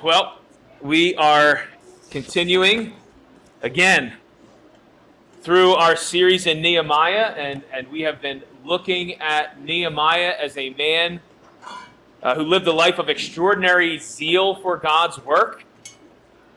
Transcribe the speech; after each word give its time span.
Well, 0.00 0.38
we 0.80 1.16
are 1.16 1.64
continuing 2.08 2.92
again 3.62 4.12
through 5.42 5.72
our 5.72 5.96
series 5.96 6.46
in 6.46 6.62
Nehemiah, 6.62 7.34
and, 7.36 7.64
and 7.72 7.88
we 7.88 8.02
have 8.02 8.22
been 8.22 8.44
looking 8.64 9.14
at 9.14 9.60
Nehemiah 9.60 10.34
as 10.38 10.56
a 10.56 10.70
man 10.70 11.18
uh, 12.22 12.36
who 12.36 12.42
lived 12.42 12.68
a 12.68 12.72
life 12.72 13.00
of 13.00 13.08
extraordinary 13.08 13.98
zeal 13.98 14.54
for 14.54 14.76
God's 14.76 15.18
work. 15.24 15.64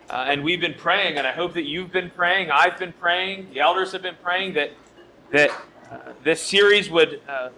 Uh, 0.07 0.25
and 0.27 0.43
we've 0.43 0.61
been 0.61 0.75
praying, 0.75 1.17
and 1.17 1.25
I 1.25 1.31
hope 1.31 1.55
that 1.55 1.63
you've 1.63 1.91
been 1.91 2.11
praying, 2.11 2.51
I've 2.51 2.77
been 2.77 2.93
praying, 2.93 3.47
the 3.55 3.61
elders 3.61 3.91
have 3.93 4.03
been 4.03 4.17
praying 4.21 4.53
that, 4.53 4.69
that 5.31 5.49
uh, 5.89 5.97
this 6.23 6.43
series 6.43 6.91
would 6.91 7.19
uh, 7.27 7.49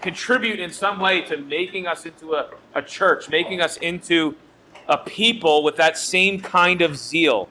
contribute 0.00 0.60
in 0.60 0.70
some 0.70 1.00
way 1.00 1.20
to 1.22 1.36
making 1.36 1.88
us 1.88 2.06
into 2.06 2.34
a, 2.34 2.50
a 2.76 2.82
church, 2.82 3.28
making 3.28 3.60
us 3.60 3.76
into 3.78 4.36
a 4.88 4.98
people 4.98 5.62
with 5.62 5.76
that 5.76 5.96
same 5.96 6.40
kind 6.40 6.82
of 6.82 6.96
zeal. 6.96 7.48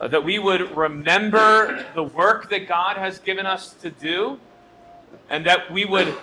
Uh, 0.00 0.08
that 0.08 0.24
we 0.24 0.38
would 0.38 0.76
remember 0.76 1.84
the 1.94 2.02
work 2.02 2.50
that 2.50 2.66
God 2.66 2.96
has 2.96 3.18
given 3.18 3.46
us 3.46 3.74
to 3.74 3.90
do, 3.90 4.38
and 5.30 5.46
that 5.46 5.70
we 5.70 5.84
would 5.84 6.14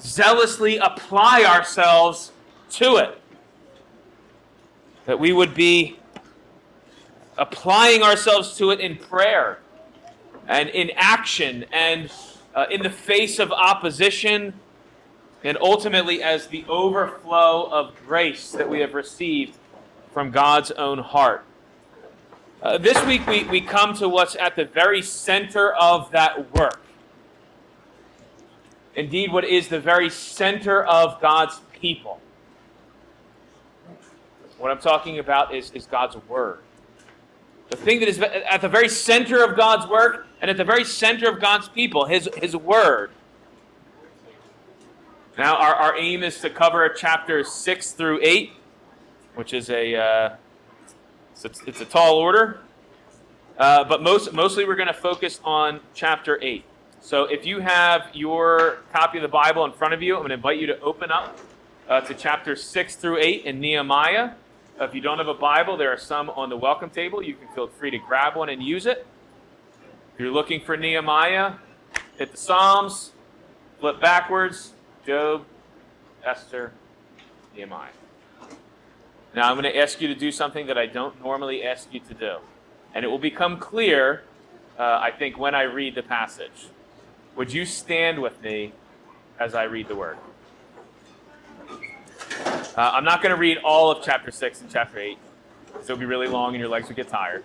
zealously 0.00 0.76
apply 0.76 1.44
ourselves 1.44 2.32
to 2.70 2.96
it. 2.96 3.20
That 5.06 5.18
we 5.18 5.32
would 5.32 5.54
be 5.54 5.98
applying 7.36 8.02
ourselves 8.02 8.56
to 8.56 8.70
it 8.70 8.80
in 8.80 8.96
prayer 8.96 9.58
and 10.46 10.68
in 10.68 10.90
action 10.94 11.64
and 11.72 12.10
uh, 12.54 12.66
in 12.70 12.82
the 12.82 12.90
face 12.90 13.38
of 13.38 13.50
opposition 13.50 14.54
and 15.42 15.58
ultimately 15.60 16.22
as 16.22 16.46
the 16.46 16.64
overflow 16.68 17.68
of 17.70 17.94
grace 18.06 18.52
that 18.52 18.68
we 18.68 18.80
have 18.80 18.94
received 18.94 19.58
from 20.14 20.30
God's 20.30 20.70
own 20.70 20.98
heart. 20.98 21.44
Uh, 22.62 22.78
this 22.78 23.04
week, 23.04 23.26
we, 23.26 23.42
we 23.44 23.60
come 23.60 23.94
to 23.94 24.08
what's 24.08 24.36
at 24.36 24.54
the 24.54 24.64
very 24.64 25.02
center 25.02 25.74
of 25.74 26.10
that 26.12 26.54
work. 26.54 26.80
Indeed, 28.94 29.32
what 29.32 29.44
is 29.44 29.66
the 29.66 29.80
very 29.80 30.08
center 30.08 30.84
of 30.84 31.20
God's 31.20 31.60
people. 31.72 32.20
What 34.56 34.70
I'm 34.70 34.78
talking 34.78 35.18
about 35.18 35.52
is, 35.52 35.72
is 35.72 35.84
God's 35.84 36.16
Word. 36.28 36.60
The 37.70 37.76
thing 37.76 37.98
that 37.98 38.08
is 38.08 38.20
at 38.20 38.60
the 38.60 38.68
very 38.68 38.88
center 38.88 39.42
of 39.42 39.56
God's 39.56 39.90
work 39.90 40.28
and 40.40 40.48
at 40.48 40.56
the 40.56 40.64
very 40.64 40.84
center 40.84 41.28
of 41.28 41.40
God's 41.40 41.68
people, 41.68 42.04
His, 42.04 42.28
his 42.36 42.54
Word. 42.54 43.10
Now, 45.36 45.56
our, 45.56 45.74
our 45.74 45.98
aim 45.98 46.22
is 46.22 46.40
to 46.42 46.50
cover 46.50 46.88
chapters 46.90 47.50
6 47.50 47.90
through 47.92 48.20
8 48.22 48.52
which 49.34 49.52
is 49.52 49.70
a 49.70 49.96
uh, 49.96 50.36
it's, 51.42 51.62
it's 51.66 51.80
a 51.80 51.84
tall 51.84 52.16
order. 52.16 52.60
Uh, 53.58 53.84
but 53.84 54.02
most 54.02 54.32
mostly 54.32 54.64
we're 54.64 54.76
going 54.76 54.88
to 54.88 54.92
focus 54.92 55.40
on 55.44 55.80
chapter 55.94 56.38
eight. 56.42 56.64
So 57.00 57.24
if 57.24 57.44
you 57.44 57.60
have 57.60 58.08
your 58.14 58.78
copy 58.92 59.18
of 59.18 59.22
the 59.22 59.28
Bible 59.28 59.64
in 59.64 59.72
front 59.72 59.94
of 59.94 60.02
you, 60.02 60.14
I'm 60.14 60.20
going 60.20 60.30
to 60.30 60.36
invite 60.36 60.58
you 60.58 60.66
to 60.68 60.80
open 60.80 61.10
up 61.10 61.38
uh, 61.88 62.00
to 62.00 62.14
chapter 62.14 62.56
six 62.56 62.96
through 62.96 63.18
eight 63.18 63.44
in 63.44 63.60
Nehemiah. 63.60 64.30
If 64.80 64.94
you 64.94 65.00
don't 65.00 65.18
have 65.18 65.28
a 65.28 65.34
Bible, 65.34 65.76
there 65.76 65.92
are 65.92 65.98
some 65.98 66.30
on 66.30 66.48
the 66.48 66.56
welcome 66.56 66.90
table. 66.90 67.22
You 67.22 67.34
can 67.34 67.46
feel 67.54 67.68
free 67.68 67.90
to 67.92 67.98
grab 67.98 68.34
one 68.34 68.48
and 68.48 68.62
use 68.62 68.86
it. 68.86 69.06
If 70.14 70.20
you're 70.20 70.32
looking 70.32 70.60
for 70.60 70.76
Nehemiah, 70.76 71.54
hit 72.16 72.32
the 72.32 72.36
Psalms, 72.36 73.12
flip 73.78 74.00
backwards, 74.00 74.72
Job, 75.06 75.44
Esther, 76.24 76.72
Nehemiah. 77.54 77.90
Now, 79.34 79.50
I'm 79.50 79.60
going 79.60 79.72
to 79.72 79.76
ask 79.76 80.00
you 80.00 80.06
to 80.08 80.14
do 80.14 80.30
something 80.30 80.66
that 80.66 80.78
I 80.78 80.86
don't 80.86 81.20
normally 81.20 81.64
ask 81.64 81.92
you 81.92 81.98
to 81.98 82.14
do. 82.14 82.36
And 82.94 83.04
it 83.04 83.08
will 83.08 83.18
become 83.18 83.58
clear, 83.58 84.22
uh, 84.78 84.82
I 85.02 85.10
think, 85.10 85.36
when 85.36 85.56
I 85.56 85.62
read 85.62 85.96
the 85.96 86.04
passage. 86.04 86.68
Would 87.34 87.52
you 87.52 87.66
stand 87.66 88.22
with 88.22 88.40
me 88.42 88.72
as 89.40 89.56
I 89.56 89.64
read 89.64 89.88
the 89.88 89.96
word? 89.96 90.18
Uh, 92.30 92.90
I'm 92.92 93.04
not 93.04 93.22
going 93.22 93.34
to 93.34 93.40
read 93.40 93.58
all 93.58 93.90
of 93.90 94.04
chapter 94.04 94.30
6 94.30 94.60
and 94.60 94.70
chapter 94.70 95.00
8, 95.00 95.18
because 95.66 95.90
it'll 95.90 95.98
be 95.98 96.06
really 96.06 96.28
long 96.28 96.54
and 96.54 96.60
your 96.60 96.68
legs 96.68 96.88
will 96.88 96.94
get 96.94 97.08
tired. 97.08 97.42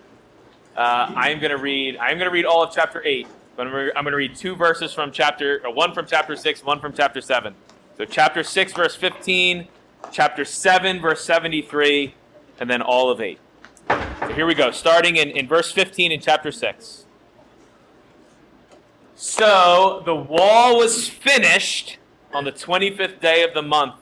Uh, 0.76 1.12
I 1.16 1.30
am 1.30 1.40
going 1.40 1.50
to 1.50 1.58
read. 1.58 1.96
I 1.96 2.12
am 2.12 2.18
going 2.18 2.30
to 2.30 2.32
read 2.32 2.44
all 2.44 2.62
of 2.62 2.72
chapter 2.72 3.02
8, 3.04 3.26
but 3.56 3.66
I'm 3.66 3.72
going 3.72 4.04
to 4.04 4.16
read 4.16 4.36
two 4.36 4.54
verses 4.54 4.92
from 4.92 5.10
chapter, 5.10 5.60
or 5.64 5.74
one 5.74 5.92
from 5.92 6.06
chapter 6.06 6.36
6, 6.36 6.64
one 6.64 6.78
from 6.78 6.92
chapter 6.92 7.20
7. 7.20 7.52
So, 7.96 8.04
chapter 8.04 8.44
6, 8.44 8.72
verse 8.74 8.94
15 8.94 9.66
chapter 10.12 10.44
7, 10.44 11.00
verse 11.00 11.24
73, 11.24 12.14
and 12.58 12.68
then 12.68 12.82
all 12.82 13.10
of 13.10 13.20
8. 13.20 13.38
So 13.88 14.32
here 14.34 14.46
we 14.46 14.54
go, 14.54 14.70
starting 14.70 15.16
in, 15.16 15.30
in 15.30 15.48
verse 15.48 15.72
15 15.72 16.12
in 16.12 16.20
chapter 16.20 16.52
6. 16.52 17.06
So 19.16 20.02
the 20.04 20.14
wall 20.14 20.78
was 20.78 21.08
finished 21.08 21.98
on 22.32 22.44
the 22.44 22.52
25th 22.52 23.20
day 23.20 23.42
of 23.42 23.54
the 23.54 23.62
month, 23.62 23.96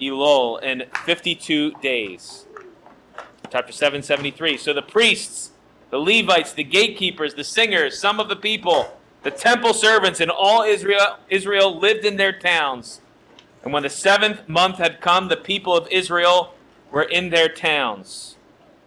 Elul, 0.00 0.62
in 0.62 0.84
52 1.04 1.72
days. 1.82 2.46
Chapter 3.50 3.72
7, 3.72 4.02
73. 4.02 4.56
So 4.56 4.72
the 4.72 4.82
priests, 4.82 5.52
the 5.90 5.98
Levites, 5.98 6.52
the 6.52 6.64
gatekeepers, 6.64 7.34
the 7.34 7.44
singers, 7.44 7.98
some 7.98 8.18
of 8.18 8.28
the 8.28 8.36
people, 8.36 8.98
the 9.22 9.30
temple 9.30 9.72
servants, 9.72 10.20
and 10.20 10.30
all 10.30 10.62
Israel, 10.62 11.18
Israel 11.28 11.78
lived 11.78 12.04
in 12.04 12.16
their 12.16 12.32
towns 12.32 13.00
and 13.66 13.72
when 13.72 13.82
the 13.82 13.90
seventh 13.90 14.48
month 14.48 14.78
had 14.78 15.00
come, 15.00 15.26
the 15.26 15.36
people 15.36 15.76
of 15.76 15.88
Israel 15.90 16.54
were 16.92 17.02
in 17.02 17.30
their 17.30 17.48
towns. 17.48 18.36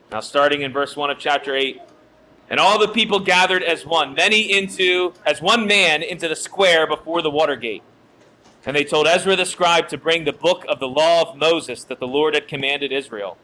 Now, 0.09 0.21
starting 0.21 0.61
in 0.61 0.71
verse 0.71 0.95
1 0.95 1.09
of 1.09 1.19
chapter 1.19 1.53
8. 1.53 1.81
And 2.49 2.61
all 2.61 2.79
the 2.79 2.87
people 2.87 3.19
gathered 3.19 3.61
as 3.61 3.85
one, 3.85 4.13
many 4.13 4.57
into, 4.57 5.13
as 5.25 5.41
one 5.41 5.67
man 5.67 6.01
into 6.01 6.29
the 6.29 6.35
square 6.35 6.87
before 6.87 7.21
the 7.21 7.29
water 7.29 7.57
gate. 7.57 7.83
And 8.65 8.73
they 8.73 8.85
told 8.85 9.05
Ezra 9.05 9.35
the 9.35 9.45
scribe 9.45 9.89
to 9.89 9.97
bring 9.97 10.23
the 10.23 10.31
book 10.31 10.63
of 10.69 10.79
the 10.79 10.87
law 10.87 11.29
of 11.29 11.35
Moses 11.35 11.83
that 11.83 11.99
the 11.99 12.07
Lord 12.07 12.33
had 12.33 12.47
commanded 12.47 12.93
Israel. 12.93 13.37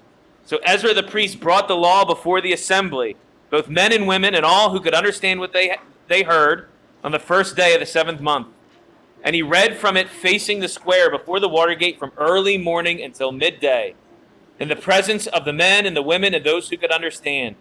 So 0.45 0.59
Ezra 0.63 0.93
the 0.93 1.03
priest 1.03 1.41
brought 1.41 1.67
the 1.67 1.75
law 1.75 2.05
before 2.05 2.39
the 2.39 2.53
assembly, 2.53 3.17
both 3.49 3.67
men 3.67 3.91
and 3.91 4.07
women, 4.07 4.35
and 4.35 4.45
all 4.45 4.69
who 4.69 4.79
could 4.79 4.95
understand 4.95 5.41
what 5.41 5.51
they, 5.51 5.75
they 6.07 6.23
heard 6.23 6.69
on 7.03 7.11
the 7.11 7.19
first 7.19 7.57
day 7.57 7.73
of 7.73 7.81
the 7.81 7.85
seventh 7.85 8.21
month. 8.21 8.47
And 9.25 9.35
he 9.35 9.41
read 9.41 9.75
from 9.75 9.97
it 9.97 10.07
facing 10.07 10.59
the 10.59 10.67
square 10.67 11.09
before 11.09 11.39
the 11.39 11.49
water 11.49 11.73
gate 11.73 11.97
from 11.97 12.11
early 12.15 12.59
morning 12.59 13.01
until 13.01 13.31
midday, 13.31 13.95
in 14.59 14.69
the 14.69 14.75
presence 14.75 15.25
of 15.25 15.45
the 15.45 15.51
men 15.51 15.87
and 15.87 15.97
the 15.97 16.03
women 16.03 16.35
and 16.35 16.45
those 16.45 16.69
who 16.69 16.77
could 16.77 16.91
understand. 16.91 17.55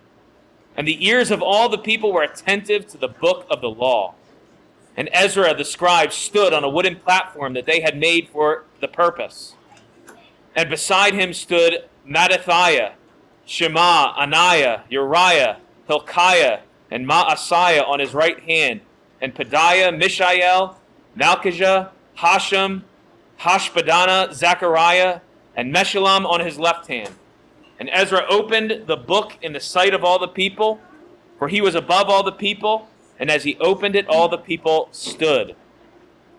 And 0.76 0.86
the 0.86 1.06
ears 1.06 1.30
of 1.30 1.40
all 1.40 1.70
the 1.70 1.78
people 1.78 2.12
were 2.12 2.22
attentive 2.22 2.86
to 2.88 2.98
the 2.98 3.08
book 3.08 3.46
of 3.50 3.62
the 3.62 3.70
law. 3.70 4.14
And 4.94 5.08
Ezra 5.10 5.54
the 5.56 5.64
scribe 5.64 6.12
stood 6.12 6.52
on 6.52 6.64
a 6.64 6.68
wooden 6.68 6.96
platform 6.96 7.54
that 7.54 7.64
they 7.64 7.80
had 7.80 7.98
made 7.98 8.28
for 8.28 8.64
the 8.80 8.88
purpose. 8.88 9.54
And 10.54 10.68
beside 10.68 11.14
him 11.14 11.32
stood 11.32 11.88
Mattithiah, 12.06 12.92
Shema, 13.46 14.14
Anaiah, 14.14 14.82
Uriah, 14.90 15.58
Hilkiah, 15.86 16.60
and 16.90 17.08
Maaseiah 17.08 17.88
on 17.88 18.00
his 18.00 18.12
right 18.12 18.38
hand, 18.40 18.82
and 19.20 19.34
Pedaiah, 19.34 19.96
Mishael, 19.96 20.78
Malchijah, 21.18 21.90
Hashum, 22.18 22.82
Hashbaddanah, 23.40 24.32
Zechariah, 24.32 25.20
and 25.56 25.74
Meshullam 25.74 26.24
on 26.24 26.40
his 26.40 26.58
left 26.58 26.88
hand. 26.88 27.14
And 27.78 27.90
Ezra 27.92 28.24
opened 28.28 28.86
the 28.86 28.96
book 28.96 29.36
in 29.42 29.52
the 29.52 29.60
sight 29.60 29.94
of 29.94 30.04
all 30.04 30.18
the 30.18 30.28
people, 30.28 30.80
for 31.38 31.48
he 31.48 31.60
was 31.60 31.74
above 31.74 32.08
all 32.08 32.22
the 32.22 32.32
people, 32.32 32.88
and 33.18 33.30
as 33.30 33.44
he 33.44 33.56
opened 33.58 33.96
it, 33.96 34.08
all 34.08 34.28
the 34.28 34.38
people 34.38 34.88
stood. 34.92 35.54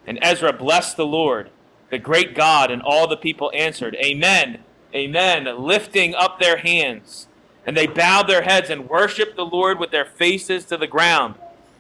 And 0.07 0.19
Ezra 0.21 0.53
blessed 0.53 0.97
the 0.97 1.05
Lord, 1.05 1.49
the 1.89 1.97
great 1.97 2.35
God, 2.35 2.71
and 2.71 2.81
all 2.81 3.07
the 3.07 3.17
people 3.17 3.51
answered, 3.53 3.95
Amen, 3.95 4.59
Amen, 4.93 5.45
lifting 5.59 6.15
up 6.15 6.39
their 6.39 6.57
hands. 6.57 7.27
And 7.65 7.75
they 7.75 7.87
bowed 7.87 8.27
their 8.27 8.43
heads 8.43 8.69
and 8.69 8.89
worshiped 8.89 9.35
the 9.35 9.45
Lord 9.45 9.77
with 9.77 9.91
their 9.91 10.05
faces 10.05 10.63
to 10.65 10.77
the 10.77 10.87
ground. 10.87 11.35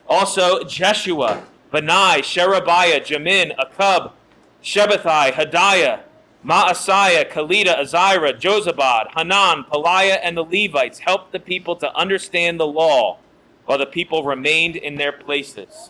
Also, 0.07 0.63
Jeshua 0.63 1.43
Bani, 1.75 2.21
Sherebiah, 2.21 3.01
Jamin, 3.01 3.53
Akkub, 3.57 4.13
Shabbethai, 4.63 5.33
Hodiah, 5.33 6.03
Maaseiah, 6.45 7.29
Kelita, 7.29 7.77
Azariah, 7.77 8.33
Jozabad, 8.33 9.07
Hanan, 9.13 9.65
Pelaiah, 9.65 10.19
and 10.23 10.37
the 10.37 10.43
Levites 10.43 10.99
helped 10.99 11.33
the 11.33 11.39
people 11.39 11.75
to 11.75 11.93
understand 11.93 12.61
the 12.61 12.67
law 12.67 13.17
while 13.65 13.77
the 13.77 13.85
people 13.85 14.23
remained 14.23 14.77
in 14.77 14.95
their 14.95 15.11
places. 15.11 15.89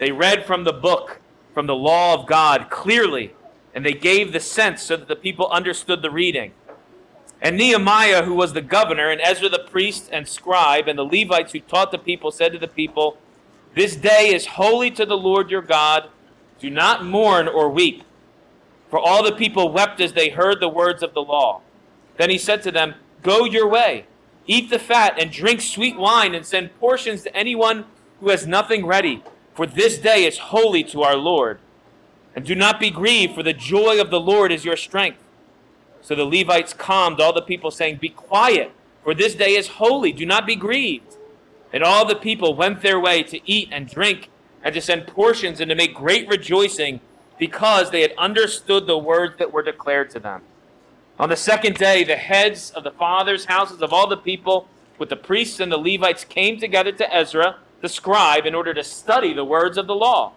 They 0.00 0.10
read 0.10 0.44
from 0.44 0.64
the 0.64 0.72
book, 0.72 1.20
from 1.54 1.68
the 1.68 1.76
law 1.76 2.14
of 2.14 2.26
God, 2.26 2.68
clearly, 2.68 3.32
and 3.74 3.86
they 3.86 3.92
gave 3.92 4.32
the 4.32 4.40
sense 4.40 4.82
so 4.82 4.96
that 4.96 5.06
the 5.06 5.14
people 5.14 5.48
understood 5.50 6.02
the 6.02 6.10
reading. 6.10 6.50
And 7.40 7.56
Nehemiah, 7.56 8.24
who 8.24 8.34
was 8.34 8.54
the 8.54 8.60
governor, 8.60 9.08
and 9.08 9.20
Ezra 9.20 9.48
the 9.48 9.60
priest 9.70 10.08
and 10.10 10.26
scribe, 10.26 10.88
and 10.88 10.98
the 10.98 11.04
Levites 11.04 11.52
who 11.52 11.60
taught 11.60 11.92
the 11.92 11.98
people, 11.98 12.32
said 12.32 12.52
to 12.52 12.58
the 12.58 12.66
people, 12.66 13.18
this 13.74 13.96
day 13.96 14.32
is 14.34 14.46
holy 14.46 14.90
to 14.92 15.06
the 15.06 15.16
Lord 15.16 15.50
your 15.50 15.62
God. 15.62 16.08
Do 16.58 16.70
not 16.70 17.04
mourn 17.04 17.48
or 17.48 17.68
weep. 17.68 18.04
For 18.90 18.98
all 18.98 19.22
the 19.22 19.32
people 19.32 19.72
wept 19.72 20.00
as 20.00 20.12
they 20.12 20.28
heard 20.28 20.60
the 20.60 20.68
words 20.68 21.02
of 21.02 21.14
the 21.14 21.22
law. 21.22 21.62
Then 22.18 22.30
he 22.30 22.38
said 22.38 22.62
to 22.64 22.70
them, 22.70 22.94
go 23.22 23.44
your 23.44 23.66
way. 23.66 24.06
Eat 24.46 24.70
the 24.70 24.78
fat 24.78 25.14
and 25.18 25.30
drink 25.30 25.60
sweet 25.60 25.96
wine 25.96 26.34
and 26.34 26.44
send 26.44 26.78
portions 26.78 27.22
to 27.22 27.34
anyone 27.34 27.84
who 28.20 28.28
has 28.28 28.46
nothing 28.46 28.86
ready, 28.86 29.22
for 29.54 29.66
this 29.66 29.98
day 29.98 30.24
is 30.24 30.38
holy 30.38 30.84
to 30.84 31.02
our 31.02 31.16
Lord. 31.16 31.58
And 32.34 32.44
do 32.44 32.54
not 32.54 32.80
be 32.80 32.90
grieved, 32.90 33.34
for 33.34 33.42
the 33.42 33.52
joy 33.52 34.00
of 34.00 34.10
the 34.10 34.20
Lord 34.20 34.52
is 34.52 34.64
your 34.64 34.76
strength. 34.76 35.18
So 36.00 36.14
the 36.14 36.24
Levites 36.24 36.72
calmed 36.72 37.20
all 37.20 37.32
the 37.32 37.42
people, 37.42 37.70
saying, 37.70 37.96
Be 37.96 38.08
quiet, 38.08 38.72
for 39.02 39.14
this 39.14 39.34
day 39.34 39.54
is 39.54 39.68
holy. 39.68 40.12
Do 40.12 40.26
not 40.26 40.46
be 40.46 40.56
grieved. 40.56 41.16
And 41.72 41.82
all 41.82 42.04
the 42.04 42.14
people 42.14 42.54
went 42.54 42.82
their 42.82 43.00
way 43.00 43.22
to 43.22 43.40
eat 43.50 43.68
and 43.72 43.88
drink, 43.88 44.28
and 44.62 44.74
to 44.74 44.80
send 44.80 45.06
portions, 45.06 45.60
and 45.60 45.68
to 45.70 45.74
make 45.74 45.94
great 45.94 46.28
rejoicing, 46.28 47.00
because 47.38 47.90
they 47.90 48.02
had 48.02 48.14
understood 48.18 48.86
the 48.86 48.98
words 48.98 49.38
that 49.38 49.52
were 49.52 49.62
declared 49.62 50.10
to 50.10 50.20
them. 50.20 50.42
On 51.18 51.28
the 51.28 51.36
second 51.36 51.76
day, 51.76 52.04
the 52.04 52.16
heads 52.16 52.70
of 52.70 52.84
the 52.84 52.90
fathers' 52.90 53.46
houses 53.46 53.82
of 53.82 53.92
all 53.92 54.06
the 54.06 54.16
people, 54.16 54.68
with 54.98 55.08
the 55.08 55.16
priests 55.16 55.60
and 55.60 55.72
the 55.72 55.78
Levites, 55.78 56.24
came 56.24 56.58
together 56.58 56.92
to 56.92 57.14
Ezra, 57.14 57.56
the 57.80 57.88
scribe, 57.88 58.46
in 58.46 58.54
order 58.54 58.72
to 58.74 58.84
study 58.84 59.32
the 59.32 59.44
words 59.44 59.76
of 59.76 59.86
the 59.86 59.94
law. 59.94 60.32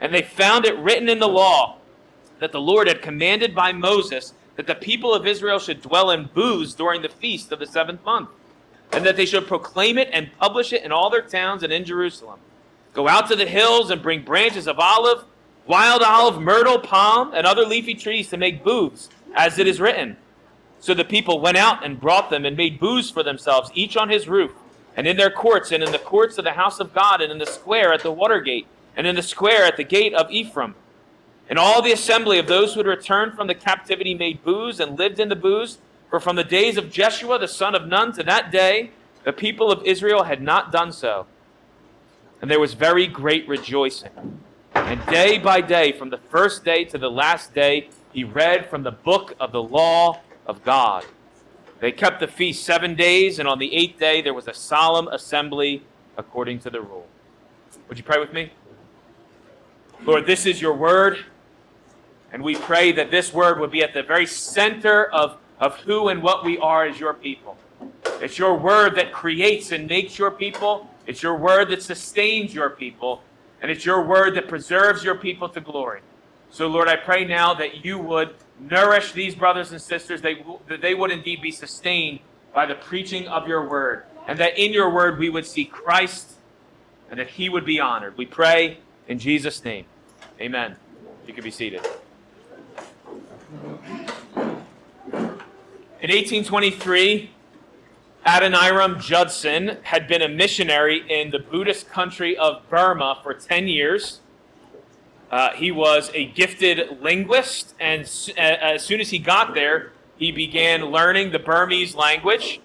And 0.00 0.12
they 0.12 0.22
found 0.22 0.66
it 0.66 0.76
written 0.78 1.08
in 1.08 1.18
the 1.18 1.28
law 1.28 1.78
that 2.40 2.52
the 2.52 2.60
Lord 2.60 2.88
had 2.88 3.00
commanded 3.00 3.54
by 3.54 3.72
Moses 3.72 4.34
that 4.56 4.66
the 4.66 4.74
people 4.74 5.14
of 5.14 5.26
Israel 5.26 5.58
should 5.58 5.82
dwell 5.82 6.10
in 6.10 6.30
booths 6.34 6.74
during 6.74 7.02
the 7.02 7.08
feast 7.08 7.52
of 7.52 7.58
the 7.58 7.66
seventh 7.66 8.04
month, 8.04 8.28
and 8.92 9.04
that 9.04 9.16
they 9.16 9.26
should 9.26 9.46
proclaim 9.46 9.98
it 9.98 10.08
and 10.12 10.30
publish 10.38 10.72
it 10.72 10.82
in 10.82 10.92
all 10.92 11.10
their 11.10 11.22
towns 11.22 11.62
and 11.62 11.72
in 11.72 11.84
Jerusalem. 11.84 12.38
Go 12.92 13.08
out 13.08 13.28
to 13.28 13.36
the 13.36 13.46
hills 13.46 13.90
and 13.90 14.02
bring 14.02 14.22
branches 14.22 14.68
of 14.68 14.78
olive, 14.78 15.24
wild 15.66 16.02
olive, 16.02 16.40
myrtle, 16.40 16.78
palm, 16.78 17.32
and 17.34 17.46
other 17.46 17.64
leafy 17.64 17.94
trees 17.94 18.28
to 18.28 18.36
make 18.36 18.62
booths, 18.62 19.08
as 19.34 19.58
it 19.58 19.66
is 19.66 19.80
written. 19.80 20.16
So 20.78 20.94
the 20.94 21.04
people 21.04 21.40
went 21.40 21.56
out 21.56 21.84
and 21.84 22.00
brought 22.00 22.30
them 22.30 22.44
and 22.44 22.56
made 22.56 22.78
booths 22.78 23.10
for 23.10 23.22
themselves, 23.22 23.70
each 23.74 23.96
on 23.96 24.10
his 24.10 24.28
roof, 24.28 24.52
and 24.96 25.06
in 25.06 25.16
their 25.16 25.30
courts, 25.30 25.72
and 25.72 25.82
in 25.82 25.90
the 25.90 25.98
courts 25.98 26.38
of 26.38 26.44
the 26.44 26.52
house 26.52 26.78
of 26.78 26.94
God, 26.94 27.20
and 27.20 27.32
in 27.32 27.38
the 27.38 27.46
square 27.46 27.92
at 27.92 28.02
the 28.02 28.12
water 28.12 28.40
gate, 28.40 28.66
and 28.96 29.06
in 29.06 29.16
the 29.16 29.22
square 29.22 29.64
at 29.64 29.76
the 29.76 29.84
gate 29.84 30.14
of 30.14 30.30
Ephraim. 30.30 30.74
And 31.48 31.58
all 31.58 31.82
the 31.82 31.92
assembly 31.92 32.38
of 32.38 32.46
those 32.46 32.74
who 32.74 32.80
had 32.80 32.86
returned 32.86 33.34
from 33.34 33.46
the 33.46 33.54
captivity 33.54 34.14
made 34.14 34.44
booths 34.44 34.80
and 34.80 34.98
lived 34.98 35.18
in 35.18 35.28
the 35.28 35.36
booths. 35.36 35.78
For 36.14 36.20
from 36.20 36.36
the 36.36 36.44
days 36.44 36.76
of 36.76 36.92
Jeshua 36.92 37.40
the 37.40 37.48
son 37.48 37.74
of 37.74 37.88
Nun 37.88 38.12
to 38.12 38.22
that 38.22 38.52
day, 38.52 38.92
the 39.24 39.32
people 39.32 39.72
of 39.72 39.84
Israel 39.84 40.22
had 40.22 40.40
not 40.40 40.70
done 40.70 40.92
so. 40.92 41.26
And 42.40 42.48
there 42.48 42.60
was 42.60 42.74
very 42.74 43.08
great 43.08 43.48
rejoicing. 43.48 44.40
And 44.76 45.04
day 45.06 45.38
by 45.38 45.60
day, 45.60 45.90
from 45.90 46.10
the 46.10 46.18
first 46.18 46.64
day 46.64 46.84
to 46.84 46.98
the 46.98 47.10
last 47.10 47.52
day, 47.52 47.88
he 48.12 48.22
read 48.22 48.70
from 48.70 48.84
the 48.84 48.92
book 48.92 49.34
of 49.40 49.50
the 49.50 49.60
law 49.60 50.20
of 50.46 50.62
God. 50.62 51.04
They 51.80 51.90
kept 51.90 52.20
the 52.20 52.28
feast 52.28 52.62
seven 52.62 52.94
days, 52.94 53.40
and 53.40 53.48
on 53.48 53.58
the 53.58 53.74
eighth 53.74 53.98
day 53.98 54.22
there 54.22 54.34
was 54.34 54.46
a 54.46 54.54
solemn 54.54 55.08
assembly 55.08 55.82
according 56.16 56.60
to 56.60 56.70
the 56.70 56.80
rule. 56.80 57.08
Would 57.88 57.98
you 57.98 58.04
pray 58.04 58.20
with 58.20 58.32
me? 58.32 58.52
Lord, 60.04 60.26
this 60.26 60.46
is 60.46 60.62
your 60.62 60.74
word. 60.74 61.24
And 62.30 62.40
we 62.40 62.54
pray 62.54 62.92
that 62.92 63.10
this 63.10 63.34
word 63.34 63.58
would 63.58 63.72
be 63.72 63.82
at 63.82 63.94
the 63.94 64.04
very 64.04 64.26
center 64.26 65.06
of, 65.06 65.38
of 65.58 65.76
who 65.80 66.08
and 66.08 66.22
what 66.22 66.44
we 66.44 66.58
are 66.58 66.84
as 66.84 66.98
your 66.98 67.14
people. 67.14 67.56
It's 68.20 68.38
your 68.38 68.56
word 68.56 68.96
that 68.96 69.12
creates 69.12 69.72
and 69.72 69.86
makes 69.86 70.18
your 70.18 70.30
people. 70.30 70.88
It's 71.06 71.22
your 71.22 71.36
word 71.36 71.70
that 71.70 71.82
sustains 71.82 72.54
your 72.54 72.70
people. 72.70 73.22
And 73.60 73.70
it's 73.70 73.84
your 73.84 74.02
word 74.02 74.34
that 74.36 74.48
preserves 74.48 75.04
your 75.04 75.14
people 75.14 75.48
to 75.50 75.60
glory. 75.60 76.00
So, 76.50 76.66
Lord, 76.68 76.88
I 76.88 76.96
pray 76.96 77.24
now 77.24 77.54
that 77.54 77.84
you 77.84 77.98
would 77.98 78.34
nourish 78.60 79.12
these 79.12 79.34
brothers 79.34 79.72
and 79.72 79.80
sisters, 79.80 80.22
they, 80.22 80.44
that 80.68 80.80
they 80.80 80.94
would 80.94 81.10
indeed 81.10 81.42
be 81.42 81.50
sustained 81.50 82.20
by 82.54 82.66
the 82.66 82.74
preaching 82.74 83.26
of 83.26 83.48
your 83.48 83.68
word. 83.68 84.04
And 84.26 84.38
that 84.38 84.58
in 84.58 84.72
your 84.72 84.88
word 84.90 85.18
we 85.18 85.28
would 85.28 85.46
see 85.46 85.64
Christ 85.64 86.34
and 87.10 87.18
that 87.18 87.30
he 87.30 87.48
would 87.48 87.64
be 87.64 87.80
honored. 87.80 88.16
We 88.16 88.26
pray 88.26 88.78
in 89.08 89.18
Jesus' 89.18 89.64
name. 89.64 89.84
Amen. 90.40 90.76
You 91.26 91.34
can 91.34 91.44
be 91.44 91.50
seated. 91.50 91.86
In 96.04 96.10
1823, 96.10 97.30
Adoniram 98.26 99.00
Judson 99.00 99.78
had 99.84 100.06
been 100.06 100.20
a 100.20 100.28
missionary 100.28 101.02
in 101.08 101.30
the 101.30 101.38
Buddhist 101.38 101.88
country 101.88 102.36
of 102.36 102.60
Burma 102.68 103.18
for 103.22 103.32
10 103.32 103.68
years. 103.68 104.20
Uh, 105.30 105.52
he 105.52 105.72
was 105.72 106.10
a 106.12 106.26
gifted 106.26 107.00
linguist, 107.00 107.72
and 107.80 108.02
as 108.36 108.84
soon 108.84 109.00
as 109.00 109.08
he 109.08 109.18
got 109.18 109.54
there, 109.54 109.92
he 110.18 110.30
began 110.30 110.84
learning 110.84 111.32
the 111.32 111.38
Burmese 111.38 111.94
language. 111.94 112.60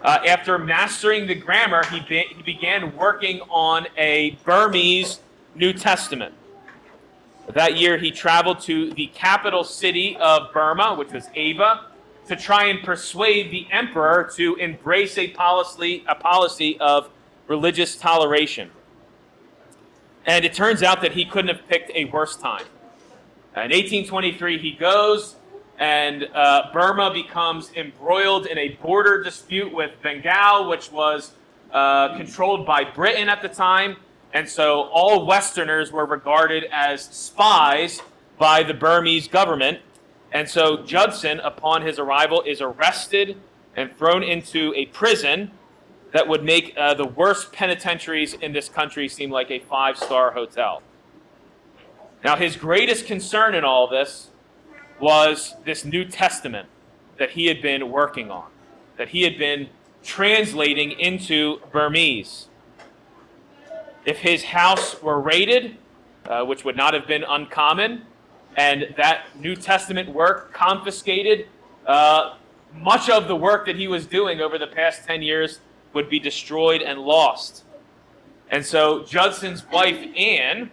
Uh, 0.00 0.20
after 0.28 0.56
mastering 0.56 1.26
the 1.26 1.34
grammar, 1.34 1.84
he, 1.86 1.98
be- 2.08 2.26
he 2.32 2.42
began 2.44 2.94
working 2.94 3.40
on 3.50 3.88
a 3.96 4.38
Burmese 4.44 5.18
New 5.56 5.72
Testament. 5.72 6.32
That 7.48 7.76
year, 7.76 7.98
he 7.98 8.12
traveled 8.12 8.60
to 8.60 8.92
the 8.92 9.08
capital 9.08 9.64
city 9.64 10.16
of 10.18 10.52
Burma, 10.52 10.94
which 10.94 11.12
was 11.12 11.26
Ava, 11.34 11.86
to 12.28 12.36
try 12.36 12.66
and 12.66 12.82
persuade 12.82 13.50
the 13.50 13.66
emperor 13.70 14.30
to 14.36 14.54
embrace 14.56 15.18
a 15.18 15.28
policy, 15.28 16.04
a 16.06 16.14
policy 16.14 16.78
of 16.78 17.10
religious 17.46 17.96
toleration. 17.96 18.70
And 20.26 20.44
it 20.44 20.52
turns 20.52 20.82
out 20.82 21.00
that 21.00 21.12
he 21.12 21.24
couldn't 21.24 21.54
have 21.54 21.66
picked 21.68 21.90
a 21.94 22.04
worse 22.06 22.36
time. 22.36 22.66
In 23.56 23.72
1823, 23.72 24.58
he 24.58 24.72
goes, 24.72 25.36
and 25.78 26.28
uh, 26.34 26.70
Burma 26.72 27.12
becomes 27.12 27.72
embroiled 27.74 28.46
in 28.46 28.58
a 28.58 28.70
border 28.82 29.22
dispute 29.22 29.72
with 29.72 29.92
Bengal, 30.02 30.68
which 30.68 30.92
was 30.92 31.32
uh, 31.72 32.16
controlled 32.16 32.66
by 32.66 32.84
Britain 32.84 33.28
at 33.28 33.42
the 33.42 33.48
time. 33.48 33.96
And 34.34 34.46
so 34.48 34.82
all 34.92 35.24
Westerners 35.24 35.90
were 35.92 36.04
regarded 36.04 36.64
as 36.70 37.02
spies 37.02 38.02
by 38.38 38.62
the 38.62 38.74
Burmese 38.74 39.28
government. 39.28 39.80
And 40.32 40.48
so 40.48 40.82
Judson, 40.84 41.40
upon 41.40 41.82
his 41.82 41.98
arrival, 41.98 42.42
is 42.42 42.60
arrested 42.60 43.36
and 43.76 43.96
thrown 43.96 44.22
into 44.22 44.72
a 44.76 44.86
prison 44.86 45.50
that 46.12 46.26
would 46.26 46.42
make 46.42 46.74
uh, 46.76 46.94
the 46.94 47.06
worst 47.06 47.52
penitentiaries 47.52 48.34
in 48.34 48.52
this 48.52 48.68
country 48.68 49.08
seem 49.08 49.30
like 49.30 49.50
a 49.50 49.60
five 49.60 49.96
star 49.96 50.32
hotel. 50.32 50.82
Now, 52.24 52.36
his 52.36 52.56
greatest 52.56 53.06
concern 53.06 53.54
in 53.54 53.64
all 53.64 53.86
this 53.86 54.30
was 55.00 55.54
this 55.64 55.84
New 55.84 56.04
Testament 56.04 56.68
that 57.18 57.30
he 57.30 57.46
had 57.46 57.62
been 57.62 57.90
working 57.90 58.30
on, 58.30 58.46
that 58.96 59.10
he 59.10 59.22
had 59.22 59.38
been 59.38 59.68
translating 60.02 60.92
into 60.92 61.60
Burmese 61.72 62.48
if 64.08 64.18
his 64.18 64.44
house 64.44 65.02
were 65.02 65.20
raided, 65.20 65.76
uh, 66.26 66.42
which 66.42 66.64
would 66.64 66.76
not 66.76 66.94
have 66.94 67.06
been 67.06 67.24
uncommon, 67.28 68.02
and 68.58 68.92
that 68.96 69.24
New 69.38 69.54
Testament 69.54 70.08
work 70.08 70.52
confiscated, 70.52 71.46
uh, 71.86 72.34
much 72.74 73.08
of 73.08 73.28
the 73.28 73.36
work 73.36 73.66
that 73.66 73.76
he 73.76 73.86
was 73.86 74.04
doing 74.04 74.40
over 74.40 74.58
the 74.58 74.66
past 74.66 75.04
10 75.06 75.22
years 75.22 75.60
would 75.92 76.10
be 76.10 76.18
destroyed 76.18 76.82
and 76.82 76.98
lost. 76.98 77.62
And 78.50 78.66
so 78.66 79.04
Judson's 79.04 79.64
wife, 79.70 80.04
Anne, 80.16 80.72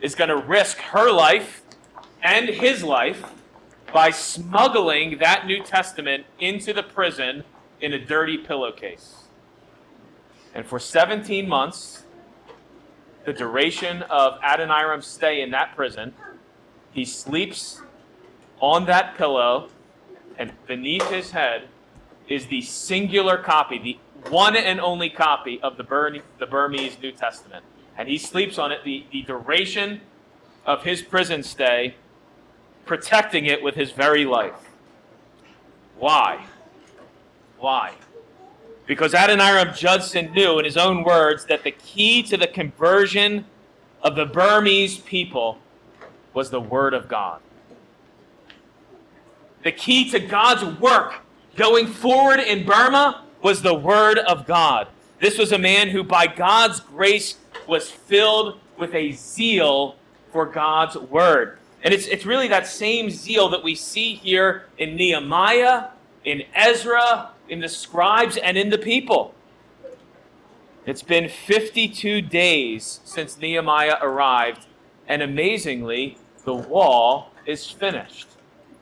is 0.00 0.16
going 0.16 0.30
to 0.30 0.36
risk 0.36 0.78
her 0.78 1.12
life 1.12 1.62
and 2.24 2.48
his 2.48 2.82
life 2.82 3.24
by 3.92 4.10
smuggling 4.10 5.18
that 5.18 5.46
New 5.46 5.62
Testament 5.62 6.26
into 6.40 6.72
the 6.72 6.82
prison 6.82 7.44
in 7.80 7.92
a 7.92 8.04
dirty 8.04 8.36
pillowcase. 8.36 9.28
And 10.56 10.66
for 10.66 10.80
17 10.80 11.48
months, 11.48 12.02
the 13.24 13.32
duration 13.32 14.02
of 14.02 14.40
Adoniram's 14.42 15.06
stay 15.06 15.40
in 15.40 15.52
that 15.52 15.76
prison, 15.76 16.12
he 16.96 17.04
sleeps 17.04 17.82
on 18.58 18.86
that 18.86 19.18
pillow, 19.18 19.68
and 20.38 20.50
beneath 20.66 21.06
his 21.10 21.30
head 21.30 21.68
is 22.26 22.46
the 22.46 22.62
singular 22.62 23.36
copy, 23.36 23.78
the 23.78 24.30
one 24.30 24.56
and 24.56 24.80
only 24.80 25.10
copy 25.10 25.60
of 25.62 25.76
the, 25.76 25.84
Bur- 25.84 26.22
the 26.38 26.46
Burmese 26.46 26.96
New 27.02 27.12
Testament. 27.12 27.62
And 27.98 28.08
he 28.08 28.16
sleeps 28.16 28.58
on 28.58 28.72
it 28.72 28.82
the, 28.82 29.04
the 29.12 29.20
duration 29.22 30.00
of 30.64 30.84
his 30.84 31.02
prison 31.02 31.42
stay, 31.42 31.96
protecting 32.86 33.44
it 33.44 33.62
with 33.62 33.74
his 33.74 33.92
very 33.92 34.24
life. 34.24 34.70
Why? 35.98 36.46
Why? 37.58 37.92
Because 38.86 39.12
Adoniram 39.12 39.76
Judson 39.76 40.32
knew, 40.32 40.58
in 40.58 40.64
his 40.64 40.78
own 40.78 41.04
words, 41.04 41.44
that 41.44 41.62
the 41.62 41.72
key 41.72 42.22
to 42.22 42.38
the 42.38 42.46
conversion 42.46 43.44
of 44.02 44.16
the 44.16 44.24
Burmese 44.24 44.96
people 44.96 45.58
was 46.36 46.50
the 46.50 46.60
Word 46.60 46.92
of 46.92 47.08
God. 47.08 47.40
The 49.64 49.72
key 49.72 50.10
to 50.10 50.20
God's 50.20 50.78
work 50.78 51.14
going 51.56 51.86
forward 51.86 52.40
in 52.40 52.66
Burma 52.66 53.24
was 53.42 53.62
the 53.62 53.74
Word 53.74 54.18
of 54.18 54.46
God. 54.46 54.88
This 55.18 55.38
was 55.38 55.50
a 55.50 55.58
man 55.58 55.88
who, 55.88 56.04
by 56.04 56.26
God's 56.26 56.78
grace, 56.78 57.36
was 57.66 57.90
filled 57.90 58.60
with 58.78 58.94
a 58.94 59.12
zeal 59.12 59.96
for 60.30 60.44
God's 60.44 60.94
Word. 60.98 61.58
And 61.82 61.94
it's, 61.94 62.06
it's 62.06 62.26
really 62.26 62.48
that 62.48 62.66
same 62.66 63.08
zeal 63.08 63.48
that 63.48 63.64
we 63.64 63.74
see 63.74 64.14
here 64.14 64.66
in 64.76 64.94
Nehemiah, 64.94 65.86
in 66.22 66.42
Ezra, 66.54 67.30
in 67.48 67.60
the 67.60 67.68
scribes 67.68 68.36
and 68.36 68.58
in 68.58 68.68
the 68.68 68.78
people. 68.78 69.34
It's 70.84 71.02
been 71.02 71.30
52 71.30 72.20
days 72.20 73.00
since 73.04 73.38
Nehemiah 73.38 73.96
arrived, 74.02 74.66
and 75.08 75.22
amazingly, 75.22 76.18
the 76.46 76.54
wall 76.54 77.32
is 77.44 77.68
finished. 77.68 78.28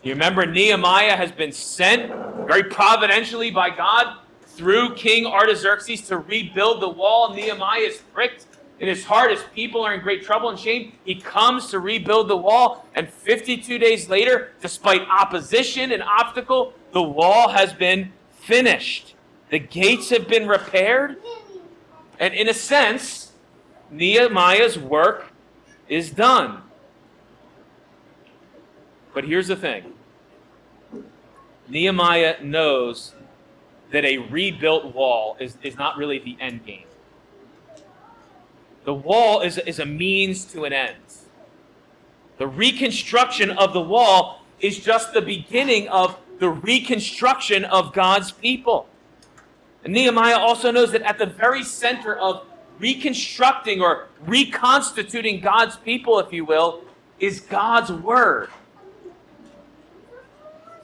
You 0.05 0.13
remember, 0.13 0.47
Nehemiah 0.47 1.17
has 1.17 1.33
been 1.33 1.51
sent 1.51 2.13
very 2.47 2.65
providentially 2.65 3.51
by 3.51 3.71
God 3.71 4.19
through 4.43 4.95
King 4.95 5.27
Artaxerxes 5.27 6.03
to 6.03 6.19
rebuild 6.19 6.83
the 6.83 6.89
wall. 6.89 7.35
Nehemiah 7.35 7.81
is 7.81 8.03
pricked 8.13 8.47
in 8.81 8.89
his 8.89 9.05
heart 9.05 9.31
his 9.31 9.43
people 9.55 9.83
are 9.83 9.95
in 9.95 10.01
great 10.01 10.25
trouble 10.25 10.51
and 10.51 10.59
shame. 10.59 10.93
He 11.05 11.15
comes 11.15 11.69
to 11.69 11.79
rebuild 11.79 12.29
the 12.29 12.37
wall, 12.37 12.87
and 12.95 13.09
52 13.09 13.79
days 13.79 14.09
later, 14.09 14.51
despite 14.61 15.03
opposition 15.09 15.93
and 15.93 16.03
obstacle, 16.03 16.75
the 16.93 17.03
wall 17.03 17.49
has 17.51 17.73
been 17.73 18.13
finished. 18.41 19.15
The 19.51 19.61
gates 19.61 20.11
have 20.11 20.29
been 20.29 20.49
repaired, 20.49 21.17
and 22.19 22.35
in 22.35 22.49
a 22.49 22.55
sense, 22.55 23.33
Nehemiah's 23.91 24.79
work 24.79 25.33
is 25.89 26.11
done. 26.11 26.64
But 29.15 29.25
here's 29.25 29.47
the 29.47 29.57
thing 29.57 29.95
Nehemiah 31.69 32.43
knows 32.43 33.15
that 33.93 34.05
a 34.05 34.19
rebuilt 34.19 34.93
wall 34.95 35.37
is, 35.39 35.57
is 35.63 35.77
not 35.77 35.97
really 35.97 36.19
the 36.19 36.37
end 36.41 36.67
game. 36.67 36.87
The 38.85 38.93
wall 38.93 39.41
is, 39.41 39.57
is 39.59 39.79
a 39.79 39.87
means 39.87 40.45
to 40.47 40.65
an 40.65 40.73
end. 40.73 40.97
The 42.37 42.47
reconstruction 42.47 43.51
of 43.51 43.73
the 43.73 43.81
wall 43.81 44.43
is 44.61 44.79
just 44.81 45.15
the 45.15 45.23
beginning 45.23 45.89
of 45.89 46.19
the 46.41 46.51
reconstruction 46.51 47.65
of 47.65 47.93
God's 47.93 48.33
people. 48.33 48.89
And 49.85 49.93
Nehemiah 49.93 50.39
also 50.39 50.71
knows 50.71 50.93
that 50.93 51.03
at 51.03 51.19
the 51.19 51.27
very 51.27 51.63
center 51.63 52.17
of 52.17 52.45
reconstructing 52.79 53.81
or 53.81 54.09
reconstituting 54.27 55.41
God's 55.41 55.77
people, 55.77 56.19
if 56.19 56.33
you 56.33 56.45
will, 56.45 56.83
is 57.21 57.41
God's 57.41 57.93
Word. 57.93 58.51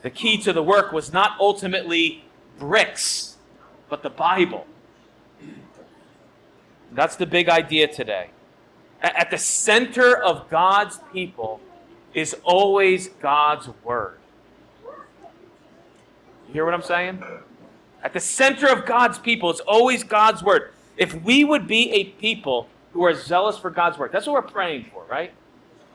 The 0.01 0.09
key 0.09 0.37
to 0.39 0.53
the 0.53 0.63
work 0.63 0.91
was 0.91 1.13
not 1.13 1.39
ultimately 1.39 2.23
bricks, 2.57 3.37
but 3.89 4.03
the 4.03 4.09
Bible. 4.09 4.65
That's 6.91 7.15
the 7.15 7.25
big 7.25 7.49
idea 7.49 7.87
today. 7.87 8.29
At 9.01 9.31
the 9.31 9.37
center 9.37 10.15
of 10.15 10.49
God's 10.49 10.99
people 11.13 11.59
is 12.13 12.35
always 12.43 13.07
God's 13.07 13.69
Word. 13.83 14.17
You 16.47 16.53
hear 16.53 16.65
what 16.65 16.73
I'm 16.73 16.81
saying? 16.81 17.23
At 18.03 18.13
the 18.13 18.19
center 18.19 18.67
of 18.67 18.85
God's 18.85 19.17
people 19.17 19.51
is 19.51 19.59
always 19.61 20.03
God's 20.03 20.43
Word. 20.43 20.71
If 20.97 21.13
we 21.23 21.43
would 21.43 21.67
be 21.67 21.91
a 21.91 22.05
people 22.05 22.67
who 22.93 23.05
are 23.05 23.13
zealous 23.13 23.57
for 23.57 23.69
God's 23.69 23.97
work, 23.97 24.11
that's 24.11 24.27
what 24.27 24.33
we're 24.33 24.51
praying 24.51 24.85
for, 24.93 25.05
right? 25.09 25.31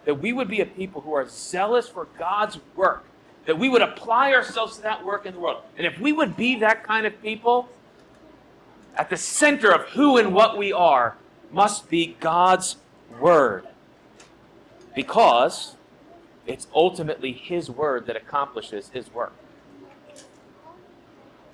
That 0.05 0.15
we 0.15 0.33
would 0.33 0.49
be 0.49 0.61
a 0.61 0.67
people 0.67 1.03
who 1.03 1.13
are 1.13 1.29
zealous 1.29 1.89
for 1.89 2.07
God's 2.19 2.59
work, 2.75 3.05
that 3.47 3.59
we 3.59 3.69
would 3.69 3.83
apply 3.83 4.33
ourselves 4.33 4.77
to 4.77 4.83
that 4.83 5.05
work 5.05 5.25
in 5.25 5.35
the 5.35 5.41
world. 5.41 5.63
And 5.77 5.87
if 5.87 5.99
we 5.99 6.13
would 6.13 6.37
be 6.37 6.59
that 6.61 6.85
kind 6.85 7.07
of 7.07 7.23
people, 7.23 7.69
at 8.97 9.11
the 9.11 9.17
center 9.17 9.73
of 9.73 9.89
who 9.91 10.17
and 10.17 10.35
what 10.35 10.57
we 10.57 10.73
are 10.73 11.17
must 11.53 11.89
be 11.89 12.17
God's 12.21 12.77
Word. 13.21 13.67
Because 14.95 15.75
it's 16.47 16.67
ultimately 16.75 17.33
His 17.33 17.71
Word 17.71 18.07
that 18.07 18.17
accomplishes 18.17 18.91
His 18.91 19.13
work. 19.13 19.33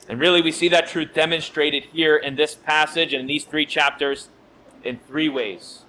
And 0.09 0.19
really, 0.19 0.43
we 0.43 0.53
see 0.53 0.69
that 0.69 0.89
truth 0.89 1.15
demonstrated 1.15 1.85
here 1.85 2.17
in 2.17 2.37
this 2.37 2.55
passage 2.55 3.13
and 3.13 3.23
in 3.23 3.27
these 3.27 3.45
three 3.45 3.67
chapters 3.67 4.29
in 4.83 4.99
three 4.99 5.29
ways. 5.29 5.83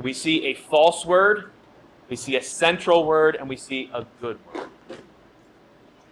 We 0.00 0.12
see 0.12 0.46
a 0.46 0.54
false 0.54 1.04
word, 1.04 1.50
we 2.08 2.16
see 2.16 2.36
a 2.36 2.42
central 2.42 3.04
word, 3.04 3.36
and 3.36 3.48
we 3.48 3.56
see 3.56 3.90
a 3.92 4.04
good 4.20 4.38
word. 4.52 4.68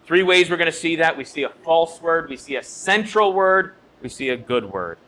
Three 0.06 0.22
ways 0.22 0.48
we're 0.48 0.56
going 0.56 0.70
to 0.70 0.76
see 0.76 0.96
that. 0.96 1.16
We 1.16 1.24
see 1.24 1.42
a 1.42 1.48
false 1.48 2.00
word, 2.00 2.28
we 2.30 2.36
see 2.36 2.54
a 2.56 2.62
central 2.62 3.32
word, 3.32 3.74
we 4.00 4.08
see 4.08 4.28
a 4.28 4.36
good 4.36 4.72
word. 4.72 4.98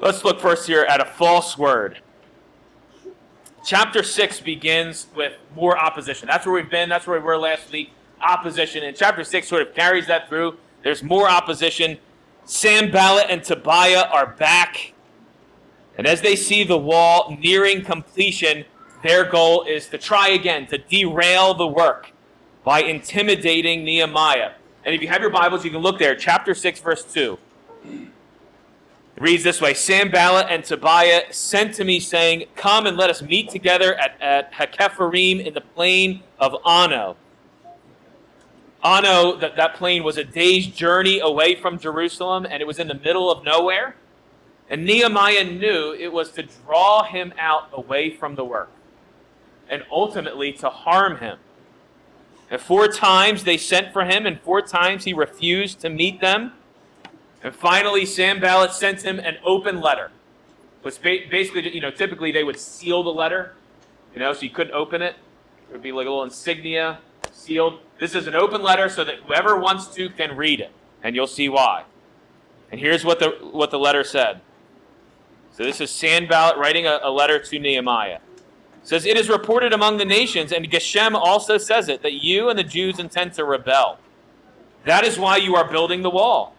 Let's 0.00 0.24
look 0.24 0.40
first 0.40 0.66
here 0.66 0.82
at 0.82 1.00
a 1.00 1.04
false 1.04 1.56
word. 1.56 2.00
Chapter 3.64 4.02
6 4.02 4.40
begins 4.40 5.06
with 5.14 5.34
more 5.54 5.78
opposition. 5.78 6.26
That's 6.26 6.44
where 6.44 6.54
we've 6.56 6.70
been, 6.70 6.88
that's 6.88 7.06
where 7.06 7.18
we 7.18 7.24
were 7.24 7.38
last 7.38 7.70
week. 7.70 7.92
Opposition. 8.20 8.82
And 8.82 8.96
chapter 8.96 9.22
6 9.22 9.46
sort 9.46 9.62
of 9.62 9.72
carries 9.72 10.08
that 10.08 10.28
through. 10.28 10.58
There's 10.82 11.04
more 11.04 11.28
opposition. 11.28 11.98
Sanballat 12.44 13.26
and 13.30 13.42
Tobiah 13.42 14.08
are 14.12 14.26
back. 14.26 14.92
And 15.96 16.08
as 16.08 16.20
they 16.20 16.34
see 16.34 16.64
the 16.64 16.76
wall 16.76 17.36
nearing 17.40 17.84
completion, 17.84 18.64
their 19.04 19.24
goal 19.24 19.62
is 19.62 19.88
to 19.90 19.98
try 19.98 20.30
again, 20.30 20.66
to 20.66 20.78
derail 20.78 21.54
the 21.54 21.68
work 21.68 22.10
by 22.64 22.82
intimidating 22.82 23.84
Nehemiah. 23.84 24.52
And 24.84 24.94
if 24.94 25.02
you 25.02 25.08
have 25.08 25.20
your 25.20 25.30
Bibles, 25.30 25.64
you 25.64 25.70
can 25.70 25.80
look 25.80 25.98
there, 25.98 26.16
chapter 26.16 26.54
6, 26.54 26.80
verse 26.80 27.04
2. 27.04 27.38
It 29.16 29.22
reads 29.22 29.44
this 29.44 29.60
way 29.60 29.74
Sanballat 29.74 30.46
and 30.48 30.64
Tobiah 30.64 31.32
sent 31.32 31.74
to 31.74 31.84
me, 31.84 32.00
saying, 32.00 32.46
Come 32.56 32.86
and 32.86 32.96
let 32.96 33.10
us 33.10 33.22
meet 33.22 33.50
together 33.50 33.94
at, 33.94 34.20
at 34.20 34.52
Hakkephirim 34.52 35.44
in 35.44 35.54
the 35.54 35.60
plain 35.60 36.22
of 36.38 36.56
Ono. 36.64 37.16
Ono, 38.82 39.36
that, 39.36 39.56
that 39.56 39.74
plain 39.76 40.02
was 40.02 40.18
a 40.18 40.24
day's 40.24 40.66
journey 40.66 41.20
away 41.20 41.54
from 41.54 41.78
Jerusalem, 41.78 42.44
and 42.44 42.60
it 42.60 42.66
was 42.66 42.78
in 42.78 42.88
the 42.88 42.94
middle 42.94 43.30
of 43.30 43.44
nowhere. 43.44 43.96
And 44.68 44.84
Nehemiah 44.84 45.44
knew 45.44 45.94
it 45.98 46.12
was 46.12 46.32
to 46.32 46.42
draw 46.42 47.04
him 47.04 47.32
out 47.38 47.68
away 47.72 48.10
from 48.10 48.34
the 48.34 48.44
work 48.44 48.70
and 49.68 49.84
ultimately 49.90 50.52
to 50.52 50.68
harm 50.68 51.18
him. 51.18 51.38
And 52.54 52.62
four 52.62 52.86
times 52.86 53.42
they 53.42 53.56
sent 53.56 53.92
for 53.92 54.04
him, 54.04 54.26
and 54.26 54.40
four 54.40 54.62
times 54.62 55.02
he 55.02 55.12
refused 55.12 55.80
to 55.80 55.90
meet 55.90 56.20
them. 56.20 56.52
And 57.42 57.52
finally, 57.52 58.06
Sanballat 58.06 58.72
sent 58.72 59.02
him 59.02 59.18
an 59.18 59.38
open 59.44 59.80
letter. 59.80 60.12
Was 60.84 60.96
basically, 60.96 61.74
you 61.74 61.80
know, 61.80 61.90
typically 61.90 62.30
they 62.30 62.44
would 62.44 62.60
seal 62.60 63.02
the 63.02 63.10
letter, 63.10 63.54
you 64.14 64.20
know, 64.20 64.32
so 64.32 64.42
you 64.42 64.50
couldn't 64.50 64.72
open 64.72 65.02
it. 65.02 65.16
It 65.68 65.72
would 65.72 65.82
be 65.82 65.90
like 65.90 66.06
a 66.06 66.10
little 66.10 66.22
insignia, 66.22 67.00
sealed. 67.32 67.80
This 67.98 68.14
is 68.14 68.28
an 68.28 68.36
open 68.36 68.62
letter 68.62 68.88
so 68.88 69.02
that 69.02 69.16
whoever 69.26 69.58
wants 69.58 69.88
to 69.96 70.08
can 70.10 70.36
read 70.36 70.60
it, 70.60 70.70
and 71.02 71.16
you'll 71.16 71.26
see 71.26 71.48
why. 71.48 71.82
And 72.70 72.78
here's 72.78 73.04
what 73.04 73.18
the 73.18 73.30
what 73.50 73.72
the 73.72 73.80
letter 73.80 74.04
said. 74.04 74.42
So 75.50 75.64
this 75.64 75.80
is 75.80 75.90
Sanballat 75.90 76.56
writing 76.56 76.86
a, 76.86 77.00
a 77.02 77.10
letter 77.10 77.40
to 77.40 77.58
Nehemiah 77.58 78.20
says, 78.84 79.04
It 79.04 79.16
is 79.16 79.28
reported 79.28 79.72
among 79.72 79.96
the 79.96 80.04
nations, 80.04 80.52
and 80.52 80.70
Geshem 80.70 81.14
also 81.14 81.58
says 81.58 81.88
it, 81.88 82.02
that 82.02 82.22
you 82.24 82.48
and 82.48 82.58
the 82.58 82.64
Jews 82.64 82.98
intend 82.98 83.32
to 83.34 83.44
rebel. 83.44 83.98
That 84.84 85.04
is 85.04 85.18
why 85.18 85.38
you 85.38 85.56
are 85.56 85.68
building 85.68 86.02
the 86.02 86.10
wall. 86.10 86.54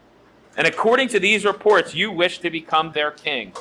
And 0.57 0.67
according 0.67 1.09
to 1.09 1.19
these 1.19 1.45
reports, 1.45 1.93
you 1.93 2.11
wish 2.11 2.39
to 2.39 2.49
become 2.49 2.91
their 2.91 3.11
king. 3.11 3.53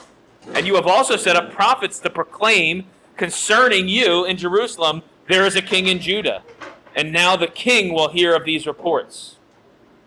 And 0.55 0.67
you 0.67 0.75
have 0.75 0.87
also 0.87 1.17
set 1.17 1.37
up 1.37 1.53
prophets 1.53 1.99
to 2.01 2.11
proclaim 2.11 2.87
concerning 3.17 3.89
you 3.89 4.25
in 4.25 4.37
Jerusalem, 4.37 5.03
there 5.29 5.47
is 5.47 5.57
a 5.57 5.63
king 5.63 5.87
in 5.87 6.01
Judah. 6.01 6.43
And 6.95 7.13
now 7.13 7.37
the 7.37 7.47
king 7.47 7.93
will 7.93 8.09
hear 8.09 8.35
of 8.35 8.45
these 8.45 8.67
reports. 8.67 9.37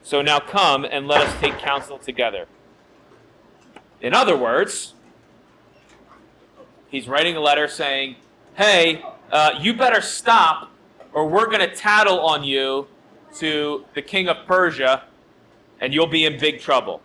So 0.04 0.22
now 0.22 0.40
come 0.40 0.86
and 0.86 1.08
let 1.08 1.22
us 1.22 1.40
take 1.42 1.58
counsel 1.58 1.98
together. 1.98 2.48
In 4.00 4.14
other 4.14 4.38
words, 4.38 4.94
he's 6.90 7.08
writing 7.08 7.36
a 7.36 7.42
letter 7.42 7.68
saying, 7.68 8.16
hey, 8.58 9.04
uh, 9.32 9.52
you 9.62 9.74
better 9.74 10.02
stop 10.02 10.72
or 11.14 11.28
we're 11.28 11.46
going 11.46 11.60
to 11.60 11.74
tattle 11.74 12.20
on 12.20 12.44
you 12.44 12.88
to 13.36 13.86
the 13.94 14.02
king 14.02 14.28
of 14.28 14.38
Persia 14.48 15.04
and 15.80 15.94
you'll 15.94 16.08
be 16.08 16.26
in 16.26 16.40
big 16.40 16.60
trouble. 16.60 17.02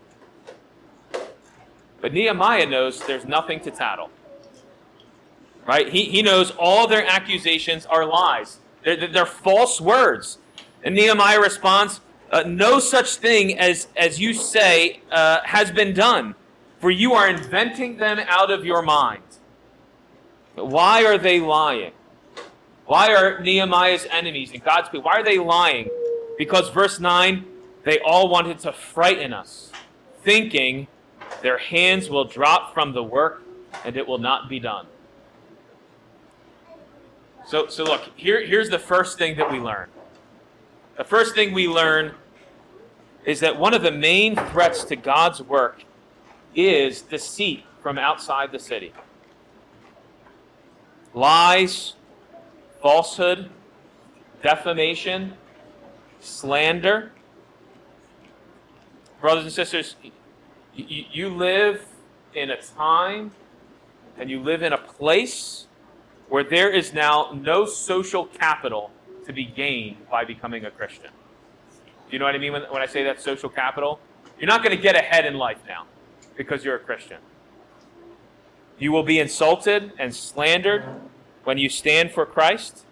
But 2.00 2.14
Nehemiah 2.14 2.66
knows 2.66 3.04
there's 3.06 3.26
nothing 3.26 3.61
to 3.61 3.71
tattle. 3.71 4.11
Right? 5.66 5.90
He, 5.90 6.06
he 6.06 6.23
knows 6.23 6.52
all 6.59 6.88
their 6.88 7.06
accusations 7.06 7.85
are 7.87 8.06
lies, 8.06 8.59
they're, 8.82 9.06
they're 9.06 9.26
false 9.26 9.80
words. 9.80 10.38
And 10.82 10.94
Nehemiah 10.97 11.38
responds, 11.38 12.00
uh, 12.32 12.42
No 12.47 12.80
such 12.80 13.16
thing 13.16 13.56
as, 13.56 13.87
as 13.97 14.18
you 14.18 14.32
say 14.32 15.00
uh, 15.12 15.40
has 15.44 15.71
been 15.71 15.94
done, 15.94 16.35
for 16.80 16.90
you 16.90 17.12
are 17.12 17.28
inventing 17.28 17.99
them 17.99 18.18
out 18.26 18.50
of 18.50 18.64
your 18.64 18.82
mind. 18.82 19.23
Why 20.54 21.04
are 21.04 21.18
they 21.18 21.40
lying? 21.40 21.92
Why 22.87 23.14
are 23.14 23.40
Nehemiah's 23.40 24.06
enemies 24.11 24.52
and 24.52 24.62
God's 24.62 24.88
people, 24.88 25.04
why 25.04 25.21
are 25.21 25.25
they 25.25 25.38
lying? 25.38 25.88
Because 26.37 26.68
verse 26.71 27.00
9, 27.00 27.44
they 27.85 27.99
all 28.00 28.28
wanted 28.28 28.59
to 28.61 28.73
frighten 28.73 29.32
us, 29.32 29.71
thinking 30.23 30.88
their 31.42 31.59
hands 31.59 32.11
will 32.11 32.25
drop 32.25 32.75
from 32.75 32.92
the 32.92 33.02
work 33.02 33.42
and 33.85 33.97
it 33.97 34.06
will 34.06 34.18
not 34.18 34.49
be 34.49 34.61
done. 34.61 34.87
So, 37.47 37.66
so 37.68 37.85
look, 37.85 38.02
here, 38.16 38.44
here's 38.44 38.71
the 38.71 38.78
first 38.78 39.18
thing 39.18 39.37
that 39.37 39.50
we 39.50 39.59
learn. 39.59 39.88
The 40.97 41.04
first 41.04 41.35
thing 41.35 41.52
we 41.52 41.66
learn 41.66 42.14
is 43.25 43.40
that 43.40 43.59
one 43.59 43.75
of 43.75 43.82
the 43.82 43.90
main 43.90 44.37
threats 44.37 44.85
to 44.85 44.97
God's 44.97 45.42
work 45.42 45.82
is 46.54 47.02
deceit 47.02 47.64
from 47.80 47.99
outside 47.99 48.52
the 48.52 48.59
city. 48.59 48.92
Lies, 51.14 51.95
falsehood, 52.81 53.50
defamation, 54.42 55.35
slander. 56.21 57.12
Brothers 59.21 59.45
and 59.45 59.52
sisters, 59.52 59.97
you, 60.75 61.28
live 61.28 61.85
in 62.35 62.50
a 62.50 62.61
time 62.61 63.33
and 64.19 64.31
you 64.31 64.40
live 64.40 64.62
in 64.62 64.73
a 64.73 64.78
place 64.78 65.66
where 66.28 66.42
there 66.42 66.71
is 66.71 66.92
now 66.92 67.31
no 67.35 67.66
social 67.66 68.26
capital 68.26 68.90
to 69.26 69.33
be 69.33 69.45
gained 69.45 69.97
by 70.11 70.25
becoming 70.25 70.64
a 70.64 70.71
Christian. 70.71 71.11
Do 72.07 72.12
you 72.16 72.19
know 72.19 72.25
what 72.25 72.35
I 72.35 72.38
mean 72.38 72.52
when 72.52 72.83
I 72.83 72.87
say 72.87 73.04
that 73.04 73.21
social 73.21 73.49
capital? 73.49 74.00
You're 74.38 74.49
not 74.49 74.62
going 74.64 74.76
to 74.76 74.83
get 74.83 74.97
ahead 74.97 75.25
in 75.25 75.35
life 75.35 75.59
now 75.69 75.87
because 76.37 76.64
you're 76.64 76.76
a 76.76 76.81
Christian. 76.81 77.19
You 78.79 78.93
will 78.93 79.02
be 79.02 79.19
insulted 79.19 79.93
and 79.99 80.14
slandered 80.14 80.85
when 81.45 81.59
you 81.59 81.69
stand 81.69 82.12
for 82.12 82.26
Christ. 82.26 82.85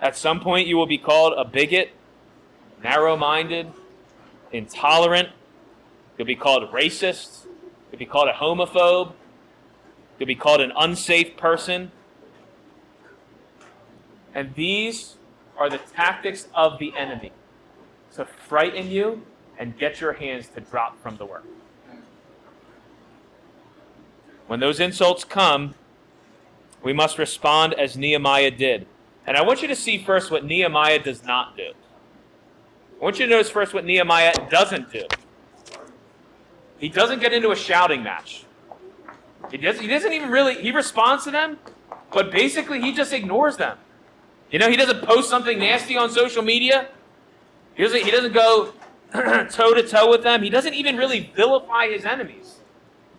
At 0.00 0.16
some 0.16 0.40
point, 0.40 0.66
you 0.66 0.76
will 0.76 0.86
be 0.86 0.98
called 0.98 1.34
a 1.36 1.44
bigot, 1.44 1.90
narrow 2.82 3.16
minded, 3.16 3.72
intolerant. 4.52 5.30
You'll 6.16 6.26
be 6.26 6.36
called 6.36 6.70
racist. 6.70 7.46
You'll 7.90 7.98
be 7.98 8.06
called 8.06 8.28
a 8.28 8.32
homophobe. 8.32 9.12
You'll 10.18 10.26
be 10.26 10.34
called 10.34 10.60
an 10.60 10.72
unsafe 10.76 11.36
person. 11.36 11.92
And 14.34 14.54
these 14.54 15.16
are 15.56 15.70
the 15.70 15.78
tactics 15.78 16.48
of 16.54 16.78
the 16.78 16.92
enemy 16.96 17.32
to 18.14 18.24
frighten 18.24 18.90
you 18.90 19.22
and 19.58 19.78
get 19.78 20.00
your 20.00 20.12
hands 20.12 20.48
to 20.48 20.60
drop 20.60 21.00
from 21.02 21.16
the 21.16 21.24
work. 21.24 21.44
When 24.46 24.60
those 24.60 24.80
insults 24.80 25.24
come, 25.24 25.74
we 26.82 26.92
must 26.92 27.18
respond 27.18 27.74
as 27.74 27.96
Nehemiah 27.96 28.50
did. 28.50 28.86
And 29.26 29.36
I 29.36 29.42
want 29.42 29.60
you 29.60 29.68
to 29.68 29.76
see 29.76 29.98
first 29.98 30.30
what 30.30 30.44
Nehemiah 30.44 31.00
does 31.00 31.24
not 31.24 31.56
do. 31.56 31.72
I 33.00 33.04
want 33.04 33.18
you 33.18 33.26
to 33.26 33.30
notice 33.30 33.50
first 33.50 33.74
what 33.74 33.84
Nehemiah 33.84 34.32
doesn't 34.48 34.92
do. 34.92 35.04
He 36.78 36.88
doesn't 36.88 37.20
get 37.20 37.32
into 37.32 37.50
a 37.50 37.56
shouting 37.56 38.02
match. 38.02 38.44
He 39.50 39.56
doesn't, 39.56 39.82
he 39.82 39.88
doesn't 39.88 40.12
even 40.12 40.30
really, 40.30 40.54
he 40.54 40.70
responds 40.70 41.24
to 41.24 41.30
them, 41.30 41.58
but 42.12 42.30
basically 42.30 42.80
he 42.80 42.92
just 42.92 43.12
ignores 43.12 43.56
them. 43.56 43.78
You 44.50 44.58
know, 44.58 44.70
he 44.70 44.76
doesn't 44.76 45.02
post 45.02 45.28
something 45.28 45.58
nasty 45.58 45.96
on 45.96 46.10
social 46.10 46.42
media. 46.42 46.88
He 47.74 47.82
doesn't, 47.82 48.04
he 48.04 48.10
doesn't 48.10 48.32
go 48.32 48.72
toe 49.12 49.74
to 49.74 49.82
toe 49.86 50.10
with 50.10 50.22
them. 50.22 50.42
He 50.42 50.50
doesn't 50.50 50.74
even 50.74 50.96
really 50.96 51.32
vilify 51.34 51.88
his 51.88 52.04
enemies. 52.04 52.55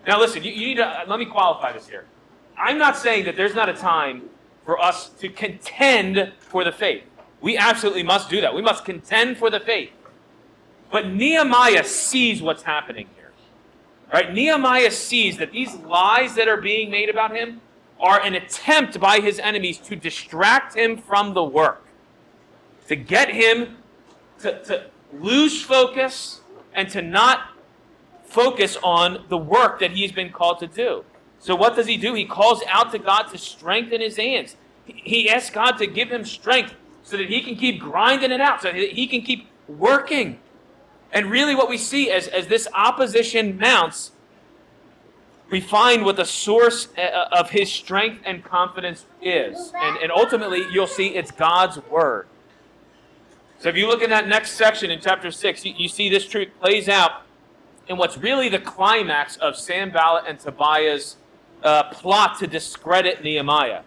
Now, 0.07 0.19
listen, 0.19 0.41
you, 0.43 0.51
you 0.51 0.67
need 0.67 0.77
to, 0.77 0.85
uh, 0.85 1.03
let 1.05 1.19
me 1.19 1.25
qualify 1.25 1.73
this 1.73 1.87
here. 1.87 2.05
I'm 2.57 2.77
not 2.77 2.97
saying 2.97 3.25
that 3.25 3.35
there's 3.35 3.53
not 3.53 3.67
a 3.67 3.73
time 3.73 4.29
for 4.65 4.81
us 4.81 5.09
to 5.19 5.29
contend 5.29 6.31
for 6.39 6.63
the 6.63 6.71
faith. 6.71 7.03
We 7.41 7.57
absolutely 7.57 8.03
must 8.03 8.29
do 8.29 8.41
that. 8.41 8.55
We 8.55 8.61
must 8.61 8.85
contend 8.85 9.37
for 9.37 9.49
the 9.49 9.59
faith. 9.59 9.91
But 10.91 11.09
Nehemiah 11.09 11.83
sees 11.83 12.41
what's 12.41 12.63
happening 12.63 13.07
here. 13.15 13.31
Right? 14.11 14.33
Nehemiah 14.33 14.91
sees 14.91 15.37
that 15.37 15.51
these 15.51 15.75
lies 15.75 16.35
that 16.35 16.47
are 16.47 16.61
being 16.61 16.89
made 16.89 17.09
about 17.09 17.35
him 17.35 17.61
are 17.99 18.21
an 18.21 18.33
attempt 18.33 18.99
by 18.99 19.19
his 19.19 19.39
enemies 19.39 19.77
to 19.79 19.95
distract 19.95 20.75
him 20.75 20.97
from 20.97 21.33
the 21.33 21.43
work, 21.43 21.85
to 22.87 22.95
get 22.95 23.29
him 23.29 23.77
to, 24.39 24.63
to 24.63 24.85
lose 25.13 25.61
focus 25.61 26.41
and 26.73 26.89
to 26.89 27.01
not 27.01 27.56
focus 28.27 28.77
on 28.83 29.25
the 29.29 29.37
work 29.37 29.79
that 29.79 29.91
he's 29.91 30.11
been 30.11 30.31
called 30.31 30.59
to 30.59 30.67
do. 30.67 31.03
So, 31.39 31.55
what 31.55 31.75
does 31.75 31.87
he 31.87 31.97
do? 31.97 32.13
He 32.13 32.25
calls 32.25 32.61
out 32.67 32.91
to 32.91 32.99
God 32.99 33.23
to 33.31 33.37
strengthen 33.37 34.01
his 34.01 34.17
hands. 34.17 34.55
He 34.85 35.29
asks 35.29 35.49
God 35.49 35.73
to 35.77 35.87
give 35.87 36.09
him 36.09 36.25
strength 36.25 36.73
so 37.03 37.17
that 37.17 37.29
he 37.29 37.41
can 37.41 37.55
keep 37.55 37.79
grinding 37.79 38.31
it 38.31 38.41
out, 38.41 38.61
so 38.61 38.71
that 38.71 38.91
he 38.91 39.07
can 39.07 39.21
keep 39.21 39.47
working. 39.67 40.39
And 41.11 41.31
really, 41.31 41.55
what 41.55 41.69
we 41.69 41.77
see 41.77 42.11
as, 42.11 42.27
as 42.27 42.47
this 42.47 42.67
opposition 42.73 43.57
mounts, 43.57 44.11
we 45.49 45.61
find 45.61 46.03
what 46.03 46.17
the 46.17 46.25
source 46.25 46.89
uh, 46.97 47.27
of 47.31 47.51
his 47.51 47.71
strength 47.71 48.21
and 48.25 48.43
confidence 48.43 49.05
is. 49.21 49.71
And, 49.75 49.97
and 49.97 50.11
ultimately, 50.11 50.65
you'll 50.71 50.87
see 50.87 51.09
it's 51.09 51.31
God's 51.31 51.77
word. 51.89 52.27
So, 53.59 53.69
if 53.69 53.77
you 53.77 53.87
look 53.87 54.01
in 54.01 54.09
that 54.09 54.27
next 54.27 54.51
section 54.51 54.91
in 54.91 54.99
chapter 54.99 55.31
6, 55.31 55.65
you, 55.65 55.73
you 55.77 55.87
see 55.87 56.09
this 56.09 56.27
truth 56.27 56.49
plays 56.59 56.89
out 56.89 57.21
in 57.89 57.97
what's 57.97 58.17
really 58.17 58.49
the 58.49 58.59
climax 58.59 59.37
of 59.37 59.55
Sanballat 59.55 60.25
and 60.27 60.39
Tobiah's 60.39 61.17
uh, 61.63 61.83
plot 61.91 62.39
to 62.39 62.47
discredit 62.47 63.23
Nehemiah. 63.23 63.81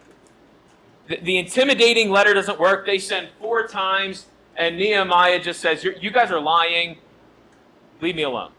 The, 1.07 1.17
the, 1.17 1.37
intimidating 1.37 2.09
letter 2.09 2.33
doesn't 2.33 2.59
work. 2.59 2.85
They 2.85 2.99
send 2.99 3.29
four 3.39 3.67
times, 3.67 4.27
and 4.55 4.77
Nehemiah 4.77 5.39
just 5.39 5.59
says, 5.59 5.83
You 5.83 6.11
guys 6.11 6.31
are 6.31 6.39
lying. 6.39 6.97
Leave 8.01 8.15
me 8.15 8.23
alone. 8.23 8.51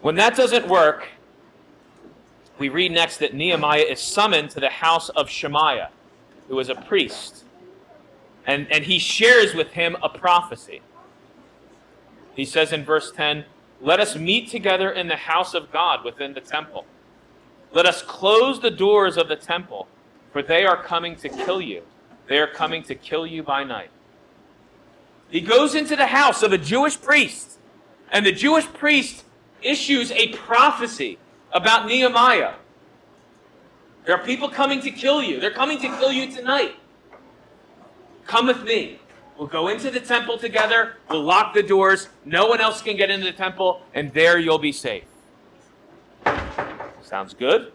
When 0.00 0.14
that 0.16 0.36
doesn't 0.36 0.68
work, 0.68 1.08
we 2.58 2.68
read 2.68 2.92
next 2.92 3.18
that 3.18 3.34
Nehemiah 3.34 3.82
is 3.82 4.00
summoned 4.00 4.50
to 4.50 4.60
the 4.60 4.70
house 4.70 5.08
of 5.10 5.28
Shemaiah, 5.28 5.90
who 6.48 6.58
is 6.58 6.68
a 6.68 6.74
priest. 6.74 7.44
And, 8.46 8.70
and 8.70 8.84
he 8.84 8.98
shares 8.98 9.54
with 9.54 9.72
him 9.72 9.96
a 10.02 10.08
prophecy. 10.08 10.80
He 12.36 12.44
says 12.44 12.72
in 12.72 12.84
verse 12.84 13.10
10 13.10 13.46
Let 13.80 13.98
us 13.98 14.14
meet 14.14 14.48
together 14.48 14.90
in 14.90 15.08
the 15.08 15.16
house 15.16 15.54
of 15.54 15.72
God 15.72 16.04
within 16.04 16.34
the 16.34 16.40
temple. 16.40 16.84
Let 17.72 17.86
us 17.86 18.02
close 18.02 18.60
the 18.60 18.70
doors 18.70 19.16
of 19.16 19.28
the 19.28 19.36
temple, 19.36 19.88
for 20.32 20.42
they 20.42 20.64
are 20.64 20.80
coming 20.80 21.16
to 21.16 21.28
kill 21.28 21.60
you. 21.60 21.82
They 22.28 22.38
are 22.38 22.46
coming 22.46 22.82
to 22.84 22.94
kill 22.94 23.26
you 23.26 23.42
by 23.42 23.64
night. 23.64 23.90
He 25.28 25.40
goes 25.40 25.74
into 25.74 25.96
the 25.96 26.06
house 26.06 26.42
of 26.42 26.52
a 26.52 26.58
Jewish 26.58 27.00
priest, 27.00 27.58
and 28.12 28.24
the 28.24 28.32
Jewish 28.32 28.66
priest 28.66 29.24
issues 29.62 30.12
a 30.12 30.28
prophecy 30.28 31.18
about 31.52 31.86
Nehemiah. 31.86 32.54
There 34.04 34.14
are 34.14 34.24
people 34.24 34.48
coming 34.48 34.80
to 34.82 34.90
kill 34.90 35.22
you. 35.22 35.40
They're 35.40 35.50
coming 35.50 35.80
to 35.80 35.88
kill 35.98 36.12
you 36.12 36.30
tonight. 36.30 36.76
Come 38.26 38.46
with 38.46 38.62
me. 38.62 39.00
We'll 39.38 39.48
go 39.48 39.68
into 39.68 39.90
the 39.90 40.00
temple 40.00 40.38
together. 40.38 40.96
We'll 41.10 41.22
lock 41.22 41.52
the 41.52 41.62
doors. 41.62 42.08
No 42.24 42.46
one 42.46 42.60
else 42.60 42.80
can 42.80 42.96
get 42.96 43.10
into 43.10 43.26
the 43.26 43.32
temple, 43.32 43.82
and 43.92 44.12
there 44.14 44.38
you'll 44.38 44.58
be 44.58 44.72
safe. 44.72 45.04
Sounds 47.02 47.34
good. 47.34 47.72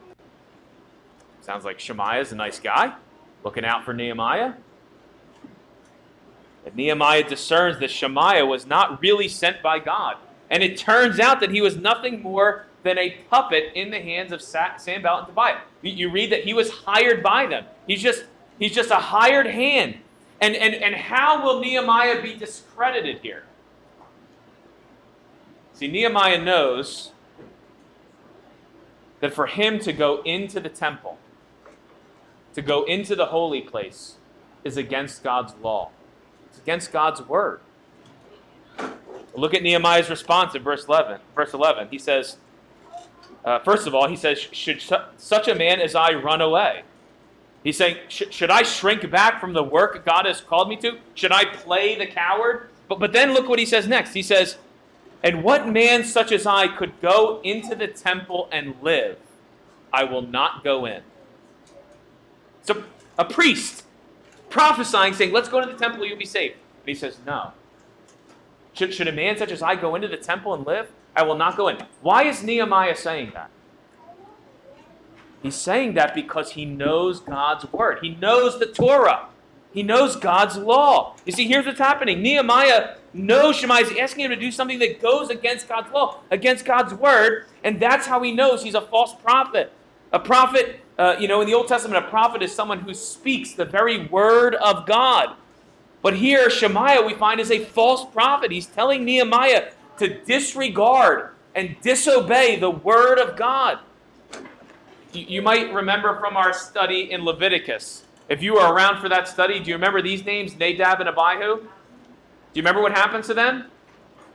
Sounds 1.42 1.64
like 1.64 1.80
Shemaiah's 1.80 2.32
a 2.32 2.36
nice 2.36 2.60
guy, 2.60 2.94
looking 3.44 3.64
out 3.64 3.86
for 3.86 3.94
Nehemiah. 3.94 4.54
But 6.64 6.76
Nehemiah 6.76 7.28
discerns 7.28 7.80
that 7.80 7.90
Shemaiah 7.90 8.46
was 8.46 8.66
not 8.66 9.02
really 9.02 9.28
sent 9.28 9.62
by 9.62 9.80
God. 9.80 10.18
And 10.50 10.62
it 10.62 10.78
turns 10.78 11.20
out 11.20 11.40
that 11.40 11.52
he 11.52 11.62
was 11.62 11.78
nothing 11.78 12.22
more 12.22 12.66
than 12.84 12.98
a 12.98 13.12
puppet 13.30 13.72
in 13.76 13.92
the 13.92 14.00
hands 14.00 14.32
of 14.32 14.42
Sanballat 14.42 15.20
and 15.20 15.28
Tobiah. 15.28 15.60
You 15.82 16.12
read 16.12 16.32
that 16.32 16.44
he 16.44 16.54
was 16.54 16.70
hired 16.70 17.24
by 17.24 17.46
them. 17.46 17.66
He's 17.88 18.02
just, 18.02 18.26
he's 18.60 18.74
just 18.74 18.92
a 18.92 18.96
hired 18.96 19.48
hand. 19.48 19.98
And, 20.42 20.56
and, 20.56 20.74
and 20.74 20.96
how 20.96 21.44
will 21.44 21.62
Nehemiah 21.62 22.22
be 22.22 22.34
discredited 22.34 23.20
here? 23.22 23.44
See, 25.74 25.88
Nehemiah 25.88 26.44
knows 26.44 27.12
that 29.20 29.34
for 29.34 29.46
him 29.46 29.80
to 29.80 29.94
go 29.94 30.22
into 30.24 30.60
the 30.60 30.70
temple, 30.70 31.20
to 32.56 32.62
go 32.62 32.84
into 32.84 33.16
the 33.16 33.28
holy 33.28 33.62
place, 33.62 34.16
is 34.64 34.78
against 34.78 35.24
God's 35.24 35.54
law. 35.62 35.92
It's 36.50 36.60
against 36.60 36.92
God's 36.92 37.22
word. 37.22 37.62
Look 39.36 39.54
at 39.54 39.64
Nehemiah's 39.64 40.10
response 40.10 40.56
in 40.56 40.64
verse 40.64 40.86
11. 40.86 41.20
Verse 41.36 41.54
11, 41.54 41.88
he 41.90 42.00
says, 42.00 42.38
uh, 43.46 43.60
first 43.60 43.88
of 43.88 43.96
all, 43.96 44.08
he 44.08 44.16
says, 44.16 44.40
Should 44.40 44.84
such 45.18 45.48
a 45.48 45.56
man 45.56 45.80
as 45.80 45.96
I 45.96 46.14
run 46.14 46.42
away? 46.42 46.84
He's 47.64 47.78
saying, 47.78 47.98
Should 48.08 48.50
I 48.50 48.64
shrink 48.64 49.10
back 49.12 49.40
from 49.40 49.54
the 49.54 49.64
work 49.64 50.04
God 50.06 50.26
has 50.26 50.42
called 50.42 50.70
me 50.70 50.78
to? 50.78 50.98
Should 51.14 51.32
I 51.32 51.46
play 51.46 51.98
the 51.98 52.08
coward? 52.08 52.70
But, 52.88 53.00
but 53.00 53.14
then 53.14 53.34
look 53.34 53.48
what 53.48 53.60
he 53.60 53.66
says 53.66 53.88
next. 53.88 54.14
He 54.14 54.24
says, 54.24 54.58
And 55.24 55.44
what 55.44 55.68
man 55.68 56.04
such 56.04 56.32
as 56.32 56.48
I 56.48 56.68
could 56.68 57.00
go 57.02 57.40
into 57.44 57.76
the 57.76 57.88
temple 57.88 58.50
and 58.52 58.76
live? 58.82 59.18
I 59.94 60.06
will 60.06 60.22
not 60.22 60.64
go 60.64 60.86
in. 60.86 61.02
So 62.64 62.84
a 63.18 63.26
priest 63.26 63.84
prophesying, 64.50 65.14
saying, 65.14 65.32
Let's 65.32 65.50
go 65.50 65.62
to 65.62 65.72
the 65.72 65.78
temple, 65.78 66.06
you'll 66.06 66.18
be 66.18 66.26
safe. 66.26 66.54
And 66.54 66.88
he 66.88 66.96
says, 66.96 67.18
No. 67.26 67.52
Should, 68.74 68.94
should 68.94 69.08
a 69.08 69.12
man 69.12 69.38
such 69.38 69.52
as 69.52 69.62
I 69.62 69.76
go 69.76 69.96
into 69.96 70.08
the 70.08 70.18
temple 70.18 70.54
and 70.54 70.66
live? 70.66 70.90
I 71.16 71.24
will 71.24 71.36
not 71.36 71.58
go 71.58 71.68
in. 71.68 71.78
Why 72.02 72.24
is 72.24 72.42
Nehemiah 72.42 72.96
saying 72.96 73.32
that? 73.34 73.50
He's 75.42 75.56
saying 75.56 75.96
that 75.96 76.14
because 76.14 76.52
he 76.52 76.66
knows 76.66 77.20
God's 77.20 77.72
word. 77.72 78.00
He 78.02 78.16
knows 78.16 78.60
the 78.60 78.68
Torah. 78.68 79.28
He 79.74 79.84
knows 79.84 80.16
God's 80.16 80.58
law. 80.58 81.16
You 81.26 81.32
see, 81.32 81.48
here's 81.48 81.66
what's 81.66 81.80
happening. 81.80 82.22
Nehemiah 82.22 82.96
knows 83.14 83.56
Shemaiah 83.56 83.86
is 83.86 83.98
asking 83.98 84.26
him 84.26 84.32
to 84.32 84.36
do 84.36 84.52
something 84.52 84.80
that 84.80 85.02
goes 85.02 85.30
against 85.30 85.68
God's 85.68 85.92
law, 85.92 86.20
against 86.30 86.66
God's 86.66 86.94
word, 86.94 87.46
and 87.64 87.80
that's 87.80 88.06
how 88.06 88.22
he 88.22 88.32
knows 88.32 88.64
he's 88.64 88.76
a 88.76 88.82
false 88.82 89.14
prophet. 89.16 89.72
A 90.12 90.20
prophet, 90.20 90.82
uh, 91.00 91.16
you 91.20 91.28
know, 91.28 91.42
in 91.42 91.48
the 91.48 91.54
Old 91.54 91.68
Testament, 91.70 92.04
a 92.06 92.10
prophet 92.10 92.42
is 92.42 92.54
someone 92.54 92.80
who 92.80 92.94
speaks 92.94 93.54
the 93.54 93.66
very 93.66 94.08
word 94.08 94.56
of 94.56 94.86
God. 94.86 95.36
But 96.02 96.18
here, 96.18 96.50
Shemaiah, 96.50 97.04
we 97.04 97.14
find, 97.14 97.40
is 97.40 97.52
a 97.52 97.64
false 97.64 98.06
prophet. 98.12 98.52
He's 98.52 98.66
telling 98.66 99.06
Nehemiah 99.06 99.72
to 99.98 100.22
disregard 100.24 101.30
and 101.56 101.76
disobey 101.82 102.58
the 102.60 102.72
word 102.72 103.20
of 103.20 103.38
God. 103.38 103.80
You 105.14 105.42
might 105.42 105.74
remember 105.74 106.18
from 106.20 106.38
our 106.38 106.54
study 106.54 107.12
in 107.12 107.24
Leviticus. 107.26 108.04
If 108.30 108.42
you 108.42 108.54
were 108.54 108.74
around 108.74 109.02
for 109.02 109.10
that 109.10 109.28
study, 109.28 109.60
do 109.60 109.70
you 109.70 109.76
remember 109.76 110.02
these 110.02 110.26
names, 110.26 110.58
Nadab 110.58 111.02
and 111.02 111.10
Abihu? 111.10 111.58
Do 111.58 111.64
you 112.54 112.62
remember 112.62 112.82
what 112.82 112.94
happens 112.94 113.28
to 113.28 113.34
them? 113.34 113.66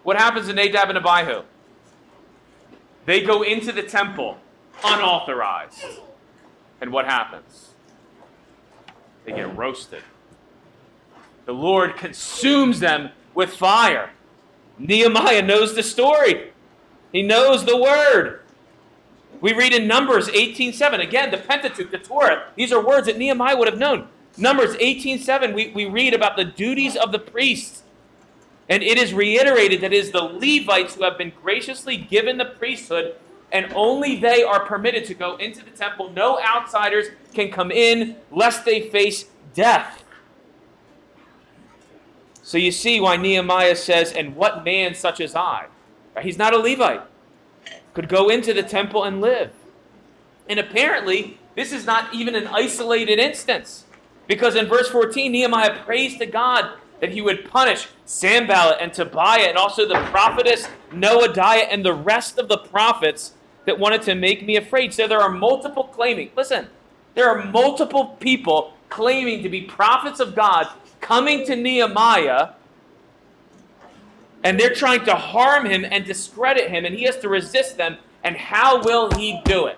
What 0.03 0.17
happens 0.17 0.49
to 0.49 0.53
Nadab 0.53 0.91
and 0.91 0.99
Abihu? 0.99 1.43
They 3.07 3.23
go 3.23 3.43
into 3.43 3.73
the 3.73 3.83
temple 3.83 4.39
unauthorized. 4.85 5.83
And 6.81 6.93
what 6.93 7.07
happens? 7.07 7.71
They 9.25 9.33
get 9.33 9.57
roasted. 9.57 10.03
The 11.47 11.53
Lord 11.53 11.97
consumes 11.97 12.81
them 12.81 13.11
with 13.35 13.55
fire. 13.55 14.11
Nehemiah 14.79 15.43
knows 15.43 15.75
the 15.75 15.83
story. 15.83 16.53
He 17.13 17.23
knows 17.23 17.65
the 17.65 17.77
word. 17.77 18.43
We 19.41 19.53
read 19.53 19.73
in 19.73 19.87
Numbers 19.87 20.29
18.7, 20.29 21.01
again, 21.01 21.31
the 21.31 21.39
Pentateuch, 21.39 21.91
the 21.91 21.99
Torah. 21.99 22.49
These 22.57 22.73
are 22.73 22.85
words 22.85 23.07
that 23.07 23.19
Nehemiah 23.19 23.57
would 23.57 23.69
have 23.69 23.79
known. 23.79 24.09
Numbers 24.39 24.77
18.7, 24.77 25.55
we, 25.55 25.69
we 25.69 25.87
read 25.87 26.15
about 26.15 26.37
the 26.37 26.45
duties 26.45 26.97
of 26.97 27.13
the 27.13 27.19
priests. 27.19 27.83
And 28.69 28.83
it 28.83 28.99
is 28.99 29.15
reiterated 29.15 29.81
that 29.83 29.93
it 29.93 29.97
is 29.97 30.11
the 30.11 30.23
Levites 30.23 30.95
who 30.95 31.05
have 31.05 31.19
been 31.19 31.33
graciously 31.43 31.97
given 31.97 32.37
the 32.37 32.45
priesthood, 32.45 33.15
and 33.53 33.73
only 33.75 34.17
they 34.17 34.43
are 34.43 34.61
permitted 34.61 35.05
to 35.07 35.15
go 35.15 35.37
into 35.37 35.65
the 35.65 35.71
temple. 35.71 36.11
No 36.11 36.41
outsiders 36.41 37.07
can 37.33 37.51
come 37.51 37.71
in 37.71 38.17
lest 38.31 38.65
they 38.65 38.89
face 38.91 39.27
death. 39.55 40.03
So 42.43 42.59
you 42.59 42.73
see 42.73 43.01
why 43.01 43.17
Nehemiah 43.17 43.77
says, 43.77 44.13
And 44.13 44.35
what 44.35 44.65
man 44.65 44.95
such 44.95 45.21
as 45.21 45.35
I? 45.35 45.67
He's 46.23 46.39
not 46.39 46.55
a 46.55 46.59
Levite 46.59 47.03
could 47.97 48.09
go 48.11 48.29
into 48.29 48.53
the 48.53 48.63
temple 48.63 49.05
and 49.05 49.23
live. 49.23 49.51
And 50.51 50.61
apparently, 50.61 51.39
this 51.55 51.73
is 51.73 51.87
not 51.87 52.13
even 52.15 52.35
an 52.35 52.47
isolated 52.47 53.19
instance. 53.19 53.87
Because 54.27 54.55
in 54.55 54.67
verse 54.67 54.91
14, 54.91 55.33
Nehemiah 55.33 55.83
prays 55.83 56.19
to 56.19 56.27
God 56.27 56.77
that 57.01 57.13
he 57.13 57.23
would 57.23 57.49
punish 57.49 57.89
Sanballat 58.05 58.77
and 58.83 58.93
Tobiah 58.93 59.49
and 59.49 59.57
also 59.57 59.89
the 59.89 59.99
prophetess 60.11 60.69
Noadiah 60.93 61.69
and 61.71 61.87
the 61.87 61.95
rest 61.95 62.39
of 62.39 62.49
the 62.49 62.59
prophets 62.59 63.33
that 63.65 63.79
wanted 63.79 64.03
to 64.03 64.15
make 64.15 64.45
me 64.45 64.57
afraid. 64.57 64.93
So 64.93 65.09
there 65.09 65.23
are 65.23 65.31
multiple 65.31 65.85
claiming. 65.85 66.31
Listen, 66.37 66.69
there 67.15 67.31
are 67.31 67.47
multiple 67.47 68.19
people 68.21 68.75
claiming 68.91 69.43
to 69.43 69.49
be 69.49 69.63
prophets 69.63 70.21
of 70.21 70.35
God 70.35 70.69
coming 71.01 71.47
to 71.47 71.57
Nehemiah 71.57 72.51
and 74.47 74.61
they're 74.61 74.73
trying 74.73 75.05
to 75.05 75.17
harm 75.17 75.67
him 75.67 75.85
and 75.85 76.05
discredit 76.05 76.71
him, 76.71 76.85
and 76.85 76.95
he 76.95 77.03
has 77.03 77.19
to 77.19 77.29
resist 77.29 77.77
them. 77.77 77.97
And 78.23 78.37
how 78.37 78.81
will 78.81 79.11
he 79.11 79.41
do 79.45 79.67
it? 79.67 79.77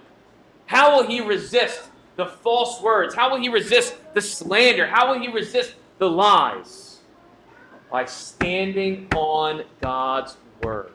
How 0.67 0.95
will 0.95 1.07
he 1.09 1.23
resist 1.23 1.89
the 2.17 2.27
false 2.27 2.79
words? 2.83 3.15
How 3.15 3.31
will 3.31 3.41
he 3.41 3.49
resist 3.49 3.95
the 4.13 4.21
slander? 4.21 4.87
How 4.87 5.11
will 5.11 5.23
he 5.23 5.29
resist 5.29 5.75
the 5.97 6.11
lies? 6.11 6.99
By 7.91 8.05
standing 8.05 9.09
on 9.17 9.65
God's 9.81 10.37
word. 10.63 10.93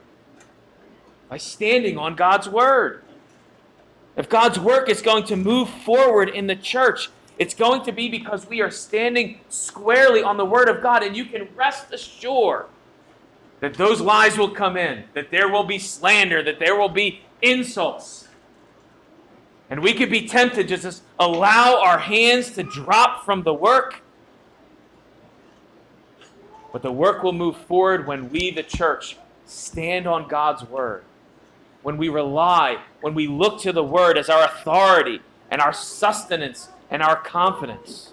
By 1.27 1.38
standing 1.38 1.97
on 1.97 2.15
God's 2.15 2.47
word. 2.47 3.03
If 4.15 4.29
God's 4.29 4.59
work 4.59 4.88
is 4.88 5.01
going 5.01 5.23
to 5.23 5.36
move 5.36 5.67
forward 5.67 6.29
in 6.29 6.45
the 6.45 6.55
church, 6.55 7.09
it's 7.39 7.55
going 7.55 7.83
to 7.86 7.91
be 7.91 8.07
because 8.07 8.47
we 8.47 8.62
are 8.62 8.69
standing 8.69 9.39
squarely 9.49 10.21
on 10.21 10.38
the 10.38 10.45
word 10.45 10.69
of 10.69 10.83
God, 10.83 11.01
and 11.01 11.17
you 11.17 11.25
can 11.25 11.47
rest 11.55 11.91
assured 11.91 12.67
that 13.63 13.76
those 13.76 14.02
lies 14.02 14.38
will 14.38 14.49
come 14.49 14.76
in, 14.76 15.06
that 15.13 15.32
there 15.32 15.47
will 15.47 15.63
be 15.63 15.80
slander, 15.80 16.43
that 16.43 16.60
there 16.60 16.76
will 16.76 16.89
be 16.89 17.21
insults. 17.41 18.28
And 19.69 19.82
we 19.82 19.93
could 19.93 20.12
be 20.12 20.28
tempted 20.28 20.67
to 20.67 20.76
just 20.76 21.02
allow 21.17 21.80
our 21.82 21.97
hands 21.97 22.52
to 22.56 22.63
drop 22.63 23.23
from 23.23 23.43
the 23.43 23.54
work. 23.54 24.02
But 26.73 26.82
the 26.82 26.91
work 26.91 27.23
will 27.23 27.32
move 27.32 27.56
forward 27.56 28.06
when 28.06 28.30
we, 28.32 28.52
the 28.52 28.63
church, 28.63 29.15
stand 29.45 30.08
on 30.08 30.28
God's 30.28 30.65
word. 30.65 31.06
When 31.84 31.95
we 31.95 32.10
rely, 32.10 32.80
when 32.99 33.13
we 33.13 33.28
look 33.28 33.62
to 33.62 33.71
the 33.71 33.82
word 33.82 34.17
as 34.17 34.30
our 34.30 34.43
authority 34.43 35.21
and 35.49 35.62
our 35.62 35.71
sustenance 35.71 36.67
and 36.91 37.02
our 37.02 37.15
confidence. 37.15 38.12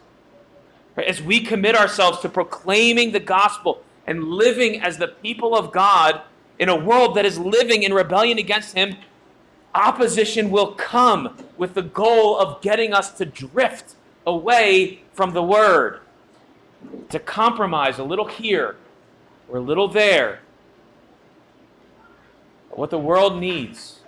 As 0.96 1.20
we 1.20 1.40
commit 1.40 1.74
ourselves 1.74 2.20
to 2.20 2.28
proclaiming 2.28 3.10
the 3.10 3.18
gospel 3.18 3.82
and 4.10 4.24
living 4.24 4.82
as 4.82 4.98
the 4.98 5.06
people 5.06 5.54
of 5.54 5.70
God 5.70 6.22
in 6.58 6.68
a 6.68 6.74
world 6.74 7.14
that 7.14 7.24
is 7.24 7.38
living 7.38 7.84
in 7.84 7.94
rebellion 7.94 8.38
against 8.38 8.74
Him, 8.74 8.96
opposition 9.72 10.50
will 10.50 10.72
come 10.72 11.36
with 11.56 11.74
the 11.74 11.82
goal 11.82 12.36
of 12.36 12.60
getting 12.60 12.92
us 12.92 13.12
to 13.12 13.24
drift 13.24 13.94
away 14.26 15.02
from 15.12 15.32
the 15.32 15.44
Word, 15.44 16.00
to 17.08 17.20
compromise 17.20 18.00
a 18.00 18.02
little 18.02 18.26
here 18.26 18.74
or 19.48 19.58
a 19.58 19.60
little 19.60 19.86
there. 19.86 20.40
What 22.70 22.90
the 22.90 22.98
world 22.98 23.38
needs, 23.38 24.00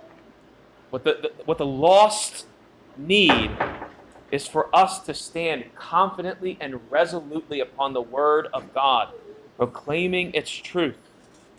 what 0.89 1.05
the, 1.05 1.17
the 1.21 1.31
what 1.45 1.57
the 1.57 1.65
lost 1.65 2.45
need, 2.97 3.51
is 4.31 4.47
for 4.47 4.67
us 4.75 4.99
to 5.05 5.13
stand 5.13 5.73
confidently 5.75 6.57
and 6.59 6.81
resolutely 6.91 7.61
upon 7.61 7.93
the 7.93 8.01
Word 8.01 8.49
of 8.53 8.73
God 8.73 9.13
proclaiming 9.57 10.33
its 10.33 10.51
truth 10.51 10.97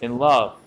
in 0.00 0.18
love. 0.18 0.58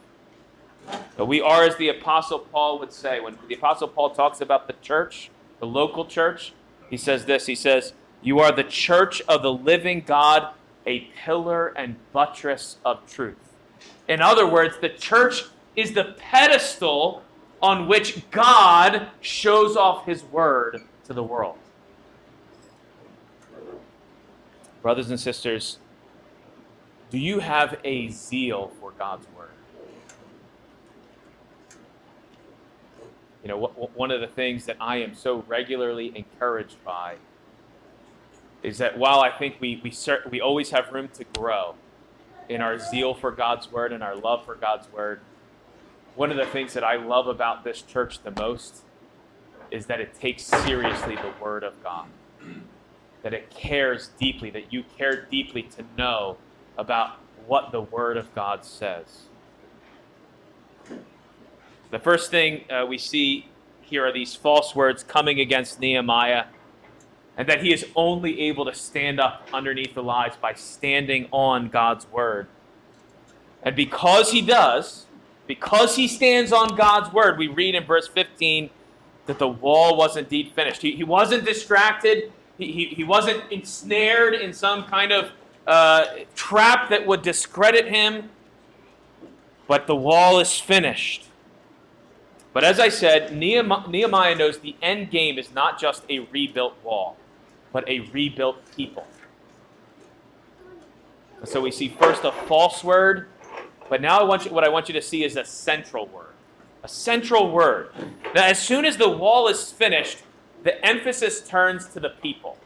But 1.18 1.26
we 1.26 1.42
are, 1.42 1.64
as 1.64 1.76
the 1.76 1.90
Apostle 1.90 2.40
Paul 2.40 2.80
would 2.80 2.94
say, 2.94 3.20
when 3.20 3.38
the 3.48 3.56
Apostle 3.56 3.88
Paul 3.88 4.12
talks 4.12 4.42
about 4.42 4.68
the 4.68 4.76
church, 4.82 5.30
the 5.60 5.66
local 5.66 6.06
church, 6.06 6.54
he 6.90 6.98
says 6.98 7.26
this 7.26 7.46
He 7.46 7.56
says, 7.56 7.94
You 8.22 8.40
are 8.40 8.52
the 8.52 8.64
church 8.64 9.22
of 9.28 9.42
the 9.42 9.52
living 9.52 10.04
God, 10.06 10.54
a 10.86 11.02
pillar 11.24 11.74
and 11.76 11.98
buttress 12.14 12.78
of 12.86 13.06
truth. 13.12 13.36
In 14.08 14.22
other 14.22 14.48
words, 14.48 14.78
the 14.80 14.90
church 14.90 15.44
is 15.76 15.94
the 15.94 16.16
pedestal 16.18 17.24
on 17.62 17.88
which 17.88 18.30
God 18.32 19.10
shows 19.20 19.76
off 19.76 20.06
his 20.06 20.24
word 20.24 20.84
to 21.06 21.14
the 21.14 21.24
world. 21.24 21.58
Brothers 24.82 25.10
and 25.10 25.20
sisters, 25.20 25.80
do 27.10 27.18
you 27.18 27.40
have 27.40 27.80
a 27.84 28.10
zeal 28.10 28.72
for 28.80 28.92
God's 28.92 29.28
word? 29.38 29.50
You 33.44 33.50
know, 33.50 33.68
one 33.94 34.12
of 34.12 34.20
the 34.20 34.28
things 34.28 34.66
that 34.66 34.76
I 34.82 34.98
am 34.98 35.16
so 35.16 35.46
regularly 35.48 36.12
encouraged 36.14 36.84
by 36.84 37.16
is 38.62 38.80
that 38.80 38.98
while 38.98 39.22
I 39.22 39.32
think 39.32 39.56
we, 39.62 39.80
we, 39.82 39.92
cert- 39.92 40.30
we 40.30 40.42
always 40.42 40.72
have 40.72 40.92
room 40.92 41.08
to 41.14 41.24
grow 41.24 41.76
in 42.50 42.60
our 42.62 42.78
zeal 42.78 43.14
for 43.14 43.32
God's 43.32 43.72
word 43.72 43.94
and 43.94 44.04
our 44.04 44.16
love 44.16 44.44
for 44.44 44.56
God's 44.56 44.92
word, 44.92 45.22
one 46.16 46.32
of 46.32 46.38
the 46.38 46.46
things 46.46 46.74
that 46.74 46.84
I 46.84 46.96
love 46.96 47.28
about 47.28 47.64
this 47.64 47.82
church 47.82 48.24
the 48.24 48.32
most 48.32 48.82
is 49.72 49.86
that 49.86 50.02
it 50.02 50.14
takes 50.16 50.44
seriously 50.44 51.16
the 51.16 51.32
word 51.42 51.64
of 51.64 51.82
God. 51.84 52.08
That 53.22 53.34
it 53.34 53.50
cares 53.50 54.10
deeply, 54.20 54.50
that 54.50 54.74
you 54.74 54.84
care 54.98 55.26
deeply 55.30 55.64
to 55.64 55.86
know 55.98 56.38
about 56.78 57.18
what 57.48 57.72
the 57.72 57.82
Word 57.82 58.18
of 58.18 58.34
God 58.36 58.64
says. 58.64 59.24
The 61.90 62.00
first 62.00 62.32
thing 62.32 62.66
uh, 62.70 62.86
we 62.86 62.98
see 62.98 63.48
here 63.82 64.06
are 64.06 64.12
these 64.12 64.36
false 64.36 64.76
words 64.76 65.04
coming 65.04 65.40
against 65.40 65.80
Nehemiah, 65.80 66.46
and 67.38 67.48
that 67.48 67.64
he 67.64 67.72
is 67.72 67.86
only 67.96 68.42
able 68.42 68.66
to 68.66 68.74
stand 68.74 69.20
up 69.20 69.48
underneath 69.54 69.94
the 69.94 70.04
lies 70.04 70.34
by 70.42 70.54
standing 70.54 71.28
on 71.32 71.70
God's 71.70 72.06
Word. 72.12 72.48
And 73.64 73.76
because 73.76 74.32
he 74.32 74.42
does, 74.42 75.06
because 75.46 75.96
he 75.96 76.08
stands 76.08 76.52
on 76.52 76.76
God's 76.76 77.14
Word, 77.14 77.38
we 77.38 77.48
read 77.48 77.76
in 77.76 77.86
verse 77.86 78.08
15 78.08 78.70
that 79.28 79.40
the 79.40 79.48
wall 79.48 79.96
was 79.96 80.18
indeed 80.18 80.52
finished. 80.54 80.82
He, 80.82 80.92
he 80.92 81.04
wasn't 81.04 81.46
distracted, 81.46 82.32
he, 82.58 82.72
he, 82.72 82.86
he 82.88 83.04
wasn't 83.04 83.44
ensnared 83.52 84.34
in 84.34 84.52
some 84.52 84.86
kind 84.86 85.12
of 85.12 85.32
uh, 85.68 86.06
trap 86.34 86.90
that 86.90 87.06
would 87.06 87.22
discredit 87.22 87.88
him. 87.88 88.30
But 89.68 89.86
the 89.86 89.96
wall 89.96 90.40
is 90.40 90.58
finished. 90.58 91.28
But 92.54 92.64
as 92.64 92.80
I 92.80 92.90
said, 92.90 93.36
Nehemiah 93.36 94.36
knows 94.36 94.60
the 94.60 94.76
end 94.82 95.12
game 95.12 95.38
is 95.38 95.54
not 95.54 95.80
just 95.80 96.04
a 96.10 96.20
rebuilt 96.32 96.76
wall, 96.84 97.18
but 97.72 97.88
a 97.88 98.00
rebuilt 98.00 98.58
people. 98.76 99.06
So 101.44 101.62
we 101.62 101.70
see 101.70 101.90
first 101.90 102.24
a 102.24 102.32
false 102.32 102.84
word, 102.84 103.28
but 103.90 104.02
now 104.02 104.20
I 104.20 104.24
want 104.24 104.46
you, 104.46 104.52
what 104.52 104.64
I 104.64 104.70
want 104.70 104.88
you 104.88 104.94
to 104.94 105.02
see 105.02 105.24
is 105.24 105.36
a 105.36 105.46
central 105.46 106.08
word. 106.08 106.34
A 106.84 106.88
central 106.88 107.52
word. 107.52 107.92
Now, 108.34 108.46
as 108.46 108.60
soon 108.60 108.86
as 108.86 108.98
the 108.98 109.10
wall 109.10 109.48
is 109.48 109.72
finished, 109.72 110.20
the 110.64 110.84
emphasis 110.84 111.48
turns 111.48 111.88
to 111.90 112.00
the 112.00 112.10
people. 112.10 112.58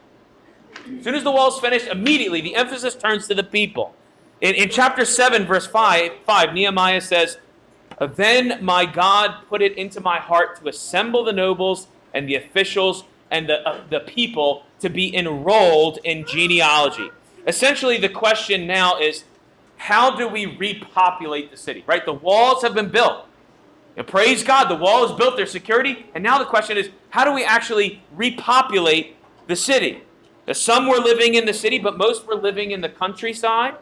As 0.98 1.04
soon 1.04 1.14
as 1.14 1.24
the 1.24 1.30
wall 1.30 1.48
is 1.48 1.60
finished, 1.60 1.86
immediately 1.86 2.40
the 2.40 2.54
emphasis 2.54 2.94
turns 2.94 3.26
to 3.28 3.34
the 3.34 3.42
people. 3.42 3.94
In, 4.40 4.54
in 4.54 4.68
chapter 4.68 5.04
7, 5.04 5.46
verse 5.46 5.66
5, 5.66 6.12
5, 6.26 6.54
Nehemiah 6.54 7.00
says, 7.00 7.38
Then 8.00 8.58
my 8.62 8.86
God 8.86 9.44
put 9.48 9.62
it 9.62 9.76
into 9.78 10.00
my 10.00 10.18
heart 10.18 10.60
to 10.60 10.68
assemble 10.68 11.24
the 11.24 11.32
nobles 11.32 11.86
and 12.12 12.28
the 12.28 12.34
officials 12.34 13.04
and 13.30 13.48
the, 13.48 13.66
uh, 13.66 13.80
the 13.88 14.00
people 14.00 14.64
to 14.80 14.90
be 14.90 15.14
enrolled 15.16 15.98
in 16.04 16.26
genealogy. 16.26 17.10
Essentially, 17.46 17.98
the 17.98 18.08
question 18.08 18.66
now 18.66 18.98
is 18.98 19.24
how 19.76 20.14
do 20.14 20.28
we 20.28 20.46
repopulate 20.46 21.50
the 21.50 21.56
city? 21.56 21.82
Right? 21.86 22.04
The 22.04 22.12
walls 22.12 22.62
have 22.62 22.74
been 22.74 22.90
built. 22.90 23.26
And 23.96 24.06
praise 24.06 24.42
God, 24.42 24.68
the 24.68 24.76
wall 24.76 25.04
is 25.04 25.12
built, 25.12 25.36
there's 25.36 25.50
security. 25.50 26.06
And 26.14 26.22
now 26.22 26.38
the 26.38 26.44
question 26.44 26.76
is 26.76 26.90
how 27.10 27.24
do 27.24 27.32
we 27.32 27.44
actually 27.44 28.02
repopulate 28.12 29.16
the 29.46 29.56
city? 29.56 30.02
Some 30.50 30.88
were 30.88 30.98
living 30.98 31.34
in 31.34 31.46
the 31.46 31.54
city, 31.54 31.78
but 31.78 31.96
most 31.96 32.26
were 32.26 32.34
living 32.34 32.72
in 32.72 32.80
the 32.80 32.88
countryside 32.88 33.74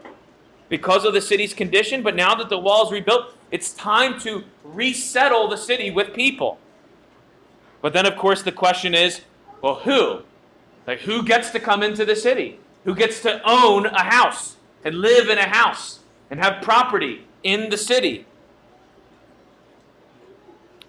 because 0.68 1.04
of 1.04 1.14
the 1.14 1.20
city's 1.20 1.54
condition. 1.54 2.02
But 2.02 2.14
now 2.14 2.34
that 2.34 2.48
the 2.48 2.58
wall 2.58 2.86
is 2.86 2.92
rebuilt, 2.92 3.34
it's 3.50 3.72
time 3.72 4.20
to 4.20 4.44
resettle 4.62 5.48
the 5.48 5.56
city 5.56 5.90
with 5.90 6.12
people. 6.12 6.58
But 7.80 7.92
then, 7.92 8.06
of 8.06 8.16
course, 8.16 8.42
the 8.42 8.52
question 8.52 8.94
is 8.94 9.22
well, 9.62 9.76
who? 9.76 10.22
Like, 10.86 11.00
who 11.00 11.22
gets 11.22 11.50
to 11.50 11.60
come 11.60 11.82
into 11.82 12.04
the 12.04 12.16
city? 12.16 12.58
Who 12.84 12.94
gets 12.94 13.20
to 13.22 13.40
own 13.44 13.86
a 13.86 14.02
house 14.02 14.56
and 14.84 14.96
live 14.96 15.28
in 15.28 15.38
a 15.38 15.48
house 15.48 16.00
and 16.30 16.40
have 16.40 16.62
property 16.62 17.26
in 17.42 17.70
the 17.70 17.76
city? 17.76 18.26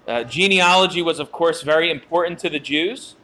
Uh, 0.08 0.24
genealogy 0.24 1.02
was, 1.02 1.20
of 1.20 1.32
course, 1.32 1.62
very 1.62 1.92
important 1.92 2.40
to 2.40 2.50
the 2.50 2.60
Jews. 2.60 3.16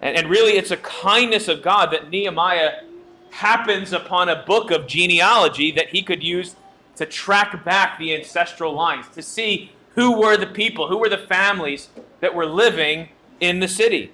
And, 0.00 0.16
and 0.16 0.28
really, 0.28 0.52
it's 0.52 0.70
a 0.70 0.76
kindness 0.76 1.48
of 1.48 1.62
God 1.62 1.92
that 1.92 2.10
Nehemiah 2.10 2.82
happens 3.30 3.92
upon 3.92 4.28
a 4.28 4.44
book 4.44 4.70
of 4.70 4.86
genealogy 4.86 5.70
that 5.72 5.88
he 5.88 6.02
could 6.02 6.22
use 6.22 6.56
to 6.96 7.06
track 7.06 7.64
back 7.64 7.98
the 7.98 8.14
ancestral 8.14 8.74
lines, 8.74 9.08
to 9.08 9.22
see 9.22 9.72
who 9.94 10.18
were 10.18 10.36
the 10.36 10.46
people, 10.46 10.88
who 10.88 10.98
were 10.98 11.08
the 11.08 11.18
families 11.18 11.88
that 12.20 12.34
were 12.34 12.46
living 12.46 13.08
in 13.40 13.60
the 13.60 13.68
city. 13.68 14.12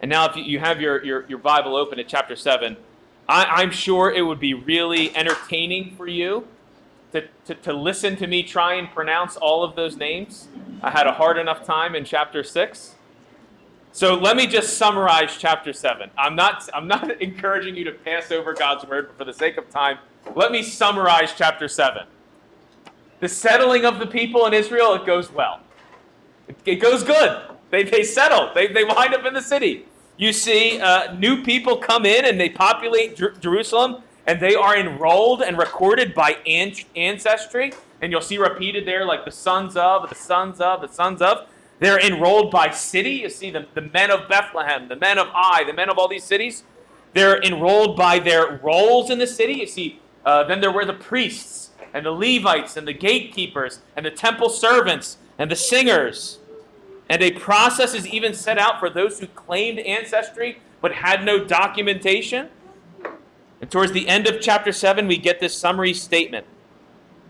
And 0.00 0.10
now, 0.10 0.28
if 0.28 0.36
you 0.36 0.58
have 0.58 0.80
your, 0.80 1.02
your, 1.04 1.24
your 1.28 1.38
Bible 1.38 1.76
open 1.76 1.98
at 1.98 2.08
chapter 2.08 2.36
7, 2.36 2.76
I, 3.26 3.62
am 3.62 3.70
sure 3.70 4.12
it 4.12 4.22
would 4.22 4.40
be 4.40 4.52
really 4.52 5.16
entertaining 5.16 5.96
for 5.96 6.06
you 6.06 6.46
to, 7.12 7.26
to, 7.46 7.54
to 7.54 7.72
listen 7.72 8.16
to 8.16 8.26
me 8.26 8.42
try 8.42 8.74
and 8.74 8.90
pronounce 8.90 9.36
all 9.36 9.64
of 9.64 9.76
those 9.76 9.96
names. 9.96 10.48
I 10.82 10.90
had 10.90 11.06
a 11.06 11.12
hard 11.12 11.38
enough 11.38 11.64
time 11.64 11.94
in 11.94 12.04
chapter 12.04 12.44
6. 12.44 12.93
So 13.94 14.14
let 14.16 14.36
me 14.36 14.48
just 14.48 14.76
summarize 14.76 15.36
chapter 15.38 15.72
7. 15.72 16.10
I'm 16.18 16.34
not, 16.34 16.68
I'm 16.74 16.88
not 16.88 17.12
encouraging 17.22 17.76
you 17.76 17.84
to 17.84 17.92
pass 17.92 18.32
over 18.32 18.52
God's 18.52 18.84
word, 18.84 19.06
but 19.06 19.18
for 19.18 19.24
the 19.24 19.32
sake 19.32 19.56
of 19.56 19.70
time, 19.70 19.98
let 20.34 20.50
me 20.50 20.64
summarize 20.64 21.32
chapter 21.36 21.68
7. 21.68 22.02
The 23.20 23.28
settling 23.28 23.84
of 23.84 24.00
the 24.00 24.06
people 24.08 24.46
in 24.46 24.52
Israel, 24.52 24.94
it 24.94 25.06
goes 25.06 25.30
well. 25.30 25.60
It, 26.48 26.56
it 26.64 26.76
goes 26.76 27.04
good. 27.04 27.40
They, 27.70 27.84
they 27.84 28.02
settle, 28.02 28.50
they, 28.52 28.66
they 28.66 28.82
wind 28.82 29.14
up 29.14 29.26
in 29.26 29.32
the 29.32 29.40
city. 29.40 29.86
You 30.16 30.32
see 30.32 30.80
uh, 30.80 31.14
new 31.14 31.44
people 31.44 31.76
come 31.76 32.04
in 32.04 32.24
and 32.24 32.40
they 32.40 32.48
populate 32.48 33.14
Jer- 33.14 33.36
Jerusalem, 33.38 34.02
and 34.26 34.40
they 34.40 34.56
are 34.56 34.76
enrolled 34.76 35.40
and 35.40 35.56
recorded 35.56 36.16
by 36.16 36.38
an- 36.48 36.74
ancestry. 36.96 37.72
And 38.02 38.10
you'll 38.10 38.22
see 38.22 38.38
repeated 38.38 38.88
there, 38.88 39.04
like 39.04 39.24
the 39.24 39.30
sons 39.30 39.76
of, 39.76 40.08
the 40.08 40.16
sons 40.16 40.60
of, 40.60 40.80
the 40.80 40.88
sons 40.88 41.22
of. 41.22 41.46
They're 41.80 42.00
enrolled 42.00 42.50
by 42.50 42.70
city. 42.70 43.10
You 43.10 43.28
see 43.28 43.50
the, 43.50 43.66
the 43.74 43.80
men 43.80 44.10
of 44.10 44.28
Bethlehem, 44.28 44.88
the 44.88 44.96
men 44.96 45.18
of 45.18 45.28
Ai, 45.34 45.64
the 45.66 45.72
men 45.72 45.90
of 45.90 45.98
all 45.98 46.08
these 46.08 46.24
cities. 46.24 46.64
They're 47.12 47.40
enrolled 47.42 47.96
by 47.96 48.18
their 48.18 48.60
roles 48.62 49.10
in 49.10 49.18
the 49.18 49.26
city. 49.26 49.54
You 49.54 49.66
see, 49.66 50.00
uh, 50.24 50.44
then 50.44 50.60
there 50.60 50.72
were 50.72 50.84
the 50.84 50.94
priests 50.94 51.70
and 51.92 52.04
the 52.04 52.10
Levites 52.10 52.76
and 52.76 52.88
the 52.88 52.92
gatekeepers 52.92 53.80
and 53.96 54.04
the 54.04 54.10
temple 54.10 54.48
servants 54.48 55.18
and 55.38 55.50
the 55.50 55.56
singers. 55.56 56.38
And 57.08 57.22
a 57.22 57.32
process 57.32 57.94
is 57.94 58.06
even 58.06 58.34
set 58.34 58.58
out 58.58 58.80
for 58.80 58.88
those 58.88 59.20
who 59.20 59.26
claimed 59.28 59.78
ancestry 59.80 60.58
but 60.80 60.92
had 60.92 61.24
no 61.24 61.44
documentation. 61.44 62.48
And 63.60 63.70
towards 63.70 63.92
the 63.92 64.08
end 64.08 64.26
of 64.26 64.40
chapter 64.40 64.72
7, 64.72 65.06
we 65.06 65.16
get 65.16 65.40
this 65.40 65.56
summary 65.56 65.94
statement. 65.94 66.46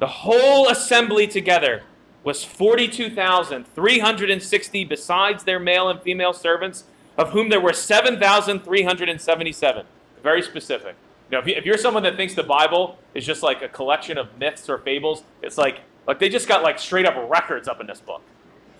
The 0.00 0.06
whole 0.06 0.68
assembly 0.68 1.26
together 1.26 1.82
was 2.24 2.44
42,360 2.44 4.84
besides 4.84 5.44
their 5.44 5.60
male 5.60 5.88
and 5.88 6.02
female 6.02 6.32
servants, 6.32 6.82
of 7.16 7.30
whom 7.30 7.50
there 7.50 7.60
were 7.60 7.72
7,377. 7.72 9.86
Very 10.22 10.42
specific. 10.42 10.96
Know, 11.30 11.40
if, 11.44 11.66
you, 11.66 11.72
are 11.72 11.78
someone 11.78 12.02
that 12.02 12.16
thinks 12.16 12.34
the 12.34 12.42
Bible 12.42 12.98
is 13.14 13.24
just 13.24 13.42
like 13.42 13.62
a 13.62 13.68
collection 13.68 14.18
of 14.18 14.36
myths 14.38 14.68
or 14.68 14.76
fables, 14.78 15.22
it's 15.42 15.56
like 15.56 15.80
like 16.06 16.18
they 16.18 16.28
just 16.28 16.46
got 16.46 16.62
like 16.62 16.78
straight 16.78 17.06
up 17.06 17.14
records 17.30 17.66
up 17.66 17.80
in 17.80 17.86
this 17.86 18.00
book 18.00 18.20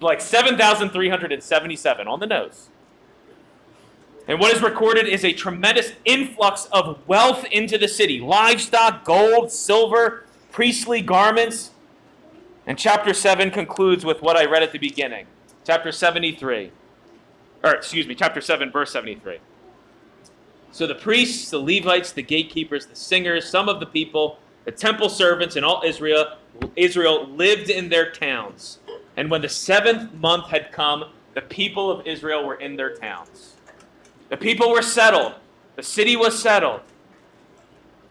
like 0.00 0.20
7,377 0.20 2.07
on 2.07 2.20
the 2.20 2.26
nose. 2.26 2.68
And 4.26 4.40
what 4.40 4.54
is 4.54 4.62
recorded 4.62 5.07
is 5.07 5.24
a 5.24 5.33
tremendous 5.33 5.92
influx 6.04 6.66
of 6.66 7.07
wealth 7.07 7.44
into 7.50 7.76
the 7.76 7.88
city 7.88 8.20
livestock, 8.20 9.04
gold, 9.04 9.52
silver, 9.52 10.24
priestly 10.50 11.02
garments. 11.02 11.72
And 12.66 12.79
chapter 12.79 13.12
7 13.12 13.50
concludes 13.50 14.05
with 14.05 14.22
what 14.22 14.37
I 14.37 14.46
read 14.46 14.62
at 14.62 14.72
the 14.72 14.79
beginning. 14.79 15.27
Chapter 15.64 15.92
73. 15.92 16.70
Or, 17.62 17.74
excuse 17.74 18.07
me, 18.07 18.14
chapter 18.14 18.40
7, 18.40 18.70
verse 18.70 18.92
73. 18.92 19.38
So 20.72 20.87
the 20.87 20.94
priests, 20.94 21.50
the 21.50 21.59
Levites, 21.59 22.12
the 22.12 22.22
gatekeepers, 22.22 22.87
the 22.87 22.96
singers, 22.96 23.48
some 23.48 23.68
of 23.68 23.81
the 23.81 23.87
people, 23.87 24.38
the 24.64 24.72
temple 24.72 25.09
servants, 25.09 25.57
and 25.57 25.64
all 25.64 25.83
Israel, 25.85 26.37
Israel 26.77 27.27
lived 27.29 27.70
in 27.70 27.88
their 27.88 28.11
towns 28.11 28.79
and 29.16 29.31
when 29.31 29.42
the 29.42 29.48
seventh 29.48 30.12
month 30.14 30.46
had 30.46 30.72
come, 30.72 31.05
the 31.35 31.42
people 31.42 31.90
of 31.90 32.07
Israel 32.07 32.44
were 32.44 32.57
in 32.57 32.77
their 32.77 32.94
towns. 32.94 33.55
The 34.29 34.37
people 34.37 34.70
were 34.70 34.83
settled. 34.83 35.35
The 35.77 35.83
city 35.83 36.16
was 36.16 36.40
settled. 36.40 36.81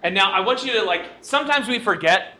And 0.01 0.13
now 0.13 0.31
I 0.31 0.41
want 0.41 0.65
you 0.65 0.73
to, 0.73 0.83
like, 0.83 1.05
sometimes 1.21 1.67
we 1.67 1.79
forget 1.79 2.37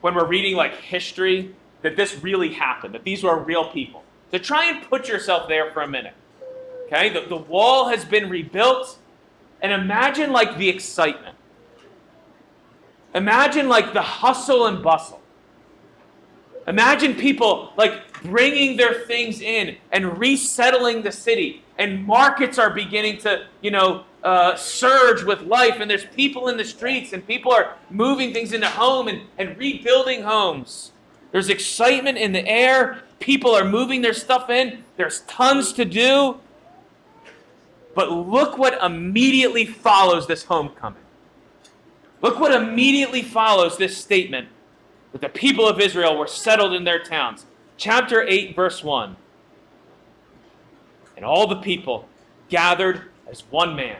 when 0.00 0.14
we're 0.14 0.26
reading, 0.26 0.56
like, 0.56 0.74
history 0.74 1.54
that 1.82 1.96
this 1.96 2.22
really 2.22 2.52
happened, 2.54 2.94
that 2.94 3.04
these 3.04 3.22
were 3.22 3.38
real 3.38 3.70
people. 3.70 4.02
So 4.30 4.38
try 4.38 4.70
and 4.70 4.88
put 4.88 5.08
yourself 5.08 5.48
there 5.48 5.70
for 5.72 5.82
a 5.82 5.88
minute. 5.88 6.14
Okay? 6.86 7.08
The, 7.10 7.22
the 7.28 7.36
wall 7.36 7.88
has 7.88 8.04
been 8.04 8.28
rebuilt. 8.28 8.98
And 9.60 9.72
imagine, 9.72 10.32
like, 10.32 10.58
the 10.58 10.68
excitement. 10.68 11.36
Imagine, 13.14 13.68
like, 13.68 13.92
the 13.92 14.02
hustle 14.02 14.66
and 14.66 14.82
bustle. 14.82 15.20
Imagine 16.66 17.14
people 17.14 17.72
like 17.76 18.22
bringing 18.22 18.76
their 18.76 18.92
things 18.92 19.40
in 19.40 19.76
and 19.92 20.18
resettling 20.18 21.02
the 21.02 21.12
city, 21.12 21.62
and 21.78 22.04
markets 22.06 22.58
are 22.58 22.70
beginning 22.70 23.18
to, 23.18 23.46
you 23.60 23.70
know, 23.70 24.04
uh, 24.22 24.56
surge 24.56 25.22
with 25.22 25.42
life, 25.42 25.76
and 25.78 25.90
there's 25.90 26.06
people 26.06 26.48
in 26.48 26.56
the 26.56 26.64
streets, 26.64 27.12
and 27.12 27.26
people 27.26 27.52
are 27.52 27.76
moving 27.90 28.32
things 28.32 28.52
into 28.52 28.68
home 28.68 29.08
and, 29.08 29.22
and 29.38 29.56
rebuilding 29.58 30.22
homes. 30.22 30.92
There's 31.32 31.48
excitement 31.48 32.18
in 32.18 32.32
the 32.32 32.46
air. 32.46 33.02
People 33.20 33.54
are 33.54 33.64
moving 33.64 34.02
their 34.02 34.14
stuff 34.14 34.50
in. 34.50 34.84
There's 34.96 35.20
tons 35.22 35.72
to 35.74 35.84
do. 35.84 36.40
But 37.94 38.10
look 38.10 38.58
what 38.58 38.82
immediately 38.82 39.64
follows 39.66 40.26
this 40.26 40.44
homecoming. 40.44 41.02
Look 42.22 42.40
what 42.40 42.52
immediately 42.52 43.22
follows 43.22 43.76
this 43.76 43.96
statement 43.96 44.48
that 45.12 45.20
the 45.20 45.28
people 45.28 45.68
of 45.68 45.80
Israel 45.80 46.16
were 46.16 46.26
settled 46.26 46.72
in 46.72 46.84
their 46.84 47.02
towns. 47.02 47.46
Chapter 47.76 48.22
8, 48.22 48.56
verse 48.56 48.82
1. 48.82 49.16
And 51.16 51.24
all 51.24 51.46
the 51.46 51.56
people 51.56 52.08
gathered 52.48 53.02
as 53.26 53.40
one 53.50 53.74
man 53.74 53.96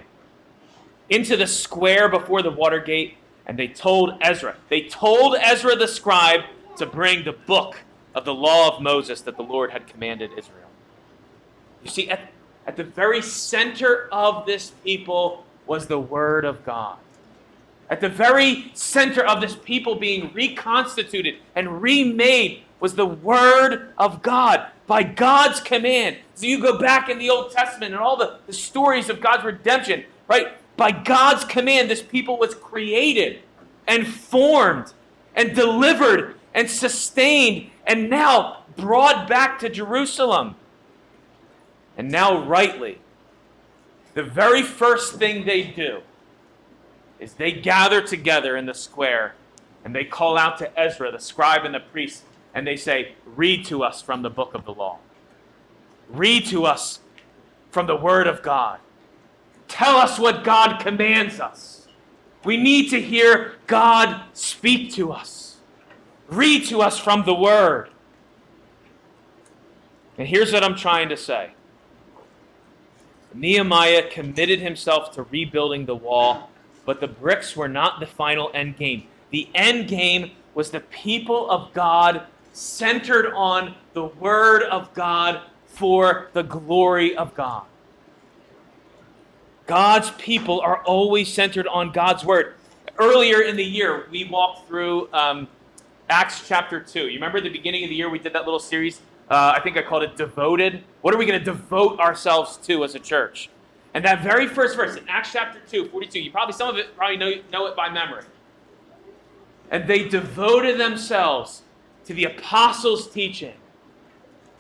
into 1.08 1.36
the 1.36 1.46
square 1.46 2.08
before 2.08 2.42
the 2.42 2.50
water 2.50 2.80
gate, 2.80 3.16
and 3.46 3.58
they 3.58 3.68
told 3.68 4.14
Ezra, 4.20 4.56
they 4.68 4.82
told 4.82 5.36
Ezra 5.36 5.76
the 5.76 5.88
scribe 5.88 6.40
to 6.76 6.86
bring 6.86 7.24
the 7.24 7.32
book 7.32 7.76
of 8.14 8.24
the 8.24 8.34
law 8.34 8.74
of 8.74 8.82
Moses 8.82 9.20
that 9.22 9.36
the 9.36 9.42
Lord 9.42 9.70
had 9.70 9.86
commanded 9.86 10.30
Israel. 10.36 10.68
You 11.84 11.90
see, 11.90 12.10
at, 12.10 12.32
at 12.66 12.76
the 12.76 12.84
very 12.84 13.22
center 13.22 14.08
of 14.10 14.46
this 14.46 14.70
people 14.84 15.44
was 15.66 15.86
the 15.86 15.98
Word 15.98 16.44
of 16.44 16.64
God. 16.64 16.96
At 17.88 18.00
the 18.00 18.08
very 18.08 18.70
center 18.74 19.24
of 19.24 19.40
this 19.40 19.54
people 19.54 19.94
being 19.94 20.32
reconstituted 20.32 21.36
and 21.54 21.80
remade 21.80 22.62
was 22.86 22.94
the 22.94 23.04
Word 23.04 23.88
of 23.98 24.22
God 24.22 24.64
by 24.86 25.02
God's 25.02 25.58
command. 25.58 26.18
So 26.36 26.46
you 26.46 26.62
go 26.62 26.78
back 26.78 27.08
in 27.08 27.18
the 27.18 27.28
Old 27.28 27.50
Testament 27.50 27.92
and 27.92 28.00
all 28.00 28.16
the, 28.16 28.38
the 28.46 28.52
stories 28.52 29.08
of 29.10 29.20
God's 29.20 29.42
redemption, 29.42 30.04
right? 30.28 30.52
By 30.76 30.92
God's 30.92 31.44
command, 31.44 31.90
this 31.90 32.00
people 32.00 32.38
was 32.38 32.54
created 32.54 33.40
and 33.88 34.06
formed 34.06 34.92
and 35.34 35.52
delivered 35.52 36.36
and 36.54 36.70
sustained 36.70 37.72
and 37.84 38.08
now 38.08 38.62
brought 38.76 39.26
back 39.28 39.58
to 39.58 39.68
Jerusalem. 39.68 40.54
And 41.96 42.08
now, 42.08 42.44
rightly, 42.44 43.00
the 44.14 44.22
very 44.22 44.62
first 44.62 45.16
thing 45.16 45.44
they 45.44 45.64
do 45.64 46.02
is 47.18 47.32
they 47.32 47.50
gather 47.50 48.00
together 48.00 48.56
in 48.56 48.66
the 48.66 48.74
square 48.74 49.34
and 49.84 49.92
they 49.92 50.04
call 50.04 50.38
out 50.38 50.58
to 50.58 50.78
Ezra, 50.78 51.10
the 51.10 51.18
scribe 51.18 51.64
and 51.64 51.74
the 51.74 51.80
priest, 51.80 52.22
and 52.56 52.66
they 52.66 52.74
say, 52.74 53.12
Read 53.36 53.66
to 53.66 53.84
us 53.84 54.00
from 54.00 54.22
the 54.22 54.30
book 54.30 54.54
of 54.54 54.64
the 54.64 54.72
law. 54.72 54.98
Read 56.08 56.46
to 56.46 56.64
us 56.64 57.00
from 57.70 57.86
the 57.86 57.94
word 57.94 58.26
of 58.26 58.42
God. 58.42 58.80
Tell 59.68 59.96
us 59.96 60.18
what 60.18 60.42
God 60.42 60.80
commands 60.80 61.38
us. 61.38 61.86
We 62.44 62.56
need 62.56 62.88
to 62.90 63.00
hear 63.00 63.56
God 63.66 64.22
speak 64.32 64.92
to 64.94 65.12
us. 65.12 65.58
Read 66.28 66.64
to 66.66 66.80
us 66.80 66.98
from 66.98 67.24
the 67.24 67.34
word. 67.34 67.90
And 70.16 70.26
here's 70.26 70.52
what 70.52 70.64
I'm 70.64 70.76
trying 70.76 71.10
to 71.10 71.16
say 71.16 71.50
Nehemiah 73.34 74.08
committed 74.08 74.60
himself 74.60 75.12
to 75.12 75.24
rebuilding 75.24 75.84
the 75.84 75.94
wall, 75.94 76.48
but 76.86 77.00
the 77.00 77.08
bricks 77.08 77.54
were 77.54 77.68
not 77.68 78.00
the 78.00 78.06
final 78.06 78.50
end 78.54 78.78
game. 78.78 79.08
The 79.30 79.50
end 79.54 79.88
game 79.88 80.30
was 80.54 80.70
the 80.70 80.80
people 80.80 81.50
of 81.50 81.70
God 81.74 82.22
centered 82.56 83.30
on 83.34 83.74
the 83.92 84.04
Word 84.04 84.62
of 84.62 84.92
God 84.94 85.42
for 85.66 86.30
the 86.32 86.42
glory 86.42 87.14
of 87.14 87.34
God. 87.34 87.64
God's 89.66 90.10
people 90.12 90.60
are 90.60 90.82
always 90.84 91.30
centered 91.32 91.66
on 91.66 91.92
God's 91.92 92.24
Word. 92.24 92.54
Earlier 92.98 93.42
in 93.42 93.56
the 93.56 93.64
year, 93.64 94.06
we 94.10 94.24
walked 94.24 94.68
through 94.68 95.12
um, 95.12 95.48
Acts 96.08 96.48
chapter 96.48 96.80
2. 96.80 97.08
You 97.08 97.14
remember 97.14 97.42
the 97.42 97.50
beginning 97.50 97.84
of 97.84 97.90
the 97.90 97.96
year, 97.96 98.08
we 98.08 98.18
did 98.18 98.32
that 98.32 98.44
little 98.44 98.58
series? 98.58 99.00
Uh, 99.28 99.52
I 99.54 99.60
think 99.60 99.76
I 99.76 99.82
called 99.82 100.04
it 100.04 100.16
Devoted. 100.16 100.82
What 101.02 101.12
are 101.12 101.18
we 101.18 101.26
going 101.26 101.38
to 101.38 101.44
devote 101.44 102.00
ourselves 102.00 102.56
to 102.58 102.84
as 102.84 102.94
a 102.94 103.00
church? 103.00 103.50
And 103.92 104.02
that 104.06 104.22
very 104.22 104.46
first 104.46 104.76
verse 104.76 104.96
in 104.96 105.06
Acts 105.08 105.32
chapter 105.32 105.60
2, 105.68 105.88
42, 105.88 106.20
you 106.20 106.30
probably, 106.30 106.54
some 106.54 106.70
of 106.70 106.78
it 106.78 106.96
probably 106.96 107.18
know, 107.18 107.32
know 107.52 107.66
it 107.66 107.76
by 107.76 107.90
memory. 107.90 108.24
And 109.70 109.86
they 109.86 110.08
devoted 110.08 110.78
themselves 110.80 111.62
to 112.06 112.14
the 112.14 112.24
apostles' 112.24 113.08
teaching, 113.10 113.54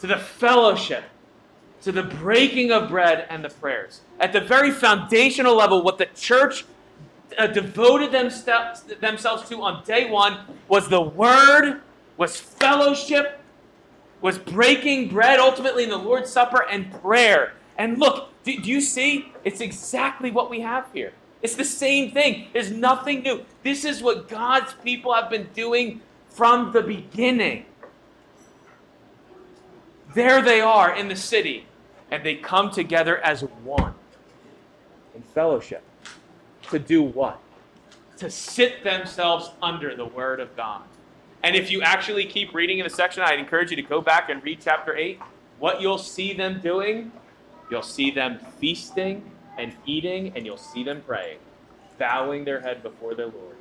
to 0.00 0.06
the 0.06 0.16
fellowship, 0.16 1.04
to 1.82 1.92
the 1.92 2.02
breaking 2.02 2.72
of 2.72 2.88
bread 2.88 3.26
and 3.30 3.44
the 3.44 3.48
prayers. 3.48 4.00
At 4.18 4.32
the 4.32 4.40
very 4.40 4.70
foundational 4.70 5.56
level, 5.56 5.82
what 5.82 5.98
the 5.98 6.06
church 6.06 6.64
uh, 7.38 7.46
devoted 7.46 8.12
themselves, 8.12 8.82
themselves 9.00 9.48
to 9.48 9.62
on 9.62 9.84
day 9.84 10.10
one 10.10 10.38
was 10.68 10.88
the 10.88 11.00
word, 11.00 11.80
was 12.16 12.38
fellowship, 12.40 13.40
was 14.20 14.38
breaking 14.38 15.08
bread, 15.08 15.38
ultimately 15.38 15.84
in 15.84 15.90
the 15.90 15.96
Lord's 15.98 16.30
Supper, 16.30 16.64
and 16.68 16.90
prayer. 17.00 17.52
And 17.78 17.98
look, 17.98 18.30
do, 18.42 18.60
do 18.60 18.70
you 18.70 18.80
see? 18.80 19.32
It's 19.44 19.60
exactly 19.60 20.30
what 20.30 20.50
we 20.50 20.60
have 20.60 20.86
here. 20.92 21.12
It's 21.42 21.54
the 21.54 21.64
same 21.64 22.10
thing. 22.10 22.48
There's 22.52 22.72
nothing 22.72 23.22
new. 23.22 23.44
This 23.62 23.84
is 23.84 24.02
what 24.02 24.28
God's 24.28 24.74
people 24.82 25.14
have 25.14 25.30
been 25.30 25.48
doing 25.54 26.00
from 26.36 26.70
the 26.72 26.82
beginning. 26.82 27.64
There 30.14 30.42
they 30.42 30.60
are 30.60 30.94
in 30.94 31.08
the 31.08 31.16
city, 31.16 31.64
and 32.10 32.22
they 32.24 32.34
come 32.34 32.70
together 32.70 33.16
as 33.18 33.40
one 33.64 33.94
in 35.14 35.22
fellowship. 35.22 35.82
To 36.70 36.78
do 36.78 37.02
what? 37.02 37.40
To 38.18 38.30
sit 38.30 38.84
themselves 38.84 39.50
under 39.62 39.96
the 39.96 40.04
Word 40.04 40.40
of 40.40 40.54
God. 40.56 40.82
And 41.42 41.56
if 41.56 41.70
you 41.70 41.80
actually 41.80 42.26
keep 42.26 42.52
reading 42.52 42.80
in 42.80 42.84
the 42.84 42.90
section, 42.90 43.22
I'd 43.22 43.38
encourage 43.38 43.70
you 43.70 43.76
to 43.76 43.82
go 43.82 44.02
back 44.02 44.28
and 44.28 44.44
read 44.44 44.58
chapter 44.62 44.94
8. 44.94 45.18
What 45.58 45.80
you'll 45.80 45.96
see 45.96 46.34
them 46.34 46.60
doing, 46.60 47.12
you'll 47.70 47.80
see 47.80 48.10
them 48.10 48.40
feasting 48.58 49.30
and 49.56 49.72
eating, 49.86 50.34
and 50.36 50.44
you'll 50.44 50.58
see 50.58 50.84
them 50.84 51.02
praying, 51.06 51.38
bowing 51.98 52.44
their 52.44 52.60
head 52.60 52.82
before 52.82 53.14
their 53.14 53.28
Lord. 53.28 53.56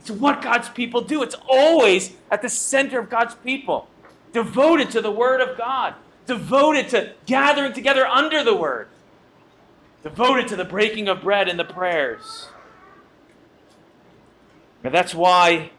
It's 0.00 0.10
what 0.10 0.40
God's 0.40 0.70
people 0.70 1.02
do. 1.02 1.22
It's 1.22 1.36
always 1.46 2.12
at 2.30 2.40
the 2.40 2.48
center 2.48 2.98
of 2.98 3.10
God's 3.10 3.34
people, 3.34 3.88
devoted 4.32 4.90
to 4.92 5.02
the 5.02 5.10
Word 5.10 5.42
of 5.42 5.58
God, 5.58 5.94
devoted 6.26 6.88
to 6.88 7.12
gathering 7.26 7.74
together 7.74 8.06
under 8.06 8.42
the 8.42 8.56
Word, 8.56 8.88
devoted 10.02 10.48
to 10.48 10.56
the 10.56 10.64
breaking 10.64 11.08
of 11.08 11.20
bread 11.20 11.48
and 11.48 11.58
the 11.58 11.64
prayers. 11.64 12.48
And 14.82 14.94
that's 14.94 15.14
why 15.14 15.70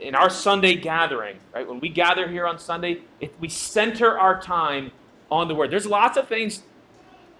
in 0.00 0.14
our 0.14 0.30
Sunday 0.30 0.76
gathering, 0.76 1.36
right, 1.54 1.68
when 1.68 1.78
we 1.78 1.90
gather 1.90 2.28
here 2.28 2.46
on 2.46 2.58
Sunday, 2.58 3.02
if 3.20 3.30
we 3.38 3.50
center 3.50 4.18
our 4.18 4.40
time 4.40 4.90
on 5.30 5.48
the 5.48 5.54
Word. 5.54 5.70
There's 5.70 5.86
lots 5.86 6.16
of 6.16 6.28
things 6.28 6.62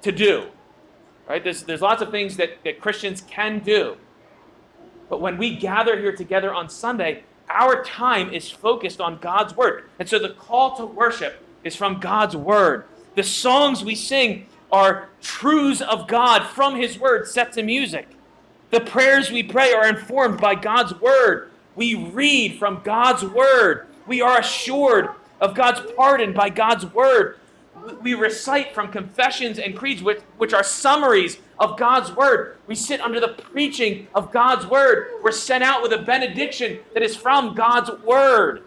to 0.03 0.13
do, 0.13 0.49
right? 1.27 1.43
There's, 1.43 1.63
there's 1.63 1.81
lots 1.81 2.03
of 2.03 2.11
things 2.11 2.37
that, 2.37 2.63
that 2.65 2.81
Christians 2.81 3.23
can 3.23 3.61
do. 3.61 3.97
But 5.09 5.21
when 5.21 5.39
we 5.39 5.57
gather 5.57 5.99
here 5.99 6.15
together 6.15 6.53
on 6.53 6.69
Sunday, 6.69 7.23
our 7.49 7.83
time 7.85 8.33
is 8.33 8.51
focused 8.51 9.01
on 9.01 9.19
God's 9.19 9.57
Word. 9.57 9.85
And 9.99 10.09
so 10.09 10.19
the 10.19 10.31
call 10.31 10.77
to 10.77 10.87
worship 10.87 11.43
is 11.63 11.77
from 11.77 12.01
God's 12.01 12.37
Word. 12.37 12.85
The 13.15 13.23
songs 13.23 13.85
we 13.85 13.95
sing 13.95 14.47
are 14.73 15.09
truths 15.21 15.81
of 15.81 16.09
God 16.09 16.43
from 16.45 16.77
His 16.77 16.99
Word 16.99 17.27
set 17.27 17.53
to 17.53 17.63
music. 17.63 18.09
The 18.71 18.81
prayers 18.81 19.31
we 19.31 19.43
pray 19.43 19.73
are 19.73 19.89
informed 19.89 20.41
by 20.41 20.55
God's 20.57 20.99
Word. 21.01 21.51
We 21.77 21.95
read 21.95 22.59
from 22.59 22.81
God's 22.83 23.25
Word. 23.25 23.87
We 24.07 24.21
are 24.21 24.41
assured 24.41 25.11
of 25.41 25.55
God's 25.55 25.81
pardon 25.97 26.33
by 26.33 26.49
God's 26.49 26.87
Word. 26.87 27.39
We 28.03 28.15
recite 28.15 28.75
from 28.75 28.91
confessions 28.91 29.59
and 29.59 29.77
creeds, 29.77 30.03
which, 30.03 30.21
which 30.39 30.53
are 30.53 30.63
summaries 30.63 31.39
of 31.59 31.79
God's 31.79 32.13
Word. 32.13 32.57
We 32.67 32.75
sit 32.75 33.01
under 33.01 33.21
the 33.21 33.29
preaching 33.29 34.09
of 34.15 34.33
God's 34.33 34.67
Word. 34.67 35.09
We're 35.23 35.33
sent 35.33 35.63
out 35.65 35.83
with 35.83 35.93
a 35.93 35.99
benediction 35.99 36.81
that 36.95 37.03
is 37.03 37.17
from 37.17 37.55
God's 37.55 37.91
Word. 38.03 38.63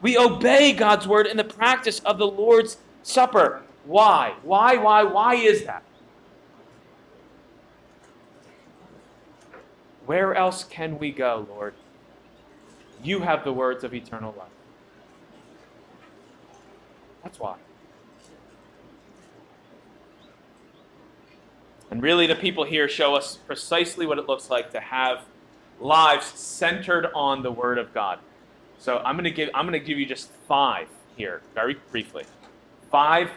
We 0.00 0.16
obey 0.16 0.72
God's 0.72 1.06
Word 1.08 1.26
in 1.26 1.36
the 1.36 1.44
practice 1.44 1.98
of 2.00 2.18
the 2.18 2.26
Lord's 2.26 2.78
Supper. 3.02 3.62
Why? 3.84 4.34
Why, 4.42 4.76
why, 4.76 5.02
why 5.02 5.34
is 5.34 5.64
that? 5.64 5.82
Where 10.06 10.34
else 10.34 10.64
can 10.64 10.98
we 10.98 11.10
go, 11.10 11.46
Lord? 11.50 11.74
You 13.02 13.20
have 13.20 13.44
the 13.44 13.52
words 13.52 13.84
of 13.84 13.94
eternal 13.94 14.34
life. 14.36 14.48
That's 17.22 17.38
why. 17.38 17.56
And 21.90 22.02
really, 22.02 22.26
the 22.26 22.34
people 22.34 22.64
here 22.64 22.88
show 22.88 23.14
us 23.14 23.36
precisely 23.36 24.06
what 24.06 24.18
it 24.18 24.28
looks 24.28 24.50
like 24.50 24.70
to 24.72 24.80
have 24.80 25.24
lives 25.80 26.26
centered 26.26 27.06
on 27.14 27.42
the 27.42 27.50
Word 27.50 27.78
of 27.78 27.94
God. 27.94 28.18
So 28.78 28.98
I'm 28.98 29.14
going 29.16 29.24
to 29.24 29.30
give 29.30 29.50
I'm 29.54 29.66
going 29.66 29.78
to 29.78 29.84
give 29.84 29.98
you 29.98 30.06
just 30.06 30.30
five 30.46 30.88
here, 31.16 31.40
very 31.54 31.76
briefly, 31.90 32.24
five 32.90 33.30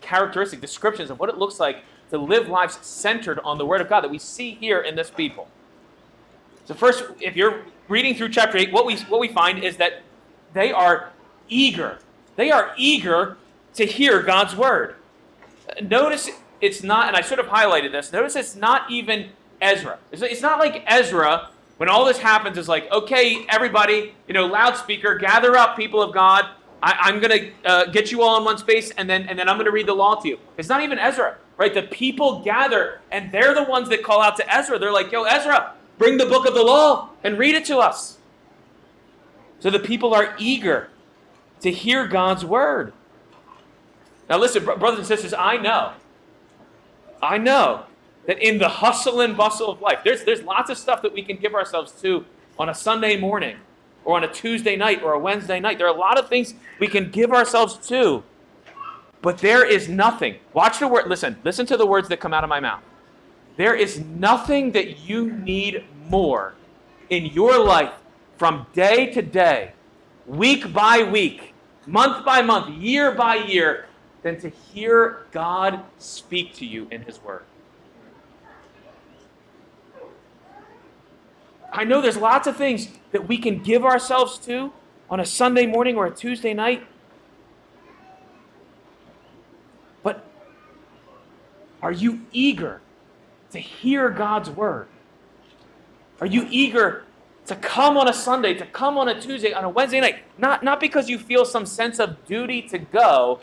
characteristic 0.00 0.60
descriptions 0.60 1.10
of 1.10 1.18
what 1.18 1.28
it 1.28 1.38
looks 1.38 1.58
like 1.58 1.78
to 2.10 2.18
live 2.18 2.48
lives 2.48 2.78
centered 2.82 3.40
on 3.40 3.58
the 3.58 3.66
Word 3.66 3.80
of 3.80 3.88
God 3.88 4.02
that 4.02 4.10
we 4.10 4.18
see 4.18 4.54
here 4.54 4.80
in 4.80 4.94
this 4.94 5.10
people. 5.10 5.48
So 6.66 6.74
first, 6.74 7.04
if 7.20 7.34
you're 7.34 7.62
reading 7.88 8.14
through 8.14 8.28
chapter 8.28 8.58
eight, 8.58 8.72
what 8.72 8.86
we 8.86 8.96
what 8.96 9.20
we 9.20 9.28
find 9.28 9.64
is 9.64 9.76
that 9.78 10.02
they 10.52 10.70
are 10.70 11.10
eager. 11.48 11.98
They 12.36 12.50
are 12.50 12.72
eager 12.76 13.36
to 13.74 13.84
hear 13.84 14.22
God's 14.22 14.54
word. 14.54 14.96
Notice 15.82 16.30
it's 16.60 16.82
not, 16.82 17.08
and 17.08 17.16
I 17.16 17.20
should 17.20 17.38
have 17.38 17.48
highlighted 17.48 17.92
this. 17.92 18.12
Notice 18.12 18.36
it's 18.36 18.56
not 18.56 18.90
even 18.90 19.30
Ezra. 19.60 19.98
It's 20.12 20.42
not 20.42 20.58
like 20.58 20.84
Ezra 20.86 21.48
when 21.78 21.88
all 21.88 22.04
this 22.04 22.18
happens 22.18 22.58
is 22.58 22.68
like, 22.68 22.90
okay, 22.90 23.46
everybody, 23.48 24.14
you 24.26 24.34
know, 24.34 24.46
loudspeaker, 24.46 25.14
gather 25.14 25.56
up, 25.56 25.76
people 25.76 26.02
of 26.02 26.12
God. 26.12 26.44
I, 26.82 27.08
am 27.08 27.20
going 27.20 27.52
to 27.64 27.68
uh, 27.68 27.84
get 27.86 28.12
you 28.12 28.22
all 28.22 28.38
in 28.38 28.44
one 28.44 28.58
space, 28.58 28.90
and 28.92 29.10
then 29.10 29.28
and 29.28 29.36
then 29.38 29.48
I'm 29.48 29.56
going 29.56 29.66
to 29.66 29.72
read 29.72 29.86
the 29.86 29.94
law 29.94 30.14
to 30.16 30.28
you. 30.28 30.38
It's 30.56 30.68
not 30.68 30.82
even 30.82 30.98
Ezra, 30.98 31.36
right? 31.56 31.74
The 31.74 31.82
people 31.82 32.40
gather, 32.44 33.00
and 33.10 33.32
they're 33.32 33.54
the 33.54 33.64
ones 33.64 33.88
that 33.88 34.04
call 34.04 34.22
out 34.22 34.36
to 34.36 34.54
Ezra. 34.54 34.78
They're 34.78 34.92
like, 34.92 35.10
yo, 35.10 35.24
Ezra, 35.24 35.72
bring 35.98 36.18
the 36.18 36.26
book 36.26 36.46
of 36.46 36.54
the 36.54 36.62
law 36.62 37.10
and 37.24 37.36
read 37.36 37.56
it 37.56 37.64
to 37.66 37.78
us. 37.78 38.18
So 39.58 39.70
the 39.70 39.80
people 39.80 40.14
are 40.14 40.36
eager 40.38 40.88
to 41.62 41.72
hear 41.72 42.06
God's 42.06 42.44
word. 42.44 42.92
Now, 44.28 44.38
listen, 44.38 44.64
brothers 44.64 44.98
and 44.98 45.06
sisters, 45.06 45.34
I 45.34 45.56
know 45.56 45.92
I 47.22 47.38
know 47.38 47.84
that 48.26 48.38
in 48.38 48.58
the 48.58 48.68
hustle 48.68 49.20
and 49.20 49.36
bustle 49.36 49.70
of 49.70 49.80
life, 49.80 50.00
there's, 50.04 50.24
there's 50.24 50.42
lots 50.42 50.70
of 50.70 50.78
stuff 50.78 51.02
that 51.02 51.12
we 51.12 51.22
can 51.22 51.36
give 51.36 51.54
ourselves 51.54 51.92
to 52.02 52.24
on 52.58 52.68
a 52.68 52.74
Sunday 52.74 53.16
morning 53.16 53.56
or 54.04 54.16
on 54.16 54.24
a 54.24 54.32
Tuesday 54.32 54.76
night 54.76 55.02
or 55.02 55.12
a 55.12 55.18
Wednesday 55.18 55.60
night. 55.60 55.78
There 55.78 55.86
are 55.86 55.94
a 55.94 55.98
lot 55.98 56.18
of 56.18 56.28
things 56.28 56.54
we 56.78 56.88
can 56.88 57.10
give 57.10 57.32
ourselves 57.32 57.76
to. 57.88 58.22
But 59.20 59.38
there 59.38 59.66
is 59.66 59.88
nothing. 59.88 60.36
Watch 60.52 60.78
the 60.78 60.88
word. 60.88 61.08
Listen, 61.08 61.36
listen 61.44 61.66
to 61.66 61.76
the 61.76 61.86
words 61.86 62.08
that 62.08 62.20
come 62.20 62.32
out 62.32 62.44
of 62.44 62.50
my 62.50 62.60
mouth. 62.60 62.82
There 63.56 63.74
is 63.74 63.98
nothing 63.98 64.72
that 64.72 65.00
you 65.00 65.32
need 65.32 65.84
more 66.08 66.54
in 67.10 67.26
your 67.26 67.58
life 67.58 67.92
from 68.36 68.66
day 68.72 69.12
to 69.12 69.20
day, 69.20 69.72
week 70.26 70.72
by 70.72 71.02
week, 71.02 71.54
month 71.86 72.24
by 72.24 72.40
month, 72.40 72.76
year 72.76 73.10
by 73.10 73.34
year, 73.34 73.87
than 74.28 74.38
to 74.38 74.50
hear 74.50 75.26
God 75.32 75.82
speak 75.96 76.52
to 76.56 76.66
you 76.66 76.86
in 76.90 77.02
His 77.02 77.18
Word. 77.22 77.44
I 81.72 81.84
know 81.84 82.02
there's 82.02 82.18
lots 82.18 82.46
of 82.46 82.56
things 82.56 82.88
that 83.12 83.26
we 83.26 83.38
can 83.38 83.62
give 83.62 83.84
ourselves 83.84 84.38
to 84.40 84.72
on 85.08 85.20
a 85.20 85.24
Sunday 85.24 85.64
morning 85.64 85.96
or 85.96 86.06
a 86.06 86.10
Tuesday 86.10 86.52
night. 86.52 86.86
But 90.02 90.24
are 91.82 91.92
you 91.92 92.20
eager 92.30 92.82
to 93.52 93.58
hear 93.58 94.10
God's 94.10 94.50
word? 94.50 94.88
Are 96.20 96.26
you 96.26 96.46
eager 96.50 97.04
to 97.46 97.56
come 97.56 97.96
on 97.96 98.08
a 98.08 98.12
Sunday, 98.12 98.52
to 98.54 98.66
come 98.66 98.98
on 98.98 99.08
a 99.08 99.18
Tuesday, 99.18 99.54
on 99.54 99.64
a 99.64 99.70
Wednesday 99.70 100.00
night? 100.00 100.16
Not, 100.36 100.62
not 100.62 100.80
because 100.80 101.08
you 101.08 101.18
feel 101.18 101.46
some 101.46 101.64
sense 101.64 101.98
of 101.98 102.26
duty 102.26 102.60
to 102.62 102.78
go, 102.78 103.40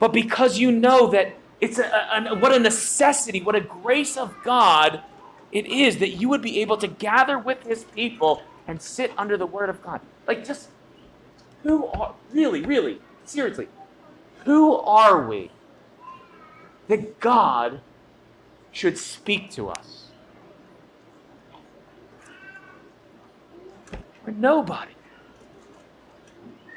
but 0.00 0.12
because 0.12 0.58
you 0.58 0.72
know 0.72 1.06
that 1.08 1.36
it's 1.60 1.78
a, 1.78 1.84
a, 1.84 2.34
what 2.34 2.52
a 2.52 2.58
necessity, 2.58 3.40
what 3.40 3.54
a 3.54 3.60
grace 3.60 4.16
of 4.16 4.34
God 4.42 5.02
it 5.52 5.66
is 5.66 5.98
that 5.98 6.10
you 6.10 6.28
would 6.28 6.42
be 6.42 6.60
able 6.60 6.76
to 6.78 6.88
gather 6.88 7.38
with 7.38 7.62
his 7.64 7.84
people 7.84 8.42
and 8.66 8.80
sit 8.80 9.12
under 9.18 9.36
the 9.36 9.46
word 9.46 9.68
of 9.68 9.82
God. 9.82 10.00
Like, 10.26 10.44
just 10.44 10.68
who 11.62 11.86
are, 11.86 12.14
really, 12.32 12.62
really, 12.62 13.00
seriously, 13.24 13.68
who 14.44 14.74
are 14.74 15.26
we 15.26 15.50
that 16.88 17.20
God 17.20 17.80
should 18.72 18.96
speak 18.96 19.50
to 19.52 19.68
us? 19.68 20.06
We're 24.24 24.32
nobody. 24.32 24.92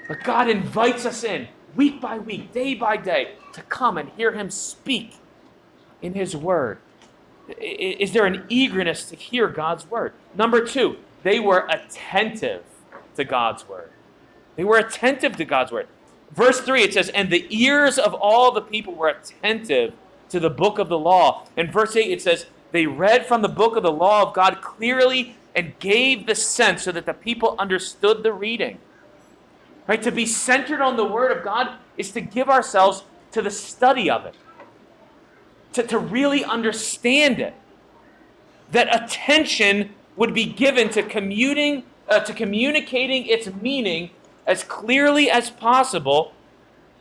But 0.08 0.24
God 0.24 0.50
invites 0.50 1.06
us 1.06 1.24
in 1.24 1.48
week 1.76 2.02
by 2.02 2.18
week, 2.18 2.52
day 2.52 2.74
by 2.74 2.98
day, 2.98 3.36
to 3.54 3.62
come 3.64 3.98
and 3.98 4.10
hear 4.18 4.32
Him 4.32 4.50
speak 4.50 5.16
in 6.02 6.14
His 6.14 6.36
Word. 6.36 6.80
Is 7.60 8.14
there 8.14 8.26
an 8.26 8.46
eagerness 8.50 9.06
to 9.10 9.16
hear 9.16 9.48
God's 9.48 9.90
Word? 9.90 10.14
Number 10.36 10.66
two, 10.66 10.98
they 11.24 11.40
were 11.40 11.68
attentive 11.70 12.64
to 13.16 13.24
God's 13.24 13.68
Word. 13.68 13.90
They 14.56 14.64
were 14.64 14.78
attentive 14.78 15.36
to 15.38 15.46
God's 15.46 15.72
Word. 15.72 15.88
Verse 16.32 16.62
3, 16.62 16.84
it 16.84 16.94
says, 16.94 17.10
And 17.10 17.30
the 17.30 17.46
ears 17.50 17.98
of 18.00 18.14
all 18.14 18.52
the 18.52 18.62
people 18.62 18.94
were 18.94 19.10
attentive 19.10 19.94
to 20.30 20.40
the 20.40 20.50
book 20.50 20.80
of 20.80 20.90
the 20.90 20.98
law. 20.98 21.46
In 21.56 21.72
verse 21.72 21.96
8, 21.96 22.12
it 22.12 22.22
says, 22.22 22.48
They 22.72 22.88
read 22.88 23.26
from 23.26 23.42
the 23.42 23.50
book 23.50 23.76
of 23.76 23.84
the 23.84 23.92
law 23.92 24.24
of 24.24 24.34
God 24.34 24.62
clearly 24.62 25.36
and 25.56 25.78
gave 25.80 26.26
the 26.26 26.36
sense 26.36 26.84
so 26.84 26.92
that 26.92 27.06
the 27.06 27.14
people 27.14 27.56
understood 27.60 28.24
the 28.24 28.34
reading. 28.34 28.80
Right? 29.88 30.02
To 30.02 30.12
be 30.12 30.26
centered 30.26 30.82
on 30.82 30.96
the 30.96 31.06
Word 31.06 31.36
of 31.36 31.44
God 31.44 31.78
is 31.98 32.12
to 32.12 32.22
give 32.22 32.50
ourselves 32.50 33.04
to 33.32 33.42
the 33.42 33.52
study 33.52 34.10
of 34.10 34.26
it, 34.26 34.36
to, 35.74 35.84
to 35.84 35.98
really 35.98 36.44
understand 36.44 37.40
it. 37.40 37.54
That 38.72 38.94
attention 39.04 39.94
would 40.16 40.34
be 40.34 40.46
given 40.46 40.90
to 40.90 41.04
commuting, 41.04 41.84
uh, 42.08 42.20
to 42.22 42.34
communicating 42.34 43.26
its 43.26 43.48
meaning 43.62 44.12
as 44.46 44.64
clearly 44.64 45.30
as 45.30 45.50
possible, 45.50 46.34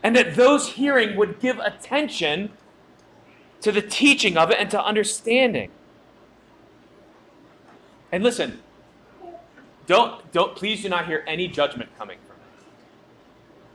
and 0.03 0.17
that 0.17 0.35
those 0.35 0.71
hearing 0.71 1.17
would 1.17 1.41
give 1.41 1.59
attention 1.59 2.51
to 3.61 3.71
the 3.71 3.83
teaching 3.83 4.37
of 4.37 4.51
it 4.51 4.59
and 4.59 4.71
to 4.71 4.85
understanding. 4.85 5.71
And 8.11 8.23
listen, 8.23 8.61
don't 9.87 10.31
don't 10.33 10.55
please 10.55 10.83
do 10.83 10.89
not 10.89 11.07
hear 11.07 11.25
any 11.27 11.49
judgment 11.49 11.91
coming 11.97 12.19
from. 12.27 12.37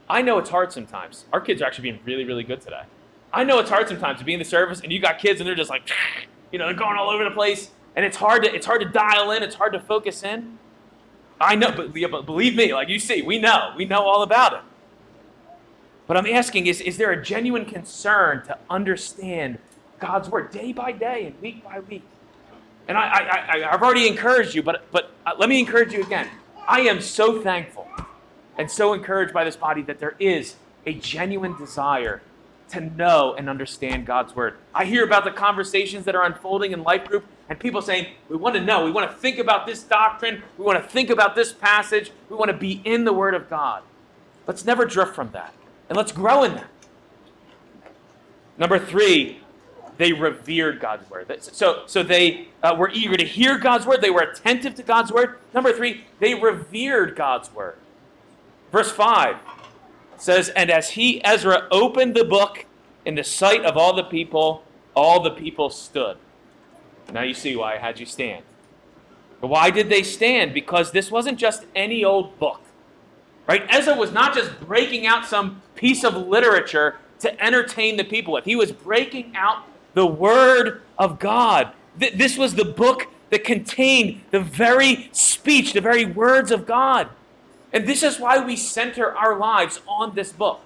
I 0.08 0.22
know 0.22 0.38
it's 0.38 0.50
hard 0.50 0.72
sometimes. 0.72 1.26
Our 1.32 1.40
kids 1.40 1.60
are 1.60 1.66
actually 1.66 1.90
being 1.90 2.00
really, 2.04 2.24
really 2.24 2.44
good 2.44 2.60
today. 2.60 2.82
I 3.32 3.44
know 3.44 3.58
it's 3.58 3.70
hard 3.70 3.88
sometimes 3.88 4.18
to 4.20 4.24
be 4.24 4.32
in 4.32 4.38
the 4.38 4.44
service 4.44 4.80
and 4.80 4.90
you 4.90 5.00
got 5.00 5.18
kids 5.18 5.40
and 5.40 5.46
they're 5.46 5.54
just 5.54 5.70
like, 5.70 5.88
you 6.52 6.58
know, 6.58 6.66
they're 6.66 6.74
going 6.74 6.96
all 6.96 7.10
over 7.10 7.24
the 7.24 7.30
place, 7.30 7.70
and 7.94 8.04
it's 8.04 8.16
hard 8.16 8.42
to 8.44 8.54
it's 8.54 8.64
hard 8.64 8.80
to 8.80 8.88
dial 8.88 9.30
in. 9.32 9.42
It's 9.42 9.56
hard 9.56 9.72
to 9.74 9.80
focus 9.80 10.22
in. 10.22 10.58
I 11.40 11.54
know, 11.54 11.70
but, 11.70 11.92
but 12.10 12.26
believe 12.26 12.56
me, 12.56 12.72
like 12.72 12.88
you 12.88 12.98
see, 12.98 13.22
we 13.22 13.38
know, 13.38 13.72
we 13.76 13.84
know 13.84 14.02
all 14.02 14.22
about 14.22 14.54
it. 14.54 14.60
But 16.06 16.16
I'm 16.16 16.26
asking 16.26 16.66
is, 16.66 16.80
is 16.80 16.96
there 16.96 17.12
a 17.12 17.22
genuine 17.22 17.66
concern 17.66 18.42
to 18.46 18.58
understand 18.70 19.58
God's 20.00 20.28
word 20.28 20.50
day 20.50 20.72
by 20.72 20.90
day 20.90 21.26
and 21.26 21.40
week 21.40 21.62
by 21.62 21.80
week? 21.80 22.02
And 22.88 22.96
I, 22.96 23.02
I, 23.02 23.52
I, 23.52 23.70
have 23.70 23.82
already 23.82 24.08
encouraged 24.08 24.54
you, 24.54 24.62
but, 24.62 24.90
but 24.90 25.10
uh, 25.26 25.32
let 25.38 25.50
me 25.50 25.58
encourage 25.58 25.92
you 25.92 26.02
again. 26.02 26.26
I 26.66 26.80
am 26.80 27.02
so 27.02 27.42
thankful 27.42 27.86
and 28.58 28.70
so 28.70 28.92
encouraged 28.92 29.32
by 29.32 29.44
this 29.44 29.56
body 29.56 29.82
that 29.82 30.00
there 30.00 30.16
is 30.18 30.56
a 30.84 30.92
genuine 30.94 31.56
desire 31.56 32.20
to 32.70 32.80
know 32.80 33.34
and 33.34 33.48
understand 33.48 34.04
God's 34.04 34.36
word. 34.36 34.56
I 34.74 34.84
hear 34.84 35.04
about 35.04 35.24
the 35.24 35.30
conversations 35.30 36.04
that 36.04 36.14
are 36.14 36.24
unfolding 36.24 36.72
in 36.72 36.82
life 36.82 37.06
group 37.06 37.24
and 37.48 37.58
people 37.58 37.80
saying, 37.80 38.08
we 38.28 38.36
want 38.36 38.56
to 38.56 38.60
know, 38.60 38.84
we 38.84 38.90
want 38.90 39.10
to 39.10 39.16
think 39.16 39.38
about 39.38 39.66
this 39.66 39.82
doctrine, 39.82 40.42
we 40.58 40.64
want 40.64 40.82
to 40.82 40.86
think 40.86 41.08
about 41.08 41.34
this 41.34 41.52
passage, 41.52 42.10
we 42.28 42.36
want 42.36 42.50
to 42.50 42.56
be 42.56 42.82
in 42.84 43.04
the 43.04 43.12
word 43.12 43.34
of 43.34 43.48
God. 43.48 43.82
Let's 44.46 44.64
never 44.64 44.84
drift 44.84 45.14
from 45.14 45.30
that. 45.30 45.54
And 45.88 45.96
let's 45.96 46.12
grow 46.12 46.42
in 46.42 46.54
that. 46.54 46.70
Number 48.58 48.78
three, 48.78 49.40
they 49.96 50.12
revered 50.12 50.80
God's 50.80 51.08
word. 51.08 51.34
So, 51.40 51.84
so 51.86 52.02
they 52.02 52.48
uh, 52.62 52.74
were 52.78 52.90
eager 52.90 53.16
to 53.16 53.24
hear 53.24 53.58
God's 53.58 53.86
word. 53.86 54.00
They 54.00 54.10
were 54.10 54.20
attentive 54.20 54.74
to 54.76 54.82
God's 54.82 55.12
word. 55.12 55.38
Number 55.54 55.72
three, 55.72 56.04
they 56.18 56.34
revered 56.34 57.16
God's 57.16 57.52
word. 57.52 57.76
Verse 58.72 58.90
5 58.90 59.36
says, 60.16 60.48
And 60.50 60.70
as 60.70 60.90
he, 60.90 61.24
Ezra, 61.24 61.66
opened 61.70 62.14
the 62.14 62.24
book 62.24 62.66
in 63.04 63.14
the 63.14 63.24
sight 63.24 63.64
of 63.64 63.76
all 63.76 63.94
the 63.94 64.04
people, 64.04 64.64
all 64.94 65.22
the 65.22 65.30
people 65.30 65.70
stood. 65.70 66.18
Now 67.12 67.22
you 67.22 67.34
see 67.34 67.56
why 67.56 67.74
I 67.74 67.78
had 67.78 67.98
you 67.98 68.06
stand. 68.06 68.44
But 69.40 69.48
why 69.48 69.70
did 69.70 69.88
they 69.88 70.02
stand? 70.02 70.52
Because 70.52 70.90
this 70.90 71.10
wasn't 71.10 71.38
just 71.38 71.64
any 71.74 72.04
old 72.04 72.38
book. 72.38 72.60
Right? 73.46 73.64
Ezra 73.70 73.94
was 73.94 74.12
not 74.12 74.34
just 74.34 74.60
breaking 74.60 75.06
out 75.06 75.24
some 75.24 75.62
piece 75.74 76.04
of 76.04 76.14
literature 76.14 76.96
to 77.20 77.42
entertain 77.42 77.96
the 77.96 78.04
people 78.04 78.34
with. 78.34 78.44
He 78.44 78.56
was 78.56 78.72
breaking 78.72 79.32
out 79.34 79.64
the 79.94 80.06
Word 80.06 80.82
of 80.98 81.18
God. 81.18 81.72
Th- 81.98 82.12
this 82.12 82.36
was 82.36 82.56
the 82.56 82.64
book 82.64 83.06
that 83.30 83.44
contained 83.44 84.20
the 84.30 84.40
very 84.40 85.08
speech, 85.12 85.72
the 85.72 85.80
very 85.80 86.04
words 86.04 86.50
of 86.50 86.66
God. 86.66 87.08
And 87.72 87.86
this 87.86 88.02
is 88.02 88.18
why 88.18 88.44
we 88.44 88.56
center 88.56 89.14
our 89.14 89.38
lives 89.38 89.80
on 89.86 90.14
this 90.14 90.32
book. 90.32 90.60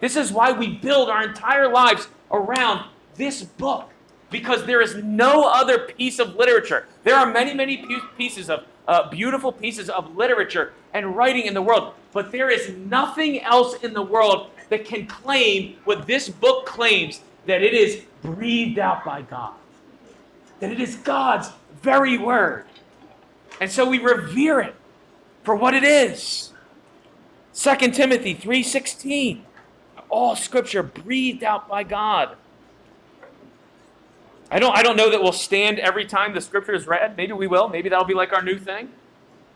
This 0.00 0.16
is 0.16 0.32
why 0.32 0.52
we 0.52 0.68
build 0.68 1.08
our 1.08 1.24
entire 1.26 1.68
lives 1.68 2.08
around 2.30 2.88
this 3.16 3.42
book. 3.42 3.90
Because 4.30 4.66
there 4.66 4.80
is 4.80 4.96
no 4.96 5.44
other 5.44 5.78
piece 5.78 6.18
of 6.18 6.36
literature. 6.36 6.86
There 7.04 7.16
are 7.16 7.30
many, 7.30 7.54
many 7.54 7.86
pieces 8.16 8.50
of 8.50 8.64
uh, 8.86 9.08
beautiful 9.08 9.52
pieces 9.52 9.88
of 9.88 10.16
literature 10.16 10.72
and 10.92 11.16
writing 11.16 11.46
in 11.46 11.54
the 11.54 11.62
world, 11.62 11.94
but 12.12 12.30
there 12.30 12.50
is 12.50 12.68
nothing 12.70 13.40
else 13.42 13.82
in 13.82 13.92
the 13.92 14.02
world 14.02 14.50
that 14.68 14.84
can 14.84 15.06
claim 15.06 15.76
what 15.84 16.06
this 16.06 16.28
book 16.28 16.66
claims 16.66 17.20
that 17.46 17.62
it 17.62 17.74
is 17.74 18.02
breathed 18.22 18.78
out 18.78 19.04
by 19.04 19.22
God, 19.22 19.54
that 20.60 20.70
it 20.70 20.80
is 20.80 20.96
God's 20.96 21.50
very 21.82 22.18
word. 22.18 22.64
And 23.60 23.70
so 23.70 23.88
we 23.88 23.98
revere 23.98 24.60
it 24.60 24.74
for 25.44 25.54
what 25.54 25.74
it 25.74 25.84
is. 25.84 26.52
2 27.54 27.92
Timothy 27.92 28.34
3:16 28.34 29.44
all 30.10 30.36
scripture 30.36 30.82
breathed 30.82 31.42
out 31.42 31.68
by 31.68 31.82
God. 31.82 32.36
I 34.50 34.58
don't 34.58 34.76
I 34.76 34.82
don't 34.82 34.96
know 34.96 35.10
that 35.10 35.22
we'll 35.22 35.32
stand 35.32 35.78
every 35.78 36.04
time 36.04 36.34
the 36.34 36.40
scripture 36.40 36.74
is 36.74 36.86
read. 36.86 37.16
Maybe 37.16 37.32
we 37.32 37.46
will. 37.46 37.68
Maybe 37.68 37.88
that'll 37.88 38.04
be 38.04 38.14
like 38.14 38.32
our 38.32 38.42
new 38.42 38.58
thing. 38.58 38.90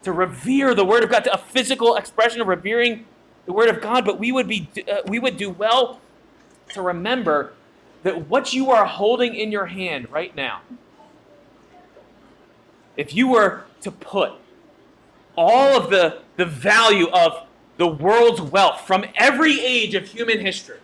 To 0.04 0.12
revere 0.12 0.74
the 0.74 0.84
word 0.84 1.02
of 1.02 1.10
God, 1.10 1.24
to 1.24 1.34
a 1.34 1.38
physical 1.38 1.96
expression 1.96 2.40
of 2.40 2.46
revering 2.46 3.04
the 3.46 3.52
word 3.52 3.68
of 3.68 3.80
God, 3.80 4.04
but 4.04 4.18
we 4.18 4.30
would 4.30 4.46
be 4.46 4.68
uh, 4.90 4.98
we 5.06 5.18
would 5.18 5.36
do 5.36 5.50
well 5.50 6.00
to 6.70 6.82
remember 6.82 7.52
that 8.02 8.28
what 8.28 8.52
you 8.52 8.70
are 8.70 8.84
holding 8.84 9.34
in 9.34 9.50
your 9.50 9.66
hand 9.66 10.10
right 10.10 10.34
now 10.36 10.60
if 12.96 13.14
you 13.14 13.28
were 13.28 13.64
to 13.80 13.90
put 13.90 14.32
all 15.38 15.80
of 15.80 15.90
the, 15.90 16.18
the 16.36 16.44
value 16.44 17.08
of 17.08 17.46
the 17.76 17.86
world's 17.86 18.40
wealth 18.40 18.80
from 18.82 19.04
every 19.14 19.60
age 19.60 19.94
of 19.94 20.06
human 20.06 20.40
history, 20.40 20.78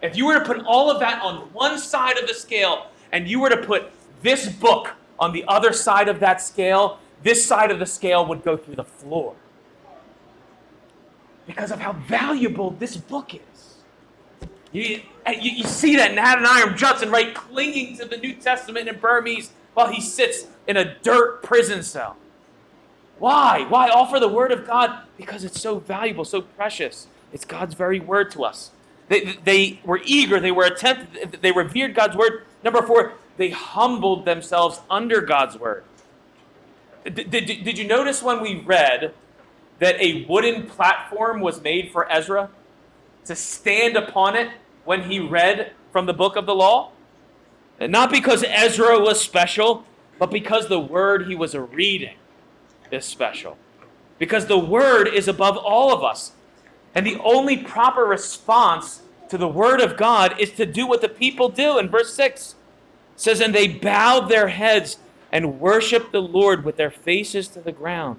if 0.00 0.16
you 0.16 0.26
were 0.26 0.38
to 0.38 0.44
put 0.44 0.64
all 0.64 0.90
of 0.90 1.00
that 1.00 1.22
on 1.22 1.52
one 1.52 1.78
side 1.78 2.16
of 2.16 2.28
the 2.28 2.34
scale 2.34 2.86
and 3.10 3.28
you 3.28 3.40
were 3.40 3.50
to 3.50 3.56
put 3.56 3.90
this 4.22 4.48
book 4.48 4.90
on 5.18 5.32
the 5.32 5.44
other 5.46 5.72
side 5.72 6.08
of 6.08 6.20
that 6.20 6.40
scale, 6.40 6.98
this 7.22 7.44
side 7.44 7.70
of 7.70 7.78
the 7.78 7.86
scale 7.86 8.24
would 8.26 8.42
go 8.42 8.56
through 8.56 8.76
the 8.76 8.84
floor. 8.84 9.34
Because 11.46 11.70
of 11.70 11.80
how 11.80 11.92
valuable 11.92 12.70
this 12.70 12.96
book 12.96 13.34
is. 13.34 13.40
You, 14.72 15.02
you, 15.26 15.50
you 15.50 15.64
see 15.64 15.96
that 15.96 16.12
in 16.12 16.18
Adoniram 16.18 16.76
Judson, 16.76 17.10
right, 17.10 17.34
clinging 17.34 17.98
to 17.98 18.04
the 18.06 18.16
New 18.16 18.34
Testament 18.34 18.88
in 18.88 18.98
Burmese 18.98 19.52
while 19.74 19.92
he 19.92 20.00
sits 20.00 20.46
in 20.66 20.76
a 20.76 20.94
dirt 21.00 21.42
prison 21.42 21.82
cell. 21.82 22.16
Why? 23.22 23.66
Why? 23.68 23.88
For 24.10 24.18
the 24.18 24.26
Word 24.26 24.50
of 24.50 24.66
God? 24.66 25.04
Because 25.16 25.44
it's 25.44 25.60
so 25.60 25.78
valuable, 25.78 26.24
so 26.24 26.42
precious. 26.42 27.06
It's 27.32 27.44
God's 27.44 27.74
very 27.74 28.00
Word 28.00 28.32
to 28.32 28.42
us. 28.42 28.72
They, 29.08 29.38
they 29.44 29.80
were 29.84 30.00
eager, 30.04 30.40
they 30.40 30.50
were 30.50 30.64
attentive, 30.64 31.40
they 31.40 31.52
revered 31.52 31.94
God's 31.94 32.16
Word. 32.16 32.42
Number 32.64 32.82
four, 32.82 33.12
they 33.36 33.50
humbled 33.50 34.24
themselves 34.24 34.80
under 34.90 35.20
God's 35.20 35.56
Word. 35.56 35.84
Did, 37.04 37.30
did, 37.30 37.46
did 37.46 37.78
you 37.78 37.86
notice 37.86 38.24
when 38.24 38.42
we 38.42 38.56
read 38.56 39.14
that 39.78 40.00
a 40.00 40.24
wooden 40.24 40.66
platform 40.66 41.40
was 41.40 41.62
made 41.62 41.92
for 41.92 42.10
Ezra 42.10 42.50
to 43.26 43.36
stand 43.36 43.96
upon 43.96 44.34
it 44.34 44.50
when 44.84 45.04
he 45.04 45.20
read 45.20 45.70
from 45.92 46.06
the 46.06 46.12
book 46.12 46.34
of 46.34 46.44
the 46.44 46.56
law? 46.56 46.90
And 47.78 47.92
not 47.92 48.10
because 48.10 48.42
Ezra 48.42 48.98
was 48.98 49.20
special, 49.20 49.84
but 50.18 50.32
because 50.32 50.66
the 50.66 50.80
word 50.80 51.28
he 51.28 51.36
was 51.36 51.54
reading 51.54 52.16
is 52.92 53.04
special. 53.04 53.56
Because 54.18 54.46
the 54.46 54.58
word 54.58 55.08
is 55.08 55.28
above 55.28 55.56
all 55.56 55.92
of 55.92 56.04
us. 56.04 56.32
And 56.94 57.06
the 57.06 57.18
only 57.18 57.56
proper 57.56 58.04
response 58.04 59.02
to 59.28 59.38
the 59.38 59.48
word 59.48 59.80
of 59.80 59.96
God 59.96 60.38
is 60.38 60.50
to 60.52 60.66
do 60.66 60.86
what 60.86 61.00
the 61.00 61.08
people 61.08 61.48
do. 61.48 61.78
In 61.78 61.88
verse 61.88 62.12
6 62.14 62.54
says, 63.16 63.40
And 63.40 63.54
they 63.54 63.66
bowed 63.66 64.28
their 64.28 64.48
heads 64.48 64.98
and 65.32 65.58
worshiped 65.58 66.12
the 66.12 66.20
Lord 66.20 66.64
with 66.64 66.76
their 66.76 66.90
faces 66.90 67.48
to 67.48 67.60
the 67.60 67.72
ground. 67.72 68.18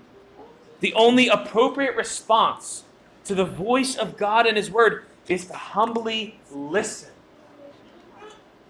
The 0.80 0.94
only 0.96 1.28
appropriate 1.28 1.96
response 1.96 2.84
to 3.26 3.36
the 3.36 3.46
voice 3.46 3.96
of 3.96 4.18
God 4.18 4.46
and 4.48 4.58
His 4.58 4.70
Word 4.70 5.06
is 5.28 5.46
to 5.46 5.54
humbly 5.54 6.40
listen. 6.52 7.10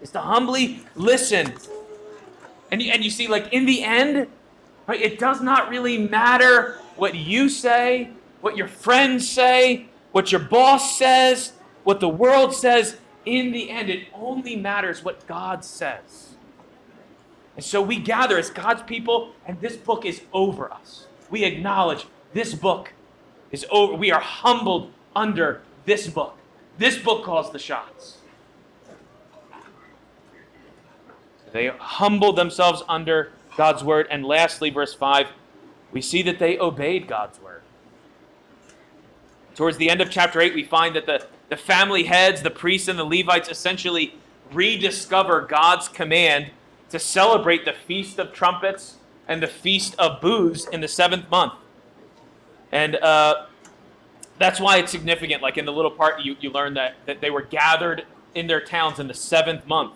Is 0.00 0.10
to 0.10 0.20
humbly 0.20 0.84
listen. 0.94 1.54
And 2.70 2.82
and 2.82 3.02
you 3.02 3.10
see, 3.10 3.26
like 3.26 3.52
in 3.52 3.66
the 3.66 3.82
end, 3.82 4.28
right, 4.86 5.00
it 5.00 5.18
does 5.18 5.40
not 5.40 5.68
really 5.70 5.98
matter 5.98 6.78
what 6.96 7.14
you 7.14 7.48
say, 7.48 8.10
what 8.40 8.56
your 8.56 8.68
friends 8.68 9.28
say, 9.28 9.86
what 10.12 10.30
your 10.30 10.40
boss 10.40 10.98
says, 10.98 11.52
what 11.82 12.00
the 12.00 12.08
world 12.08 12.54
says. 12.54 12.96
In 13.24 13.52
the 13.52 13.70
end, 13.70 13.88
it 13.88 14.08
only 14.12 14.54
matters 14.54 15.02
what 15.02 15.26
God 15.26 15.64
says. 15.64 16.34
And 17.56 17.64
so 17.64 17.80
we 17.80 17.98
gather 17.98 18.36
as 18.36 18.50
God's 18.50 18.82
people, 18.82 19.32
and 19.46 19.60
this 19.60 19.76
book 19.76 20.04
is 20.04 20.22
over 20.32 20.70
us. 20.70 21.06
We 21.30 21.44
acknowledge 21.44 22.06
this 22.32 22.54
book 22.54 22.92
is 23.50 23.64
over. 23.70 23.94
We 23.94 24.10
are 24.10 24.20
humbled 24.20 24.92
under 25.14 25.62
this 25.84 26.08
book. 26.08 26.36
This 26.76 26.98
book 26.98 27.24
calls 27.24 27.52
the 27.52 27.58
shots. 27.58 28.18
They 31.52 31.68
humbled 31.68 32.36
themselves 32.36 32.82
under 32.88 33.32
God's 33.56 33.84
word. 33.84 34.06
And 34.10 34.24
lastly, 34.24 34.70
verse 34.70 34.94
5, 34.94 35.28
we 35.92 36.00
see 36.00 36.22
that 36.22 36.38
they 36.38 36.58
obeyed 36.58 37.06
God's 37.06 37.40
word. 37.40 37.62
Towards 39.54 39.76
the 39.76 39.88
end 39.88 40.00
of 40.00 40.10
chapter 40.10 40.40
8, 40.40 40.54
we 40.54 40.64
find 40.64 40.96
that 40.96 41.06
the, 41.06 41.26
the 41.48 41.56
family 41.56 42.04
heads, 42.04 42.42
the 42.42 42.50
priests, 42.50 42.88
and 42.88 42.98
the 42.98 43.04
Levites 43.04 43.48
essentially 43.48 44.14
rediscover 44.52 45.42
God's 45.42 45.88
command 45.88 46.50
to 46.90 46.98
celebrate 46.98 47.64
the 47.64 47.72
Feast 47.72 48.18
of 48.18 48.32
Trumpets 48.32 48.96
and 49.28 49.42
the 49.42 49.46
Feast 49.46 49.94
of 49.98 50.20
Booths 50.20 50.66
in 50.66 50.80
the 50.80 50.88
seventh 50.88 51.30
month. 51.30 51.54
And 52.72 52.96
uh, 52.96 53.46
that's 54.38 54.60
why 54.60 54.78
it's 54.78 54.90
significant. 54.90 55.42
Like 55.42 55.56
in 55.56 55.64
the 55.64 55.72
little 55.72 55.90
part, 55.90 56.20
you, 56.20 56.36
you 56.40 56.50
learn 56.50 56.74
that, 56.74 56.94
that 57.06 57.20
they 57.20 57.30
were 57.30 57.42
gathered 57.42 58.04
in 58.34 58.46
their 58.48 58.60
towns 58.60 58.98
in 58.98 59.06
the 59.06 59.14
seventh 59.14 59.66
month. 59.66 59.94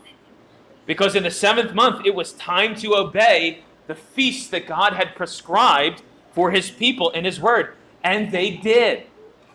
Because 0.89 1.15
in 1.15 1.23
the 1.23 1.31
seventh 1.31 1.75
month, 1.75 2.07
it 2.07 2.15
was 2.15 2.33
time 2.33 2.75
to 2.77 2.97
obey 2.97 3.63
the 3.89 3.95
feast 3.95 4.51
that 4.53 4.67
God 4.67 4.95
had 4.95 5.15
prescribed 5.15 6.03
for 6.33 6.51
his 6.51 6.71
people 6.71 7.11
in 7.11 7.27
his 7.27 7.39
word. 7.39 7.75
And 8.03 8.33
they 8.33 8.53
did. 8.53 9.03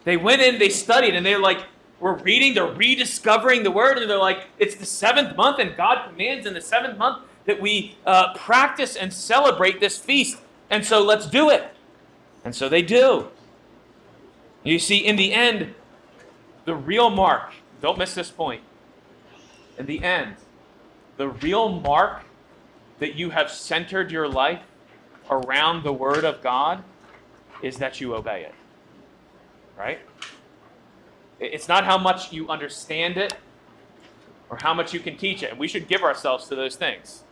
They 0.04 0.16
went 0.16 0.44
in, 0.44 0.60
they 0.60 0.70
studied, 0.70 1.16
and 1.16 1.26
they're 1.26 1.40
like, 1.40 1.66
we're 2.00 2.18
reading, 2.18 2.54
they're 2.54 2.72
rediscovering 2.72 3.64
the 3.64 3.72
word, 3.72 3.98
and 3.98 4.08
they're 4.08 4.18
like, 4.18 4.44
it's 4.60 4.76
the 4.76 4.86
seventh 4.86 5.36
month, 5.36 5.58
and 5.58 5.76
God 5.76 6.08
commands 6.08 6.46
in 6.46 6.54
the 6.54 6.62
seventh 6.62 7.00
month 7.00 7.24
that 7.46 7.60
we 7.60 7.96
uh, 8.06 8.36
practice 8.36 8.96
and 8.96 9.12
celebrate 9.12 9.80
this 9.80 9.98
feast. 9.98 10.38
And 10.70 10.86
so 10.86 11.04
let's 11.04 11.26
do 11.26 11.50
it. 11.50 11.64
And 12.46 12.56
so 12.56 12.70
they 12.70 12.84
do. 12.84 13.30
You 14.64 14.78
see, 14.78 14.98
in 14.98 15.16
the 15.16 15.34
end, 15.34 15.74
the 16.66 16.76
real 16.76 17.10
mark, 17.10 17.54
don't 17.82 17.98
miss 17.98 18.14
this 18.14 18.30
point. 18.30 18.62
In 19.80 19.88
the 19.88 20.04
end, 20.04 20.36
the 21.24 21.30
real 21.30 21.70
mark 21.70 22.22
that 23.00 23.16
you 23.16 23.30
have 23.30 23.50
centered 23.50 24.12
your 24.12 24.28
life 24.28 24.60
around 25.30 25.82
the 25.86 25.94
Word 25.94 26.26
of 26.26 26.44
God 26.44 26.84
is 27.62 27.78
that 27.78 28.02
you 28.02 28.14
obey 28.14 28.42
it. 28.42 28.54
Right? 29.78 30.00
It's 31.40 31.70
not 31.70 31.86
how 31.86 31.98
much 31.98 32.34
you 32.34 32.50
understand 32.50 33.16
it 33.16 33.36
or 34.50 34.58
how 34.58 34.74
much 34.74 34.94
you 34.94 35.00
can 35.00 35.16
teach 35.16 35.44
it. 35.44 35.52
And 35.52 35.58
we 35.58 35.70
should 35.70 35.88
give 35.88 36.04
ourselves 36.04 36.50
to 36.50 36.58
those 36.58 36.76
things. 36.76 37.24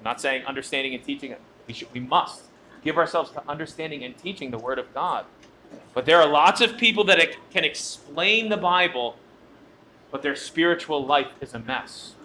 I'm 0.00 0.04
not 0.04 0.20
saying 0.20 0.44
understanding 0.44 0.94
and 0.94 1.02
teaching 1.02 1.30
it. 1.30 1.40
We, 1.66 1.72
should, 1.72 1.88
we 1.94 2.00
must 2.00 2.42
give 2.84 2.98
ourselves 2.98 3.30
to 3.30 3.42
understanding 3.48 4.04
and 4.04 4.14
teaching 4.18 4.50
the 4.50 4.58
Word 4.58 4.78
of 4.78 4.92
God. 4.92 5.24
But 5.94 6.04
there 6.04 6.20
are 6.20 6.28
lots 6.28 6.60
of 6.60 6.76
people 6.76 7.04
that 7.04 7.18
can 7.50 7.64
explain 7.64 8.50
the 8.50 8.58
Bible, 8.58 9.16
but 10.10 10.20
their 10.20 10.36
spiritual 10.36 11.06
life 11.06 11.32
is 11.40 11.54
a 11.54 11.58
mess. 11.58 12.16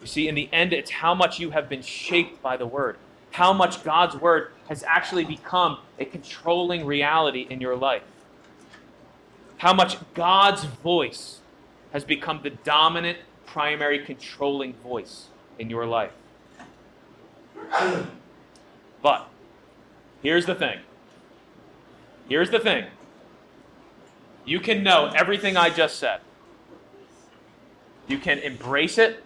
You 0.00 0.06
see, 0.06 0.28
in 0.28 0.34
the 0.34 0.48
end, 0.52 0.72
it's 0.72 0.90
how 0.90 1.14
much 1.14 1.38
you 1.38 1.50
have 1.50 1.68
been 1.68 1.82
shaped 1.82 2.42
by 2.42 2.56
the 2.56 2.66
Word, 2.66 2.96
how 3.32 3.52
much 3.52 3.84
God's 3.84 4.16
Word 4.16 4.52
has 4.68 4.82
actually 4.84 5.24
become 5.24 5.78
a 5.98 6.04
controlling 6.04 6.86
reality 6.86 7.46
in 7.50 7.60
your 7.60 7.76
life, 7.76 8.02
how 9.58 9.74
much 9.74 9.98
God's 10.14 10.64
voice 10.64 11.40
has 11.92 12.04
become 12.04 12.40
the 12.42 12.50
dominant, 12.50 13.18
primary, 13.46 13.98
controlling 13.98 14.72
voice 14.74 15.26
in 15.58 15.68
your 15.68 15.86
life. 15.86 16.12
But 19.02 19.28
here's 20.22 20.46
the 20.46 20.54
thing. 20.54 20.78
Here's 22.28 22.50
the 22.50 22.60
thing. 22.60 22.86
You 24.44 24.60
can 24.60 24.82
know 24.82 25.12
everything 25.14 25.56
I 25.56 25.68
just 25.68 25.96
said. 25.98 26.20
You 28.08 28.18
can 28.18 28.38
embrace 28.38 28.98
it. 28.98 29.22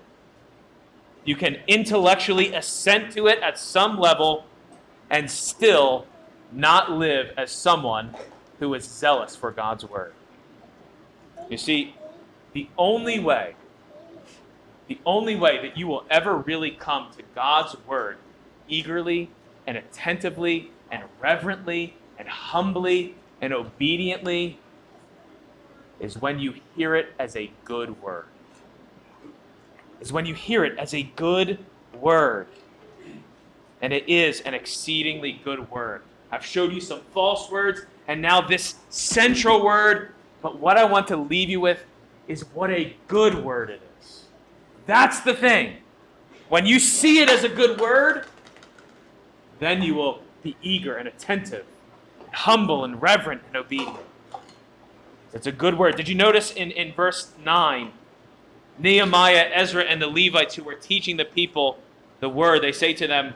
You 1.24 1.36
can 1.36 1.56
intellectually 1.66 2.52
assent 2.54 3.12
to 3.12 3.26
it 3.26 3.38
at 3.40 3.58
some 3.58 3.98
level 3.98 4.44
and 5.10 5.30
still 5.30 6.06
not 6.52 6.90
live 6.90 7.32
as 7.36 7.50
someone 7.50 8.14
who 8.58 8.74
is 8.74 8.84
zealous 8.84 9.34
for 9.34 9.50
God's 9.50 9.84
word. 9.84 10.12
You 11.48 11.56
see, 11.56 11.94
the 12.52 12.68
only 12.78 13.18
way, 13.18 13.54
the 14.86 14.98
only 15.04 15.34
way 15.34 15.60
that 15.62 15.76
you 15.76 15.86
will 15.86 16.04
ever 16.10 16.36
really 16.36 16.70
come 16.70 17.10
to 17.16 17.22
God's 17.34 17.76
word 17.86 18.18
eagerly 18.68 19.30
and 19.66 19.76
attentively 19.76 20.70
and 20.90 21.02
reverently 21.20 21.96
and 22.18 22.28
humbly 22.28 23.14
and 23.40 23.52
obediently 23.52 24.58
is 26.00 26.18
when 26.18 26.38
you 26.38 26.54
hear 26.76 26.94
it 26.94 27.12
as 27.18 27.34
a 27.36 27.50
good 27.64 28.00
word. 28.02 28.26
Is 30.04 30.12
when 30.12 30.26
you 30.26 30.34
hear 30.34 30.66
it 30.66 30.76
as 30.78 30.92
a 30.92 31.02
good 31.02 31.58
word. 31.94 32.46
And 33.80 33.90
it 33.90 34.06
is 34.06 34.42
an 34.42 34.52
exceedingly 34.52 35.40
good 35.42 35.70
word. 35.70 36.02
I've 36.30 36.44
showed 36.44 36.74
you 36.74 36.80
some 36.82 37.00
false 37.14 37.50
words 37.50 37.86
and 38.06 38.20
now 38.20 38.42
this 38.42 38.74
central 38.90 39.64
word. 39.64 40.12
But 40.42 40.58
what 40.58 40.76
I 40.76 40.84
want 40.84 41.08
to 41.08 41.16
leave 41.16 41.48
you 41.48 41.58
with 41.58 41.82
is 42.28 42.42
what 42.52 42.70
a 42.70 42.94
good 43.08 43.42
word 43.42 43.70
it 43.70 43.80
is. 44.02 44.24
That's 44.84 45.20
the 45.20 45.32
thing. 45.32 45.78
When 46.50 46.66
you 46.66 46.78
see 46.78 47.20
it 47.22 47.30
as 47.30 47.42
a 47.42 47.48
good 47.48 47.80
word, 47.80 48.26
then 49.58 49.80
you 49.80 49.94
will 49.94 50.20
be 50.42 50.54
eager 50.60 50.98
and 50.98 51.08
attentive, 51.08 51.64
and 52.20 52.34
humble 52.34 52.84
and 52.84 53.00
reverent 53.00 53.40
and 53.46 53.56
obedient. 53.56 53.96
It's 55.32 55.46
a 55.46 55.52
good 55.52 55.78
word. 55.78 55.96
Did 55.96 56.10
you 56.10 56.14
notice 56.14 56.52
in, 56.52 56.72
in 56.72 56.92
verse 56.92 57.32
9, 57.42 57.90
Nehemiah, 58.78 59.50
Ezra, 59.52 59.84
and 59.84 60.02
the 60.02 60.08
Levites 60.08 60.54
who 60.54 60.64
were 60.64 60.74
teaching 60.74 61.16
the 61.16 61.24
people 61.24 61.78
the 62.20 62.28
word, 62.28 62.62
they 62.62 62.72
say 62.72 62.94
to 62.94 63.06
them, 63.06 63.34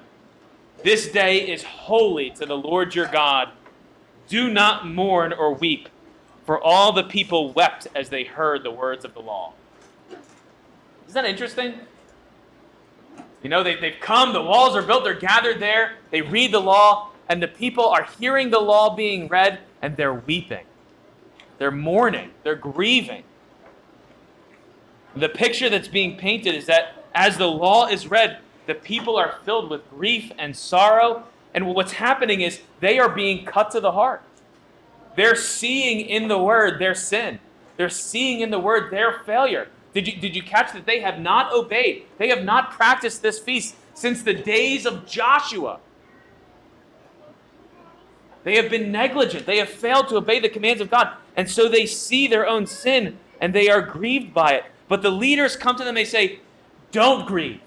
This 0.82 1.08
day 1.08 1.48
is 1.48 1.62
holy 1.62 2.30
to 2.30 2.46
the 2.46 2.56
Lord 2.56 2.94
your 2.94 3.06
God. 3.06 3.50
Do 4.28 4.50
not 4.50 4.86
mourn 4.86 5.32
or 5.32 5.54
weep, 5.54 5.88
for 6.44 6.60
all 6.60 6.92
the 6.92 7.04
people 7.04 7.52
wept 7.52 7.86
as 7.94 8.08
they 8.08 8.24
heard 8.24 8.62
the 8.62 8.70
words 8.70 9.04
of 9.04 9.14
the 9.14 9.20
law. 9.20 9.52
Isn't 11.08 11.22
that 11.22 11.24
interesting? 11.24 11.74
You 13.42 13.50
know, 13.50 13.62
they, 13.62 13.76
they've 13.76 14.00
come, 14.00 14.32
the 14.32 14.42
walls 14.42 14.74
are 14.74 14.82
built, 14.82 15.04
they're 15.04 15.14
gathered 15.14 15.60
there, 15.60 15.92
they 16.10 16.22
read 16.22 16.52
the 16.52 16.60
law, 16.60 17.10
and 17.28 17.42
the 17.42 17.48
people 17.48 17.86
are 17.86 18.06
hearing 18.18 18.50
the 18.50 18.58
law 18.58 18.94
being 18.94 19.28
read, 19.28 19.60
and 19.80 19.96
they're 19.96 20.14
weeping. 20.14 20.64
They're 21.58 21.70
mourning, 21.70 22.30
they're 22.42 22.56
grieving. 22.56 23.22
The 25.16 25.28
picture 25.28 25.68
that's 25.68 25.88
being 25.88 26.16
painted 26.16 26.54
is 26.54 26.66
that 26.66 27.04
as 27.14 27.36
the 27.38 27.46
law 27.46 27.86
is 27.86 28.08
read, 28.08 28.38
the 28.66 28.74
people 28.74 29.16
are 29.16 29.38
filled 29.44 29.70
with 29.70 29.88
grief 29.90 30.30
and 30.38 30.56
sorrow. 30.56 31.24
And 31.54 31.66
what's 31.66 31.92
happening 31.92 32.42
is 32.42 32.60
they 32.80 32.98
are 32.98 33.08
being 33.08 33.44
cut 33.44 33.70
to 33.72 33.80
the 33.80 33.92
heart. 33.92 34.22
They're 35.16 35.34
seeing 35.34 36.00
in 36.00 36.28
the 36.28 36.38
word 36.38 36.78
their 36.78 36.94
sin, 36.94 37.40
they're 37.76 37.88
seeing 37.88 38.40
in 38.40 38.50
the 38.50 38.60
word 38.60 38.92
their 38.92 39.20
failure. 39.24 39.68
Did 39.94 40.06
you, 40.06 40.20
did 40.20 40.36
you 40.36 40.42
catch 40.42 40.72
that 40.74 40.86
they 40.86 41.00
have 41.00 41.18
not 41.18 41.52
obeyed? 41.52 42.04
They 42.18 42.28
have 42.28 42.44
not 42.44 42.70
practiced 42.70 43.22
this 43.22 43.38
feast 43.38 43.74
since 43.94 44.22
the 44.22 44.34
days 44.34 44.86
of 44.86 45.06
Joshua. 45.06 45.80
They 48.44 48.56
have 48.56 48.70
been 48.70 48.92
negligent. 48.92 49.46
They 49.46 49.58
have 49.58 49.68
failed 49.68 50.08
to 50.08 50.16
obey 50.16 50.40
the 50.40 50.48
commands 50.48 50.80
of 50.80 50.90
God. 50.90 51.16
And 51.36 51.50
so 51.50 51.68
they 51.68 51.86
see 51.86 52.26
their 52.26 52.46
own 52.46 52.66
sin 52.66 53.18
and 53.40 53.54
they 53.54 53.68
are 53.68 53.82
grieved 53.82 54.32
by 54.32 54.52
it. 54.52 54.64
But 54.88 55.02
the 55.02 55.10
leaders 55.10 55.54
come 55.54 55.76
to 55.76 55.84
them, 55.84 55.94
they 55.94 56.04
say, 56.04 56.40
Don't 56.90 57.26
grieve. 57.26 57.60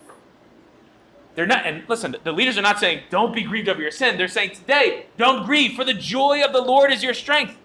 They're 1.36 1.46
not, 1.46 1.66
and 1.66 1.84
listen, 1.88 2.16
the 2.24 2.32
leaders 2.32 2.58
are 2.58 2.62
not 2.62 2.80
saying, 2.80 3.04
Don't 3.10 3.34
be 3.34 3.44
grieved 3.44 3.70
over 3.70 3.82
your 3.82 3.92
sin. 3.92 4.18
They're 4.18 4.28
saying, 4.28 4.52
Today, 4.52 5.06
don't 5.18 5.46
grieve, 5.46 5.76
for 5.76 5.86
the 5.86 5.94
joy 5.94 6.44
of 6.44 6.52
the 6.52 6.62
Lord 6.62 6.92
is 6.92 7.04
your 7.04 7.14
strength. 7.14 7.58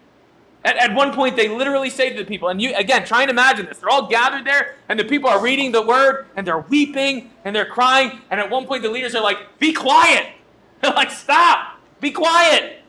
At, 0.65 0.77
at 0.77 0.95
one 0.95 1.13
point, 1.13 1.37
they 1.37 1.49
literally 1.49 1.91
say 1.91 2.11
to 2.11 2.17
the 2.17 2.25
people, 2.25 2.49
and 2.49 2.61
you, 2.61 2.75
again, 2.75 3.05
try 3.05 3.23
and 3.23 3.31
imagine 3.31 3.67
this. 3.67 3.79
They're 3.79 3.91
all 3.91 4.09
gathered 4.09 4.45
there, 4.45 4.77
and 4.89 4.99
the 4.99 5.05
people 5.05 5.31
are 5.31 5.41
reading 5.41 5.73
the 5.73 5.83
word, 5.83 6.27
and 6.37 6.47
they're 6.47 6.61
weeping, 6.61 7.31
and 7.45 7.55
they're 7.57 7.67
crying. 7.67 8.21
And 8.31 8.41
at 8.41 8.51
one 8.51 8.67
point, 8.67 8.83
the 8.83 8.91
leaders 8.91 9.15
are 9.15 9.23
like, 9.23 9.59
Be 9.59 9.73
quiet. 9.73 10.29
They're 10.83 10.93
like, 10.93 11.11
Stop. 11.11 11.79
Be 12.01 12.11
quiet. 12.11 12.83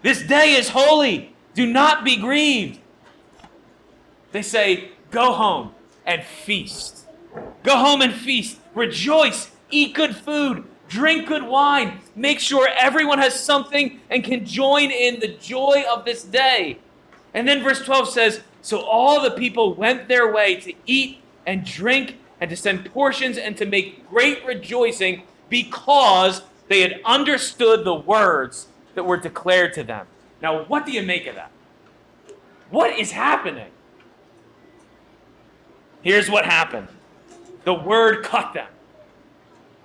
This 0.00 0.22
day 0.22 0.52
is 0.52 0.70
holy. 0.70 1.34
Do 1.52 1.66
not 1.66 2.02
be 2.02 2.16
grieved. 2.16 2.80
They 4.32 4.40
say, 4.40 4.92
Go 5.10 5.32
home 5.32 5.74
and 6.06 6.24
feast. 6.24 7.06
Go 7.62 7.76
home 7.76 8.00
and 8.00 8.14
feast. 8.14 8.58
Rejoice. 8.74 9.50
Eat 9.70 9.94
good 9.94 10.16
food. 10.16 10.64
Drink 10.88 11.26
good 11.26 11.42
wine. 11.42 12.00
Make 12.14 12.38
sure 12.38 12.68
everyone 12.78 13.18
has 13.18 13.38
something 13.38 14.00
and 14.08 14.22
can 14.22 14.44
join 14.44 14.90
in 14.90 15.20
the 15.20 15.28
joy 15.28 15.84
of 15.90 16.04
this 16.04 16.22
day. 16.22 16.78
And 17.34 17.46
then 17.46 17.62
verse 17.62 17.80
12 17.80 18.08
says 18.08 18.40
So 18.62 18.80
all 18.80 19.20
the 19.20 19.32
people 19.32 19.74
went 19.74 20.08
their 20.08 20.32
way 20.32 20.56
to 20.60 20.72
eat 20.86 21.18
and 21.44 21.64
drink 21.64 22.18
and 22.40 22.48
to 22.50 22.56
send 22.56 22.84
portions 22.92 23.36
and 23.36 23.56
to 23.56 23.66
make 23.66 24.08
great 24.08 24.44
rejoicing 24.44 25.22
because 25.48 26.42
they 26.68 26.82
had 26.82 27.00
understood 27.04 27.84
the 27.84 27.94
words 27.94 28.68
that 28.94 29.04
were 29.04 29.16
declared 29.16 29.72
to 29.74 29.82
them. 29.82 30.06
Now, 30.42 30.64
what 30.64 30.86
do 30.86 30.92
you 30.92 31.02
make 31.02 31.26
of 31.26 31.34
that? 31.34 31.50
What 32.70 32.98
is 32.98 33.12
happening? 33.12 33.70
Here's 36.06 36.30
what 36.30 36.44
happened 36.44 36.86
the 37.64 37.74
word 37.74 38.22
cut 38.22 38.54
them, 38.54 38.68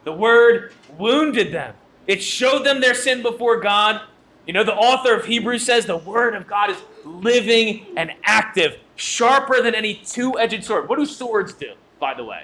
the 0.03 0.11
word 0.11 0.71
wounded 0.99 1.51
them. 1.51 1.73
It 2.05 2.21
showed 2.21 2.63
them 2.63 2.79
their 2.79 2.93
sin 2.93 3.23
before 3.23 3.59
God. 3.59 4.01
You 4.45 4.53
know, 4.53 4.63
the 4.63 4.75
author 4.75 5.15
of 5.15 5.25
Hebrews 5.25 5.65
says 5.65 5.87
the 5.87 5.97
word 5.97 6.35
of 6.35 6.45
God 6.45 6.69
is 6.69 6.77
living 7.03 7.87
and 7.97 8.11
active, 8.23 8.77
sharper 8.95 9.63
than 9.63 9.73
any 9.73 9.95
two 9.95 10.37
edged 10.37 10.63
sword. 10.63 10.87
What 10.87 10.99
do 10.99 11.07
swords 11.07 11.53
do, 11.53 11.73
by 11.99 12.13
the 12.13 12.23
way? 12.23 12.43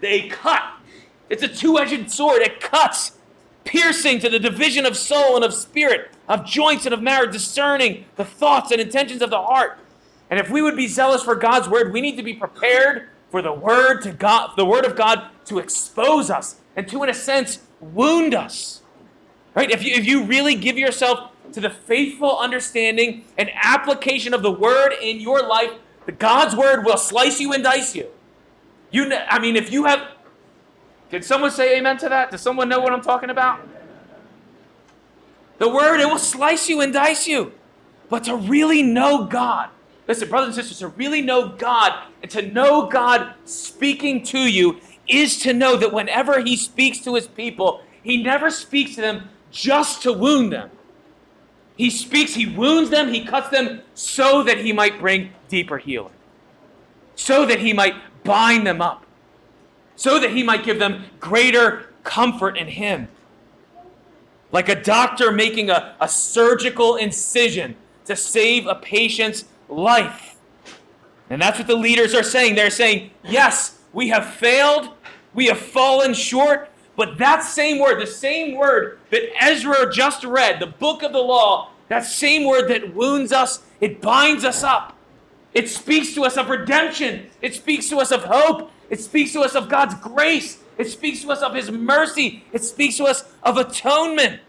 They 0.00 0.28
cut. 0.28 0.64
It's 1.30 1.42
a 1.42 1.48
two 1.48 1.78
edged 1.78 2.10
sword, 2.10 2.42
it 2.42 2.60
cuts 2.60 3.12
piercing 3.64 4.18
to 4.18 4.28
the 4.28 4.38
division 4.38 4.84
of 4.84 4.98
soul 4.98 5.36
and 5.36 5.44
of 5.46 5.54
spirit, 5.54 6.10
of 6.28 6.44
joints 6.44 6.84
and 6.84 6.92
of 6.92 7.00
marrow, 7.00 7.26
discerning 7.26 8.04
the 8.16 8.24
thoughts 8.26 8.70
and 8.70 8.82
intentions 8.82 9.22
of 9.22 9.30
the 9.30 9.40
heart. 9.40 9.78
And 10.30 10.38
if 10.38 10.50
we 10.50 10.62
would 10.62 10.76
be 10.76 10.88
zealous 10.88 11.22
for 11.22 11.34
God's 11.34 11.68
word, 11.68 11.92
we 11.92 12.00
need 12.00 12.16
to 12.16 12.22
be 12.22 12.34
prepared 12.34 13.08
for 13.30 13.42
the 13.42 13.52
word 13.52 14.00
to 14.02 14.12
God, 14.12 14.50
the 14.56 14.64
word 14.64 14.84
of 14.84 14.96
God 14.96 15.28
to 15.46 15.58
expose 15.58 16.30
us 16.30 16.56
and 16.76 16.88
to, 16.88 17.02
in 17.02 17.08
a 17.08 17.14
sense, 17.14 17.60
wound 17.80 18.34
us. 18.34 18.82
Right? 19.54 19.70
If 19.70 19.82
you, 19.82 19.94
if 19.94 20.06
you 20.06 20.24
really 20.24 20.54
give 20.54 20.78
yourself 20.78 21.30
to 21.52 21.60
the 21.60 21.70
faithful 21.70 22.38
understanding 22.38 23.24
and 23.36 23.50
application 23.54 24.34
of 24.34 24.42
the 24.42 24.50
word 24.50 24.92
in 25.00 25.20
your 25.20 25.42
life, 25.46 25.72
the 26.06 26.12
God's 26.12 26.54
word 26.54 26.84
will 26.84 26.98
slice 26.98 27.40
you 27.40 27.52
and 27.52 27.64
dice 27.64 27.94
you. 27.94 28.08
You, 28.90 29.12
I 29.12 29.38
mean, 29.38 29.56
if 29.56 29.72
you 29.72 29.84
have 29.84 30.08
did 31.10 31.24
someone 31.24 31.50
say 31.50 31.78
amen 31.78 31.96
to 31.98 32.08
that? 32.08 32.30
Does 32.30 32.42
someone 32.42 32.68
know 32.68 32.80
what 32.80 32.92
I'm 32.92 33.00
talking 33.00 33.30
about? 33.30 33.60
The 35.58 35.68
word, 35.68 36.00
it 36.00 36.06
will 36.06 36.18
slice 36.18 36.68
you 36.68 36.80
and 36.80 36.92
dice 36.92 37.26
you. 37.26 37.52
But 38.08 38.24
to 38.24 38.36
really 38.36 38.82
know 38.82 39.24
God, 39.24 39.70
listen, 40.08 40.28
brothers 40.28 40.56
and 40.56 40.66
sisters, 40.66 40.78
to 40.78 40.88
really 40.88 41.22
know 41.22 41.50
God 41.50 41.92
and 42.22 42.30
to 42.32 42.42
know 42.42 42.88
God 42.88 43.34
speaking 43.44 44.24
to 44.24 44.40
you 44.40 44.80
is 45.06 45.38
to 45.42 45.52
know 45.52 45.76
that 45.76 45.92
whenever 45.92 46.40
He 46.40 46.56
speaks 46.56 46.98
to 47.00 47.14
His 47.14 47.28
people, 47.28 47.82
He 48.02 48.20
never 48.20 48.50
speaks 48.50 48.96
to 48.96 49.00
them 49.00 49.28
just 49.52 50.02
to 50.02 50.12
wound 50.12 50.52
them. 50.52 50.70
He 51.76 51.90
speaks, 51.90 52.34
He 52.34 52.46
wounds 52.46 52.90
them, 52.90 53.12
He 53.12 53.24
cuts 53.24 53.50
them 53.50 53.82
so 53.94 54.42
that 54.42 54.58
He 54.58 54.72
might 54.72 54.98
bring 54.98 55.30
deeper 55.48 55.78
healing, 55.78 56.14
so 57.14 57.46
that 57.46 57.60
He 57.60 57.72
might 57.72 57.94
bind 58.24 58.66
them 58.66 58.80
up 58.80 59.04
so 59.98 60.20
that 60.20 60.30
he 60.30 60.44
might 60.44 60.64
give 60.64 60.78
them 60.78 61.04
greater 61.18 61.92
comfort 62.04 62.56
in 62.56 62.68
him. 62.68 63.08
Like 64.52 64.68
a 64.68 64.80
doctor 64.80 65.32
making 65.32 65.70
a, 65.70 65.96
a 66.00 66.08
surgical 66.08 66.94
incision 66.94 67.74
to 68.04 68.14
save 68.14 68.66
a 68.66 68.76
patient's 68.76 69.44
life. 69.68 70.36
And 71.30 71.40
that's 71.42 71.58
what 71.58 71.68
the 71.68 71.76
leaders 71.76 72.14
are 72.14 72.22
saying. 72.22 72.54
They're 72.54 72.70
saying, 72.70 73.10
yes, 73.22 73.78
we 73.92 74.08
have 74.08 74.34
failed, 74.34 74.90
we 75.34 75.46
have 75.46 75.58
fallen 75.58 76.14
short, 76.14 76.70
but 76.96 77.18
that 77.18 77.44
same 77.44 77.78
word, 77.78 78.00
the 78.00 78.06
same 78.06 78.56
word 78.56 78.98
that 79.10 79.22
Ezra 79.40 79.92
just 79.92 80.24
read, 80.24 80.60
the 80.60 80.66
book 80.66 81.02
of 81.02 81.12
the 81.12 81.18
law, 81.20 81.70
that 81.88 82.04
same 82.04 82.44
word 82.46 82.68
that 82.68 82.94
wounds 82.94 83.32
us, 83.32 83.62
it 83.80 84.00
binds 84.00 84.44
us 84.44 84.62
up. 84.62 84.96
It 85.54 85.68
speaks 85.68 86.14
to 86.14 86.24
us 86.24 86.36
of 86.36 86.50
redemption. 86.50 87.28
It 87.40 87.54
speaks 87.54 87.88
to 87.88 87.98
us 87.98 88.12
of 88.12 88.24
hope. 88.24 88.70
It 88.90 89.00
speaks 89.00 89.32
to 89.32 89.40
us 89.40 89.54
of 89.54 89.68
God's 89.68 89.94
grace. 89.94 90.58
It 90.76 90.86
speaks 90.86 91.22
to 91.22 91.30
us 91.30 91.42
of 91.42 91.54
His 91.54 91.70
mercy. 91.70 92.44
It 92.52 92.64
speaks 92.64 92.96
to 92.98 93.04
us 93.04 93.24
of 93.42 93.56
atonement. 93.56 94.40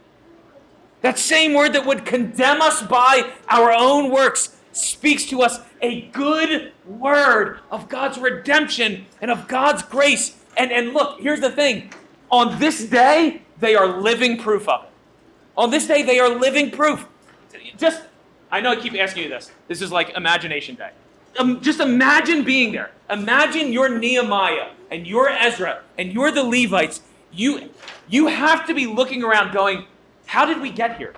That 1.01 1.17
same 1.17 1.53
word 1.53 1.74
that 1.74 1.86
would 1.86 2.05
condemn 2.05 2.61
us 2.61 2.82
by 2.82 3.32
our 3.47 3.72
own 3.72 4.11
works 4.11 4.57
speaks 4.72 5.26
to 5.26 5.41
us 5.41 5.59
a 5.82 6.01
good 6.01 6.72
word 6.86 7.59
of 7.72 7.89
God's 7.89 8.17
redemption 8.17 9.05
and 9.22 9.32
of 9.32 9.47
God's 9.47 9.84
grace. 9.84 10.38
And, 10.57 10.72
and 10.72 10.93
look, 10.93 11.20
here's 11.20 11.41
the 11.41 11.51
thing 11.51 11.91
on 12.32 12.59
this 12.59 12.86
day, 12.86 13.41
they 13.59 13.76
are 13.76 13.88
living 13.88 14.38
proof 14.38 14.67
of 14.67 14.84
it. 14.84 14.89
On 15.57 15.72
this 15.72 15.88
day, 15.88 16.03
they 16.03 16.20
are 16.20 16.30
living 16.30 16.72
proof. 16.72 17.07
Just, 17.78 18.03
I 18.51 18.61
know 18.61 18.72
I 18.72 18.76
keep 18.76 18.93
asking 18.95 19.24
you 19.24 19.30
this. 19.30 19.51
This 19.67 19.82
is 19.82 19.91
like 19.91 20.11
imagination 20.15 20.76
day 20.76 20.91
um, 21.38 21.61
just 21.61 21.80
imagine 21.80 22.43
being 22.43 22.72
there. 22.72 22.91
Imagine 23.09 23.72
you're 23.72 23.89
Nehemiah 23.89 24.70
and 24.91 25.05
you're 25.05 25.30
Ezra 25.30 25.82
and 25.97 26.11
you're 26.11 26.32
the 26.32 26.43
Levites. 26.43 27.01
You, 27.32 27.70
you 28.07 28.28
have 28.28 28.65
to 28.67 28.74
be 28.74 28.86
looking 28.86 29.24
around 29.24 29.53
going, 29.53 29.86
how 30.26 30.45
did 30.45 30.61
we 30.61 30.72
get 30.72 30.97
here? 30.97 31.13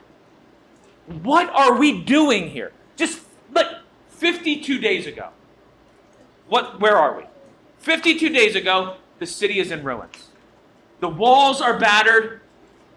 What 1.22 1.50
are 1.50 1.78
we 1.78 2.02
doing 2.02 2.50
here? 2.50 2.72
Just 4.22 4.34
look, 4.34 4.44
52 4.44 4.80
days 4.80 5.08
ago. 5.08 5.30
What, 6.48 6.80
where 6.80 6.96
are 6.96 7.18
we? 7.18 7.24
52 7.80 8.30
days 8.30 8.56
ago, 8.56 8.96
the 9.20 9.26
city 9.26 9.60
is 9.60 9.72
in 9.72 9.84
ruins. 9.84 10.30
The 11.00 11.10
walls 11.10 11.62
are 11.62 11.80
battered. 11.80 12.42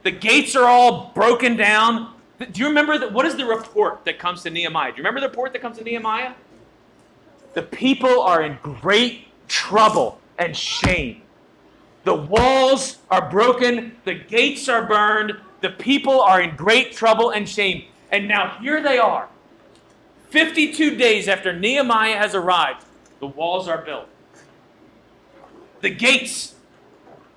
The 0.03 0.11
gates 0.11 0.55
are 0.55 0.65
all 0.65 1.13
broken 1.15 1.57
down. 1.57 2.15
Do 2.39 2.61
you 2.61 2.67
remember? 2.67 3.09
What 3.09 3.25
is 3.25 3.37
the 3.37 3.47
report 3.47 4.05
that 4.05 4.19
comes 4.19 4.43
to 4.43 4.51
Nehemiah? 4.51 4.91
Do 4.91 4.97
you 4.99 5.03
remember 5.03 5.21
the 5.21 5.29
report 5.29 5.53
that 5.55 5.63
comes 5.63 5.79
to 5.79 5.85
Nehemiah? 5.85 6.35
The 7.55 7.63
people 7.63 8.21
are 8.21 8.43
in 8.43 8.59
great 8.63 9.29
trouble 9.49 10.21
and 10.39 10.55
shame. 10.57 11.23
The 12.03 12.15
walls 12.15 12.99
are 13.11 13.31
broken, 13.31 13.97
the 14.05 14.15
gates 14.15 14.69
are 14.69 14.85
burned, 14.85 15.33
the 15.63 15.71
people 15.71 16.21
are 16.21 16.43
in 16.43 16.55
great 16.55 16.93
trouble 16.93 17.31
and 17.31 17.49
shame. 17.49 17.85
And 18.11 18.29
now 18.29 18.59
here 18.61 18.83
they 18.83 18.99
are. 18.99 19.29
52 20.35 20.97
days 20.97 21.29
after 21.29 21.53
Nehemiah 21.53 22.17
has 22.17 22.35
arrived, 22.35 22.85
the 23.21 23.27
walls 23.29 23.69
are 23.69 23.79
built. 23.79 24.09
The 25.81 25.91
gates 25.91 26.57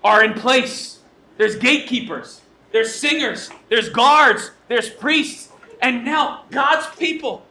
are 0.03 0.23
in 0.23 0.33
place. 0.33 0.97
There's 1.37 1.57
gatekeepers, 1.57 2.41
there's 2.71 2.95
singers, 2.95 3.51
there's 3.69 3.89
guards, 3.89 4.49
there's 4.67 4.89
priests. 4.89 5.49
And 5.79 6.05
now 6.05 6.45
God's 6.49 6.87
people 6.95 7.45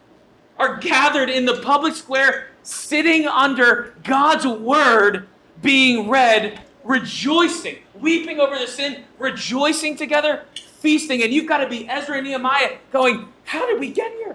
are 0.58 0.78
gathered 0.78 1.30
in 1.30 1.44
the 1.44 1.60
public 1.62 1.94
square 1.94 2.48
sitting 2.64 3.28
under 3.28 3.94
God's 4.02 4.44
word 4.44 5.28
being 5.62 6.08
read, 6.08 6.60
rejoicing, 6.82 7.76
weeping 7.94 8.40
over 8.40 8.58
the 8.58 8.66
sin, 8.66 9.04
rejoicing 9.20 9.94
together, 9.94 10.42
feasting. 10.80 11.22
And 11.22 11.32
you've 11.32 11.46
got 11.46 11.58
to 11.58 11.68
be 11.68 11.88
Ezra 11.88 12.16
and 12.16 12.26
Nehemiah 12.26 12.78
going, 12.90 13.28
How 13.44 13.64
did 13.70 13.78
we 13.78 13.92
get 13.92 14.10
here? 14.10 14.34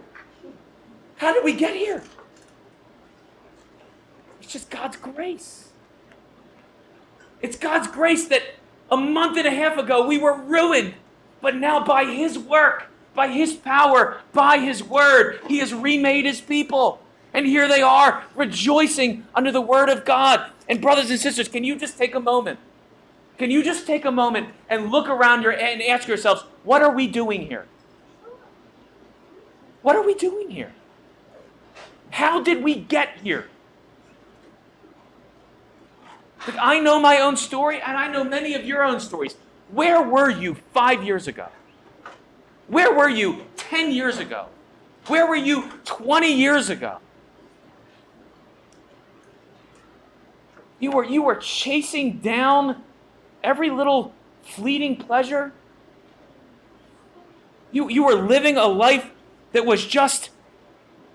How 1.21 1.31
did 1.31 1.43
we 1.43 1.53
get 1.53 1.75
here? 1.75 2.01
It's 4.41 4.51
just 4.51 4.71
God's 4.71 4.97
grace. 4.97 5.69
It's 7.43 7.55
God's 7.55 7.87
grace 7.87 8.27
that 8.29 8.41
a 8.89 8.97
month 8.97 9.37
and 9.37 9.45
a 9.45 9.51
half 9.51 9.77
ago 9.77 10.07
we 10.07 10.17
were 10.17 10.33
ruined, 10.33 10.95
but 11.39 11.55
now 11.55 11.85
by 11.85 12.05
His 12.05 12.39
work, 12.39 12.87
by 13.13 13.27
His 13.27 13.53
power, 13.53 14.19
by 14.33 14.57
His 14.57 14.83
word, 14.83 15.39
He 15.47 15.59
has 15.59 15.75
remade 15.75 16.25
His 16.25 16.41
people. 16.41 16.99
And 17.35 17.45
here 17.45 17.67
they 17.67 17.83
are, 17.83 18.23
rejoicing 18.33 19.27
under 19.35 19.51
the 19.51 19.61
word 19.61 19.89
of 19.89 20.03
God. 20.03 20.49
And, 20.67 20.81
brothers 20.81 21.11
and 21.11 21.19
sisters, 21.19 21.47
can 21.47 21.63
you 21.63 21.75
just 21.75 21.99
take 21.99 22.15
a 22.15 22.19
moment? 22.19 22.57
Can 23.37 23.51
you 23.51 23.61
just 23.61 23.85
take 23.85 24.05
a 24.05 24.11
moment 24.11 24.49
and 24.67 24.89
look 24.89 25.07
around 25.07 25.43
your 25.43 25.51
and 25.51 25.83
ask 25.83 26.07
yourselves, 26.07 26.41
what 26.63 26.81
are 26.81 26.91
we 26.91 27.05
doing 27.05 27.45
here? 27.45 27.67
What 29.83 29.95
are 29.95 30.03
we 30.03 30.15
doing 30.15 30.49
here? 30.49 30.73
How 32.11 32.41
did 32.41 32.63
we 32.63 32.75
get 32.75 33.17
here? 33.23 33.47
Like, 36.47 36.57
I 36.59 36.79
know 36.79 36.99
my 36.99 37.19
own 37.19 37.37
story, 37.37 37.81
and 37.81 37.97
I 37.97 38.07
know 38.07 38.23
many 38.23 38.53
of 38.53 38.65
your 38.65 38.83
own 38.83 38.99
stories. 38.99 39.35
Where 39.69 40.01
were 40.01 40.29
you 40.29 40.55
five 40.73 41.03
years 41.03 41.27
ago? 41.27 41.47
Where 42.67 42.93
were 42.93 43.09
you 43.09 43.45
10 43.57 43.91
years 43.91 44.17
ago? 44.17 44.47
Where 45.07 45.27
were 45.27 45.35
you 45.35 45.69
20 45.85 46.31
years 46.31 46.69
ago? 46.69 46.99
You 50.79 50.91
were, 50.91 51.05
you 51.05 51.21
were 51.21 51.35
chasing 51.35 52.17
down 52.19 52.81
every 53.43 53.69
little 53.69 54.13
fleeting 54.43 54.95
pleasure. 54.95 55.53
You, 57.71 57.89
you 57.89 58.03
were 58.03 58.15
living 58.15 58.57
a 58.57 58.67
life 58.67 59.11
that 59.53 59.65
was 59.65 59.85
just 59.85 60.31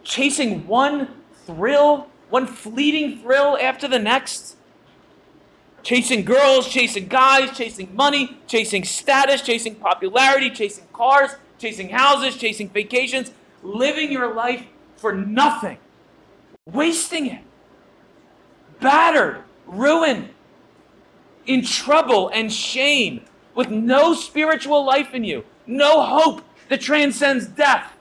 chasing 0.07 0.67
one 0.67 1.09
thrill, 1.45 2.09
one 2.31 2.47
fleeting 2.47 3.19
thrill 3.19 3.59
after 3.61 3.87
the 3.89 3.99
next. 3.99 4.57
Chasing 5.83 6.25
girls, 6.25 6.69
chasing 6.69 7.07
guys, 7.07 7.57
chasing 7.57 7.95
money, 7.95 8.39
chasing 8.47 8.85
status, 8.85 9.43
chasing 9.43 9.75
popularity, 9.75 10.51
chasing 10.51 10.87
cars, 10.93 11.33
chasing 11.59 11.91
houses, 11.91 12.37
chasing 12.37 12.69
vacations, 12.69 13.31
living 13.63 14.11
your 14.11 14.33
life 14.35 14.65
for 14.97 15.13
nothing, 15.13 15.79
wasting 16.65 17.27
it, 17.27 17.43
battered, 18.81 19.43
ruined, 19.67 20.31
in 21.47 21.63
trouble 21.65 22.29
and 22.35 22.53
shame, 22.53 23.21
with 23.55 23.71
no 23.71 24.13
spiritual 24.13 24.85
life 24.85 25.15
in 25.15 25.23
you, 25.23 25.45
no 25.67 26.03
hope 26.03 26.43
that 26.69 26.81
transcends 26.81 27.47
death. 27.47 27.96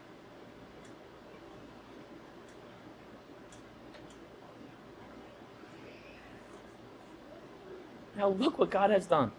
Now 8.18 8.30
look 8.30 8.58
what 8.58 8.70
God 8.70 8.90
has 8.92 9.06
done. 9.06 9.32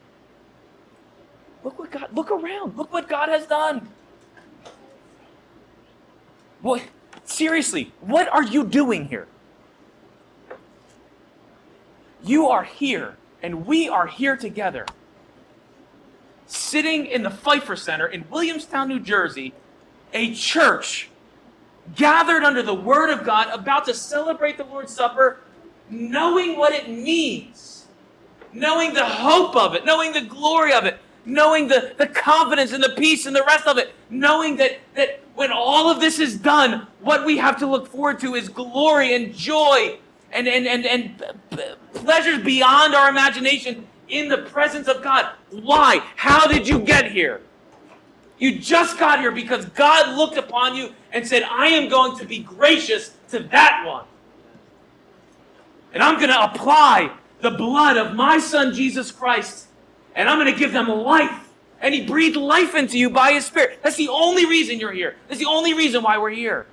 Look 1.65 1.79
what 1.79 1.91
God 1.91 2.09
look 2.13 2.31
around. 2.31 2.77
Look 2.77 2.93
what 2.93 3.09
God 3.09 3.29
has 3.29 3.47
done. 3.47 3.89
What 6.61 6.83
seriously, 7.25 7.93
what 8.01 8.29
are 8.29 8.43
you 8.43 8.65
doing 8.65 9.09
here? 9.09 9.27
You 12.23 12.49
are 12.49 12.65
here, 12.65 13.17
and 13.43 13.67
we 13.67 13.89
are 13.89 14.07
here 14.07 14.37
together. 14.37 14.87
Sitting 16.47 17.07
in 17.07 17.23
the 17.23 17.31
Pfeiffer 17.31 17.77
Center 17.77 18.07
in 18.07 18.25
Williamstown, 18.31 18.89
New 18.89 19.01
Jersey, 19.01 19.53
a 20.13 20.33
church 20.35 21.11
gathered 21.95 22.43
under 22.43 22.63
the 22.63 22.75
Word 22.75 23.11
of 23.11 23.25
God, 23.25 23.49
about 23.53 23.85
to 23.87 23.95
celebrate 23.95 24.57
the 24.57 24.65
Lord's 24.65 24.93
Supper, 24.93 25.39
knowing 25.91 26.57
what 26.57 26.73
it 26.73 26.89
means, 26.89 27.76
knowing 28.53 28.95
the 28.95 29.05
hope 29.05 29.57
of 29.57 29.75
it, 29.75 29.85
knowing 29.85 30.13
the 30.13 30.23
glory 30.23 30.73
of 30.73 30.85
it, 30.85 30.99
knowing 31.25 31.69
the, 31.69 31.95
the 31.99 32.07
confidence 32.07 32.73
and 32.73 32.83
the 32.83 32.95
peace 32.97 33.27
and 33.27 33.35
the 33.35 33.45
rest 33.45 33.67
of 33.67 33.79
it, 33.79 33.93
knowing 34.09 34.57
that, 34.57 34.79
that 34.95 35.21
when 35.35 35.51
all 35.53 35.91
of 35.91 36.01
this 36.01 36.19
is 36.19 36.37
done, 36.37 36.87
what 37.01 37.25
we 37.27 37.37
have 37.37 37.59
to 37.59 37.67
look 37.67 37.89
forward 37.89 38.21
to 38.21 38.35
is 38.35 38.49
glory 38.49 39.15
and 39.15 39.35
joy 39.35 39.99
and, 40.33 40.49
and, 40.49 40.67
and, 40.67 40.87
and 40.87 41.23
pleasures 41.95 42.43
beyond 42.43 42.95
our 42.95 43.09
imagination 43.09 43.87
in 44.09 44.29
the 44.29 44.39
presence 44.39 44.89
of 44.89 45.03
God. 45.03 45.33
Why? 45.51 46.03
How 46.15 46.47
did 46.47 46.69
you 46.69 46.79
get 46.79 47.11
here? 47.11 47.41
You 48.39 48.59
just 48.59 48.99
got 48.99 49.21
here 49.21 49.33
because 49.33 49.65
God 49.67 50.17
looked 50.17 50.37
upon 50.37 50.77
you 50.77 50.95
and 51.13 51.27
said, 51.27 51.43
I 51.45 51.69
am 51.69 51.89
going 51.89 52.19
to 52.19 52.27
be 52.27 52.41
gracious 52.41 53.15
to 53.31 53.41
that 53.41 53.85
one. 53.87 54.05
And 55.93 56.03
I'm 56.03 56.17
going 56.17 56.29
to 56.29 56.45
apply 56.45 57.13
the 57.41 57.51
blood 57.51 57.97
of 57.97 58.15
my 58.15 58.39
son 58.39 58.75
Jesus 58.75 59.13
Christ, 59.13 59.67
and 60.15 60.29
I'm 60.29 60.39
going 60.39 60.53
to 60.53 60.59
give 60.59 60.73
them 60.73 60.89
life. 60.89 61.43
And 61.81 61.95
he 61.95 62.07
breathed 62.07 62.37
life 62.37 62.75
into 62.75 62.99
you 62.99 63.11
by 63.11 63.33
his 63.33 63.45
spirit. 63.45 63.81
That's 63.83 63.97
the 63.97 64.09
only 64.09 64.47
reason 64.47 64.81
you're 64.81 64.93
here. 64.93 65.17
That's 65.29 65.39
the 65.39 65.47
only 65.47 65.75
reason 65.75 66.03
why 66.03 66.17
we're 66.17 66.31
here. 66.31 66.67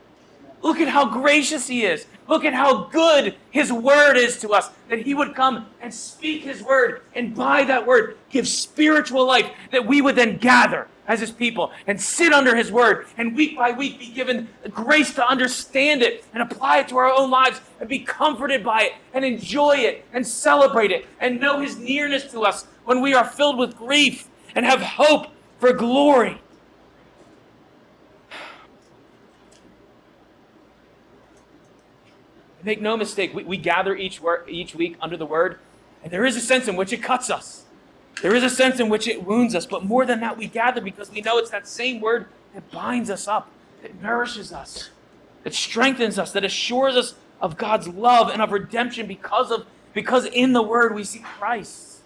Look 0.61 0.79
at 0.79 0.87
how 0.87 1.05
gracious 1.05 1.67
he 1.67 1.83
is. 1.83 2.05
Look 2.29 2.45
at 2.45 2.53
how 2.53 2.85
good 2.85 3.35
his 3.51 3.71
word 3.71 4.15
is 4.15 4.39
to 4.39 4.49
us. 4.51 4.69
That 4.89 4.99
he 4.99 5.13
would 5.13 5.35
come 5.35 5.67
and 5.81 5.93
speak 5.93 6.43
his 6.43 6.63
word, 6.63 7.01
and 7.13 7.35
by 7.35 7.65
that 7.65 7.85
word, 7.85 8.17
give 8.29 8.47
spiritual 8.47 9.25
life 9.25 9.51
that 9.71 9.85
we 9.85 10.01
would 10.01 10.15
then 10.15 10.37
gather 10.37 10.87
as 11.07 11.19
his 11.19 11.31
people 11.31 11.71
and 11.87 11.99
sit 11.99 12.31
under 12.31 12.55
his 12.55 12.71
word 12.71 13.05
and 13.17 13.35
week 13.35 13.57
by 13.57 13.71
week 13.71 13.99
be 13.99 14.07
given 14.07 14.47
grace 14.69 15.13
to 15.13 15.27
understand 15.27 16.01
it 16.01 16.23
and 16.33 16.41
apply 16.41 16.79
it 16.79 16.87
to 16.87 16.97
our 16.97 17.11
own 17.11 17.29
lives 17.29 17.59
and 17.79 17.89
be 17.89 17.99
comforted 17.99 18.63
by 18.63 18.83
it 18.83 18.93
and 19.13 19.25
enjoy 19.25 19.75
it 19.75 20.05
and 20.13 20.25
celebrate 20.25 20.91
it 20.91 21.05
and 21.19 21.39
know 21.39 21.59
his 21.59 21.77
nearness 21.77 22.31
to 22.31 22.41
us 22.41 22.65
when 22.85 23.01
we 23.01 23.13
are 23.13 23.25
filled 23.25 23.57
with 23.57 23.75
grief 23.75 24.27
and 24.55 24.65
have 24.65 24.81
hope 24.81 25.27
for 25.59 25.73
glory. 25.73 26.39
Make 32.63 32.81
no 32.81 32.95
mistake, 32.95 33.33
we, 33.33 33.43
we 33.43 33.57
gather 33.57 33.93
each, 33.93 34.21
wor- 34.21 34.45
each 34.47 34.73
week 34.73 34.95
under 35.01 35.17
the 35.17 35.25
word, 35.25 35.59
and 36.01 36.11
there 36.11 36.25
is 36.25 36.37
a 36.37 36.39
sense 36.39 36.69
in 36.69 36.77
which 36.77 36.93
it 36.93 37.03
cuts 37.03 37.29
us. 37.29 37.62
There 38.23 38.33
is 38.33 38.41
a 38.41 38.49
sense 38.49 38.79
in 38.79 38.87
which 38.87 39.05
it 39.05 39.25
wounds 39.25 39.53
us, 39.53 39.65
but 39.65 39.83
more 39.83 40.05
than 40.05 40.21
that, 40.21 40.37
we 40.37 40.47
gather 40.47 40.79
because 40.79 41.11
we 41.11 41.19
know 41.19 41.37
it's 41.39 41.49
that 41.49 41.67
same 41.67 41.99
word 41.99 42.27
that 42.53 42.71
binds 42.71 43.09
us 43.09 43.27
up, 43.27 43.51
that 43.81 44.01
nourishes 44.01 44.53
us, 44.53 44.91
that 45.43 45.53
strengthens 45.53 46.17
us, 46.17 46.31
that 46.31 46.45
assures 46.45 46.95
us 46.95 47.15
of 47.41 47.57
God's 47.57 47.89
love 47.89 48.29
and 48.29 48.41
of 48.41 48.53
redemption 48.53 49.07
because 49.07 49.51
of 49.51 49.65
because 49.93 50.23
in 50.25 50.53
the 50.53 50.61
word 50.61 50.95
we 50.95 51.03
see 51.03 51.19
Christ. 51.19 51.99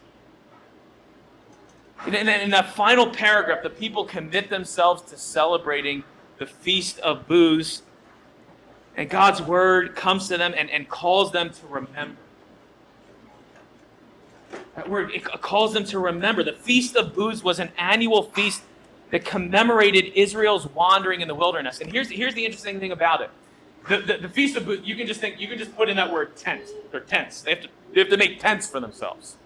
In, 2.08 2.16
in, 2.16 2.28
in 2.28 2.50
that 2.50 2.74
final 2.74 3.12
paragraph, 3.12 3.62
the 3.62 3.70
people 3.70 4.04
commit 4.04 4.50
themselves 4.50 5.04
to 5.12 5.18
celebrating 5.18 6.04
the 6.40 6.48
feast 6.48 6.98
of 7.00 7.28
booths 7.28 7.84
and 8.96 9.08
God's 9.08 9.40
word 9.44 9.96
comes 9.96 10.28
to 10.30 10.38
them 10.40 10.56
and, 10.58 10.72
and 10.72 10.90
calls 10.90 11.32
them 11.32 11.52
to 11.52 11.68
remember. 11.68 12.18
Uh, 14.78 14.82
that 14.82 14.90
word 14.90 15.12
it 15.12 15.24
calls 15.24 15.74
them 15.74 15.84
to 15.86 16.00
remember. 16.00 16.44
The 16.44 16.54
Feast 16.54 16.96
of 16.96 17.16
Booths 17.16 17.44
was 17.44 17.60
an 17.60 17.72
annual 17.78 18.24
feast 18.24 18.62
that 19.12 19.26
commemorated 19.26 20.12
Israel's 20.16 20.68
wandering 20.68 21.22
in 21.22 21.28
the 21.28 21.36
wilderness. 21.36 21.82
And 21.82 21.92
here's, 21.92 22.10
here's 22.10 22.34
the 22.34 22.46
interesting 22.46 22.80
thing 22.80 22.92
about 22.92 23.22
it. 23.22 23.30
The, 23.88 23.98
the, 23.98 24.18
the 24.18 24.30
Feast 24.30 24.58
of 24.58 24.66
Booths, 24.66 24.86
you 24.86 24.96
can 24.96 25.08
just 25.08 25.22
think, 25.22 25.40
you 25.40 25.48
can 25.48 25.58
just 25.58 25.76
put 25.76 25.90
in 25.90 25.96
that 25.96 26.12
word 26.12 26.36
tent. 26.36 26.64
They're 26.92 27.00
tents. 27.00 27.42
They 27.42 27.52
have 27.52 27.64
to, 27.64 27.70
they 27.94 28.02
have 28.02 28.10
to 28.10 28.18
make 28.18 28.40
tents 28.40 28.70
for 28.70 28.80
themselves. 28.80 29.38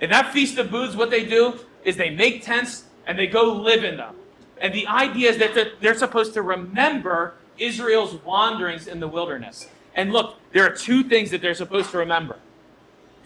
In 0.00 0.10
that 0.10 0.32
Feast 0.32 0.58
of 0.58 0.70
Booths, 0.70 0.94
what 0.94 1.10
they 1.10 1.24
do 1.24 1.58
is 1.84 1.96
they 1.96 2.10
make 2.10 2.44
tents 2.44 2.84
and 3.06 3.18
they 3.18 3.26
go 3.26 3.52
live 3.52 3.84
in 3.84 3.96
them. 3.96 4.14
And 4.60 4.74
the 4.74 4.86
idea 4.86 5.30
is 5.30 5.38
that 5.38 5.54
they're, 5.54 5.72
they're 5.80 5.94
supposed 5.94 6.34
to 6.34 6.42
remember 6.42 7.34
Israel's 7.58 8.14
wanderings 8.22 8.86
in 8.86 9.00
the 9.00 9.08
wilderness. 9.08 9.68
And 9.94 10.12
look, 10.12 10.36
there 10.52 10.64
are 10.66 10.74
two 10.74 11.02
things 11.02 11.30
that 11.30 11.40
they're 11.40 11.54
supposed 11.54 11.90
to 11.92 11.98
remember. 11.98 12.36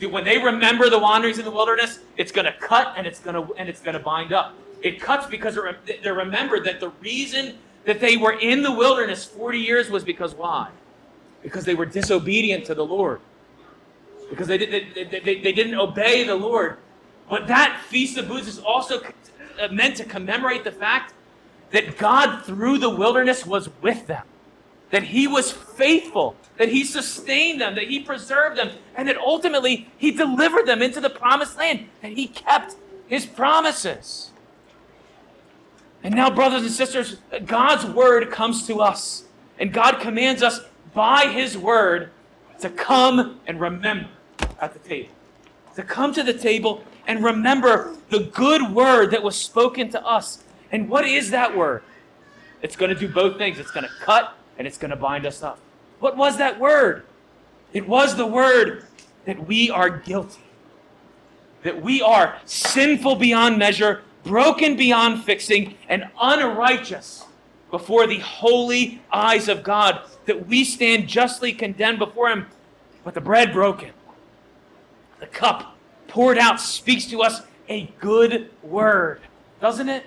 When 0.08 0.24
they 0.24 0.38
remember 0.38 0.88
the 0.88 0.98
wanderings 0.98 1.38
in 1.38 1.44
the 1.44 1.50
wilderness, 1.50 2.00
it's 2.16 2.32
going 2.32 2.46
to 2.46 2.52
cut 2.52 2.94
and 2.96 3.06
it's 3.06 3.20
going 3.20 3.34
to 3.34 3.52
and 3.54 3.68
it's 3.68 3.80
going 3.80 3.96
to 3.96 4.02
bind 4.02 4.32
up. 4.32 4.54
It 4.82 5.00
cuts 5.00 5.26
because 5.26 5.58
they 5.86 6.10
remember 6.10 6.60
that 6.60 6.80
the 6.80 6.88
reason 7.02 7.58
that 7.84 8.00
they 8.00 8.16
were 8.16 8.32
in 8.32 8.62
the 8.62 8.72
wilderness 8.72 9.24
40 9.24 9.58
years 9.58 9.90
was 9.90 10.04
because 10.04 10.34
why? 10.34 10.70
Because 11.42 11.64
they 11.64 11.74
were 11.74 11.86
disobedient 11.86 12.64
to 12.66 12.74
the 12.74 12.84
Lord. 12.84 13.20
Because 14.28 14.46
they, 14.46 14.58
did, 14.58 14.94
they, 14.94 15.04
they, 15.04 15.40
they 15.40 15.52
didn't 15.52 15.74
obey 15.74 16.24
the 16.24 16.36
Lord. 16.36 16.78
But 17.28 17.46
that 17.48 17.80
Feast 17.88 18.16
of 18.16 18.28
Booths 18.28 18.48
is 18.48 18.58
also 18.58 19.00
uh, 19.60 19.68
meant 19.68 19.96
to 19.96 20.04
commemorate 20.04 20.64
the 20.64 20.72
fact 20.72 21.14
that 21.70 21.96
God, 21.96 22.44
through 22.44 22.78
the 22.78 22.90
wilderness, 22.90 23.46
was 23.46 23.68
with 23.80 24.06
them, 24.06 24.24
that 24.90 25.04
He 25.04 25.26
was 25.26 25.50
faithful, 25.52 26.36
that 26.56 26.68
He 26.68 26.84
sustained 26.84 27.60
them, 27.60 27.74
that 27.74 27.88
He 27.88 28.00
preserved 28.00 28.58
them, 28.58 28.70
and 28.94 29.08
that 29.08 29.16
ultimately 29.16 29.88
He 29.96 30.10
delivered 30.10 30.66
them 30.66 30.82
into 30.82 31.00
the 31.00 31.10
promised 31.10 31.56
land, 31.56 31.88
and 32.02 32.16
He 32.16 32.26
kept 32.26 32.76
His 33.06 33.26
promises. 33.26 34.30
And 36.02 36.14
now, 36.14 36.30
brothers 36.30 36.62
and 36.62 36.70
sisters, 36.70 37.16
God's 37.44 37.84
word 37.84 38.30
comes 38.30 38.66
to 38.66 38.80
us, 38.80 39.24
and 39.58 39.72
God 39.72 40.00
commands 40.00 40.42
us 40.42 40.60
by 40.94 41.26
His 41.26 41.56
word 41.56 42.10
to 42.60 42.70
come 42.70 43.40
and 43.46 43.60
remember 43.60 44.08
at 44.60 44.72
the 44.72 44.78
table. 44.78 45.10
To 45.76 45.82
come 45.82 46.12
to 46.14 46.22
the 46.22 46.34
table 46.34 46.82
and 47.06 47.24
remember 47.24 47.96
the 48.08 48.20
good 48.20 48.72
word 48.72 49.10
that 49.12 49.22
was 49.22 49.36
spoken 49.36 49.90
to 49.90 50.04
us. 50.04 50.42
And 50.72 50.88
what 50.88 51.06
is 51.06 51.30
that 51.30 51.56
word? 51.56 51.82
It's 52.62 52.76
going 52.76 52.94
to 52.94 52.98
do 52.98 53.08
both 53.08 53.38
things 53.38 53.58
it's 53.58 53.70
going 53.70 53.86
to 53.86 53.92
cut 54.00 54.36
and 54.60 54.66
it's 54.66 54.76
going 54.76 54.90
to 54.90 54.96
bind 54.96 55.24
us 55.24 55.42
up. 55.42 55.58
What 56.00 56.18
was 56.18 56.36
that 56.36 56.60
word? 56.60 57.06
It 57.72 57.88
was 57.88 58.14
the 58.14 58.26
word 58.26 58.84
that 59.24 59.46
we 59.46 59.70
are 59.70 59.88
guilty, 59.88 60.42
that 61.62 61.80
we 61.80 62.02
are 62.02 62.38
sinful 62.44 63.16
beyond 63.16 63.56
measure, 63.56 64.02
broken 64.22 64.76
beyond 64.76 65.24
fixing, 65.24 65.78
and 65.88 66.10
unrighteous 66.20 67.24
before 67.70 68.06
the 68.06 68.18
holy 68.18 69.00
eyes 69.10 69.48
of 69.48 69.62
God, 69.62 70.02
that 70.26 70.46
we 70.46 70.62
stand 70.62 71.08
justly 71.08 71.54
condemned 71.54 71.98
before 71.98 72.28
Him, 72.28 72.46
but 73.02 73.14
the 73.14 73.20
bread 73.22 73.54
broken, 73.54 73.92
the 75.20 75.26
cup 75.26 75.74
poured 76.06 76.36
out 76.36 76.60
speaks 76.60 77.06
to 77.06 77.22
us 77.22 77.40
a 77.70 77.90
good 77.98 78.50
word, 78.62 79.22
doesn't 79.58 79.88
it? 79.88 80.04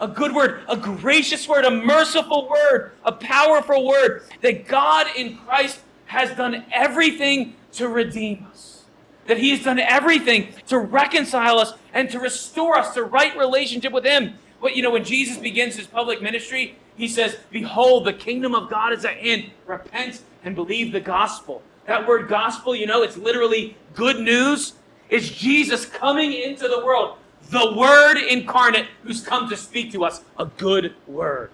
A 0.00 0.08
good 0.08 0.34
word, 0.34 0.60
a 0.68 0.76
gracious 0.76 1.48
word, 1.48 1.64
a 1.64 1.70
merciful 1.70 2.48
word, 2.48 2.92
a 3.04 3.12
powerful 3.12 3.86
word 3.86 4.22
that 4.42 4.68
God 4.68 5.06
in 5.16 5.38
Christ 5.38 5.80
has 6.06 6.36
done 6.36 6.64
everything 6.72 7.54
to 7.72 7.88
redeem 7.88 8.46
us. 8.50 8.84
That 9.26 9.38
He 9.38 9.50
has 9.50 9.64
done 9.64 9.78
everything 9.78 10.54
to 10.68 10.78
reconcile 10.78 11.58
us 11.58 11.74
and 11.92 12.08
to 12.10 12.20
restore 12.20 12.78
us 12.78 12.94
to 12.94 13.04
right 13.04 13.36
relationship 13.36 13.92
with 13.92 14.04
Him. 14.04 14.34
But 14.60 14.74
you 14.74 14.82
know, 14.82 14.90
when 14.90 15.04
Jesus 15.04 15.36
begins 15.36 15.76
His 15.76 15.86
public 15.86 16.22
ministry, 16.22 16.76
He 16.96 17.08
says, 17.08 17.36
Behold, 17.50 18.06
the 18.06 18.12
kingdom 18.12 18.54
of 18.54 18.70
God 18.70 18.92
is 18.92 19.04
at 19.04 19.16
hand. 19.16 19.50
Repent 19.66 20.22
and 20.44 20.54
believe 20.54 20.92
the 20.92 21.00
gospel. 21.00 21.62
That 21.86 22.06
word 22.06 22.28
gospel, 22.28 22.74
you 22.74 22.86
know, 22.86 23.02
it's 23.02 23.16
literally 23.16 23.76
good 23.94 24.20
news. 24.20 24.74
It's 25.10 25.28
Jesus 25.28 25.86
coming 25.86 26.32
into 26.32 26.68
the 26.68 26.84
world, 26.84 27.17
the 27.50 27.72
Word 27.74 28.18
incarnate 28.18 28.86
who's 29.02 29.20
come 29.20 29.48
to 29.48 29.56
speak 29.56 29.92
to 29.92 30.04
us 30.04 30.22
a 30.38 30.46
good 30.46 30.94
word. 31.06 31.50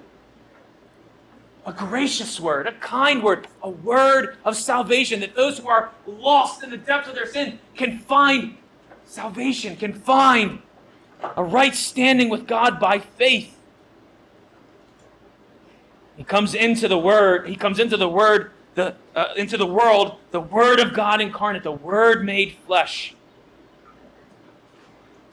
A 1.67 1.73
gracious 1.73 2.39
word, 2.39 2.67
a 2.67 2.73
kind 2.73 3.23
word, 3.23 3.49
a 3.63 3.71
word 3.71 4.37
of 4.45 4.55
salvation 4.57 5.21
that 5.21 5.35
those 5.35 5.59
who 5.59 5.69
are 5.69 5.93
lost 6.07 6.63
in 6.63 6.71
the 6.71 6.77
depths 6.77 7.09
of 7.09 7.15
their 7.15 7.27
sin 7.27 7.59
can 7.75 7.99
find 7.99 8.59
salvation, 9.07 9.77
can 9.77 9.93
find 9.93 10.61
a 11.37 11.43
right 11.43 11.75
standing 11.75 12.29
with 12.29 12.47
God 12.47 12.79
by 12.79 12.99
faith. 12.99 13.59
He 16.17 16.25
comes 16.25 16.55
into 16.55 16.87
the 16.87 16.99
word, 16.99 17.49
he 17.49 17.57
comes 17.57 17.79
into 17.79 17.97
the 17.97 18.09
word, 18.09 18.51
the 18.75 18.95
uh, 19.15 19.29
into 19.37 19.57
the 19.57 19.67
world, 19.67 20.17
the 20.33 20.41
word 20.41 20.81
of 20.81 20.93
God 20.93 21.21
incarnate, 21.21 21.63
the 21.63 21.73
word 21.73 22.25
made 22.25 22.57
flesh. 22.67 23.15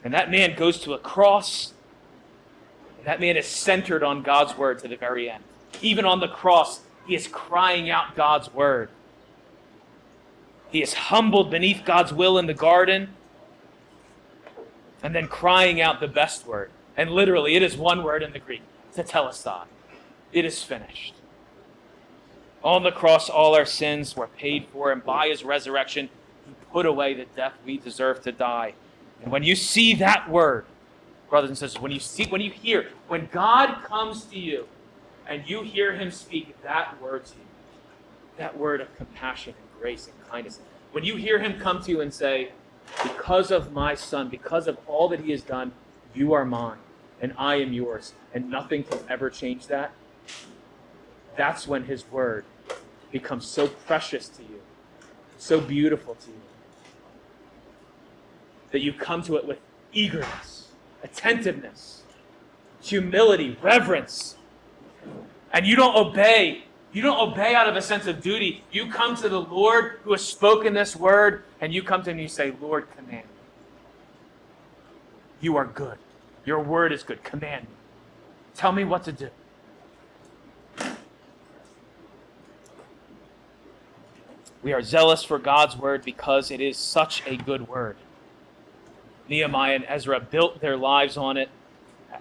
And 0.04 0.12
that 0.14 0.30
man 0.30 0.56
goes 0.56 0.80
to 0.80 0.94
a 0.94 0.98
cross. 0.98 1.72
And 2.98 3.06
that 3.06 3.20
man 3.20 3.36
is 3.36 3.46
centered 3.46 4.02
on 4.02 4.22
God's 4.22 4.56
word 4.56 4.78
to 4.80 4.88
the 4.88 4.96
very 4.96 5.30
end. 5.30 5.44
Even 5.80 6.04
on 6.04 6.20
the 6.20 6.28
cross, 6.28 6.80
he 7.06 7.14
is 7.14 7.26
crying 7.28 7.90
out 7.90 8.14
God's 8.14 8.52
word. 8.52 8.88
He 10.70 10.82
is 10.82 10.94
humbled 10.94 11.50
beneath 11.50 11.84
God's 11.84 12.12
will 12.12 12.38
in 12.38 12.46
the 12.46 12.54
garden 12.54 13.10
and 15.02 15.14
then 15.14 15.26
crying 15.26 15.80
out 15.80 16.00
the 16.00 16.08
best 16.08 16.46
word. 16.46 16.70
And 16.96 17.10
literally, 17.10 17.56
it 17.56 17.62
is 17.62 17.76
one 17.76 18.02
word 18.02 18.22
in 18.22 18.32
the 18.32 18.38
Greek. 18.38 18.62
It 20.32 20.44
is 20.44 20.62
finished. 20.62 21.14
On 22.62 22.82
the 22.82 22.92
cross, 22.92 23.28
all 23.28 23.54
our 23.56 23.66
sins 23.66 24.16
were 24.16 24.28
paid 24.28 24.66
for, 24.66 24.92
and 24.92 25.04
by 25.04 25.28
his 25.28 25.44
resurrection, 25.44 26.08
he 26.46 26.54
put 26.72 26.86
away 26.86 27.14
the 27.14 27.24
death 27.24 27.54
we 27.66 27.78
deserve 27.78 28.22
to 28.22 28.32
die. 28.32 28.74
And 29.22 29.30
when 29.30 29.42
you 29.42 29.54
see 29.54 29.94
that 29.94 30.28
word, 30.28 30.64
brothers 31.30 31.50
and 31.50 31.58
sisters, 31.58 31.80
when 31.80 31.92
you 31.92 32.00
see, 32.00 32.26
when 32.26 32.40
you 32.40 32.50
hear, 32.50 32.88
when 33.08 33.28
God 33.32 33.82
comes 33.84 34.24
to 34.24 34.38
you 34.38 34.66
and 35.26 35.48
you 35.48 35.62
hear 35.62 35.94
him 35.94 36.10
speak 36.10 36.60
that 36.62 37.00
word 37.00 37.24
to 37.26 37.34
you, 37.34 37.44
that 38.36 38.58
word 38.58 38.80
of 38.80 38.94
compassion 38.96 39.54
and 39.58 39.80
grace 39.80 40.06
and 40.08 40.28
kindness, 40.28 40.58
when 40.90 41.04
you 41.04 41.16
hear 41.16 41.38
him 41.38 41.58
come 41.58 41.82
to 41.82 41.90
you 41.90 42.00
and 42.00 42.12
say, 42.12 42.50
Because 43.02 43.50
of 43.50 43.72
my 43.72 43.94
son, 43.94 44.28
because 44.28 44.66
of 44.66 44.76
all 44.86 45.08
that 45.08 45.20
he 45.20 45.30
has 45.30 45.42
done, 45.42 45.72
you 46.14 46.32
are 46.32 46.44
mine 46.44 46.78
and 47.20 47.32
I 47.38 47.54
am 47.56 47.72
yours, 47.72 48.14
and 48.34 48.50
nothing 48.50 48.82
can 48.82 48.98
ever 49.08 49.30
change 49.30 49.68
that, 49.68 49.92
that's 51.36 51.68
when 51.68 51.84
his 51.84 52.04
word 52.10 52.44
becomes 53.12 53.46
so 53.46 53.68
precious 53.68 54.28
to 54.30 54.42
you, 54.42 54.60
so 55.38 55.60
beautiful 55.60 56.16
to 56.16 56.30
you 56.30 56.40
that 58.72 58.80
you 58.80 58.92
come 58.92 59.22
to 59.22 59.36
it 59.36 59.46
with 59.46 59.58
eagerness, 59.92 60.68
attentiveness, 61.04 62.02
humility, 62.80 63.56
reverence. 63.62 64.36
And 65.52 65.66
you 65.66 65.76
don't 65.76 65.94
obey. 65.94 66.64
You 66.92 67.02
don't 67.02 67.30
obey 67.30 67.54
out 67.54 67.68
of 67.68 67.76
a 67.76 67.82
sense 67.82 68.06
of 68.06 68.20
duty. 68.20 68.64
You 68.72 68.90
come 68.90 69.16
to 69.16 69.28
the 69.28 69.40
Lord 69.40 69.98
who 70.02 70.12
has 70.12 70.22
spoken 70.22 70.74
this 70.74 70.96
word, 70.96 71.44
and 71.60 71.72
you 71.72 71.82
come 71.82 72.02
to 72.02 72.10
him 72.10 72.16
and 72.16 72.22
you 72.22 72.28
say, 72.28 72.52
Lord, 72.60 72.86
command 72.96 73.24
me. 73.24 73.30
You 75.40 75.56
are 75.56 75.64
good. 75.64 75.98
Your 76.44 76.60
word 76.60 76.92
is 76.92 77.02
good. 77.02 77.22
Command 77.22 77.64
me. 77.64 77.74
Tell 78.54 78.72
me 78.72 78.84
what 78.84 79.04
to 79.04 79.12
do. 79.12 79.30
We 84.62 84.72
are 84.72 84.82
zealous 84.82 85.24
for 85.24 85.38
God's 85.38 85.76
word 85.76 86.04
because 86.04 86.50
it 86.50 86.60
is 86.60 86.76
such 86.76 87.22
a 87.26 87.36
good 87.36 87.68
word. 87.68 87.96
Nehemiah 89.32 89.76
and 89.76 89.84
Ezra 89.88 90.20
built 90.20 90.60
their 90.60 90.76
lives 90.76 91.16
on 91.16 91.38
it. 91.38 91.48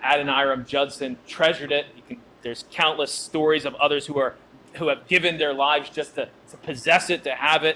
Adoniram 0.03 0.65
Judson 0.65 1.17
treasured 1.27 1.71
it. 1.71 1.85
Can, 2.07 2.21
there's 2.41 2.63
countless 2.71 3.11
stories 3.11 3.65
of 3.65 3.75
others 3.75 4.07
who 4.07 4.17
are 4.17 4.35
who 4.75 4.87
have 4.87 5.05
given 5.07 5.37
their 5.37 5.53
lives 5.53 5.89
just 5.89 6.15
to, 6.15 6.29
to 6.49 6.57
possess 6.57 7.09
it, 7.09 7.25
to 7.25 7.35
have 7.35 7.65
it. 7.65 7.75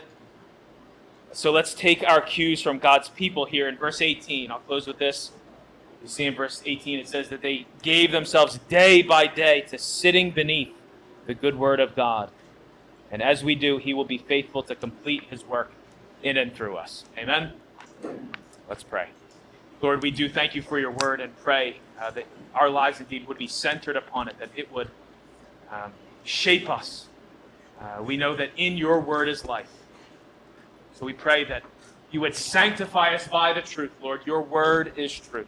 So 1.34 1.52
let's 1.52 1.74
take 1.74 2.02
our 2.04 2.22
cues 2.22 2.62
from 2.62 2.80
God's 2.80 3.10
people 3.10 3.44
here 3.44 3.68
in 3.68 3.76
verse 3.76 4.02
18. 4.02 4.50
I'll 4.50 4.60
close 4.60 4.88
with 4.88 4.98
this. 4.98 5.34
You 6.02 6.08
see 6.08 6.24
in 6.24 6.36
verse 6.36 6.62
18, 6.66 7.00
it 7.00 7.10
says 7.10 7.28
that 7.28 7.42
they 7.42 7.66
gave 7.82 8.14
themselves 8.14 8.60
day 8.70 9.02
by 9.02 9.28
day 9.28 9.62
to 9.68 9.78
sitting 9.78 10.32
beneath 10.32 10.72
the 11.26 11.34
good 11.34 11.60
word 11.60 11.82
of 11.82 11.98
God. 11.98 12.32
And 13.12 13.22
as 13.22 13.44
we 13.44 13.56
do, 13.56 13.78
he 13.78 13.94
will 13.94 14.06
be 14.06 14.18
faithful 14.18 14.64
to 14.64 14.76
complete 14.76 15.26
his 15.30 15.44
work 15.44 15.74
in 16.24 16.38
and 16.38 16.56
through 16.56 16.78
us. 16.78 17.04
Amen. 17.18 17.52
Let's 18.70 18.84
pray. 18.84 19.10
Lord, 19.86 20.02
we 20.02 20.10
do 20.10 20.28
thank 20.28 20.56
you 20.56 20.64
for 20.64 20.80
your 20.80 20.90
word 20.90 21.22
and 21.22 21.38
pray 21.44 21.78
uh, 22.02 22.10
that 22.10 22.26
our 22.56 22.72
lives 22.72 23.00
indeed 23.00 23.28
would 23.28 23.38
be 23.38 23.46
centered 23.48 23.96
upon 23.96 24.28
it, 24.28 24.40
that 24.40 24.50
it 24.56 24.74
would 24.74 24.90
um, 25.72 25.94
shape 26.24 26.72
us. 26.72 27.06
Uh, 27.80 28.02
we 28.02 28.18
know 28.18 28.36
that 28.36 28.50
in 28.58 28.78
your 28.78 29.00
word 29.00 29.30
is 29.30 29.46
life. 29.46 29.70
So 30.96 31.06
we 31.06 31.14
pray 31.14 31.44
that 31.44 31.62
you 32.10 32.20
would 32.22 32.34
sanctify 32.34 33.14
us 33.14 33.28
by 33.28 33.54
the 33.54 33.62
truth, 33.62 33.92
Lord. 34.02 34.22
Your 34.26 34.42
word 34.42 34.94
is 34.98 35.14
truth. 35.14 35.46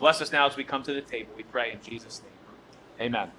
Bless 0.00 0.20
us 0.20 0.32
now 0.32 0.48
as 0.48 0.56
we 0.56 0.64
come 0.64 0.82
to 0.82 0.92
the 0.92 1.02
table. 1.02 1.30
We 1.36 1.44
pray 1.44 1.70
in 1.70 1.80
Jesus' 1.80 2.20
name. 2.20 3.06
Amen. 3.06 3.30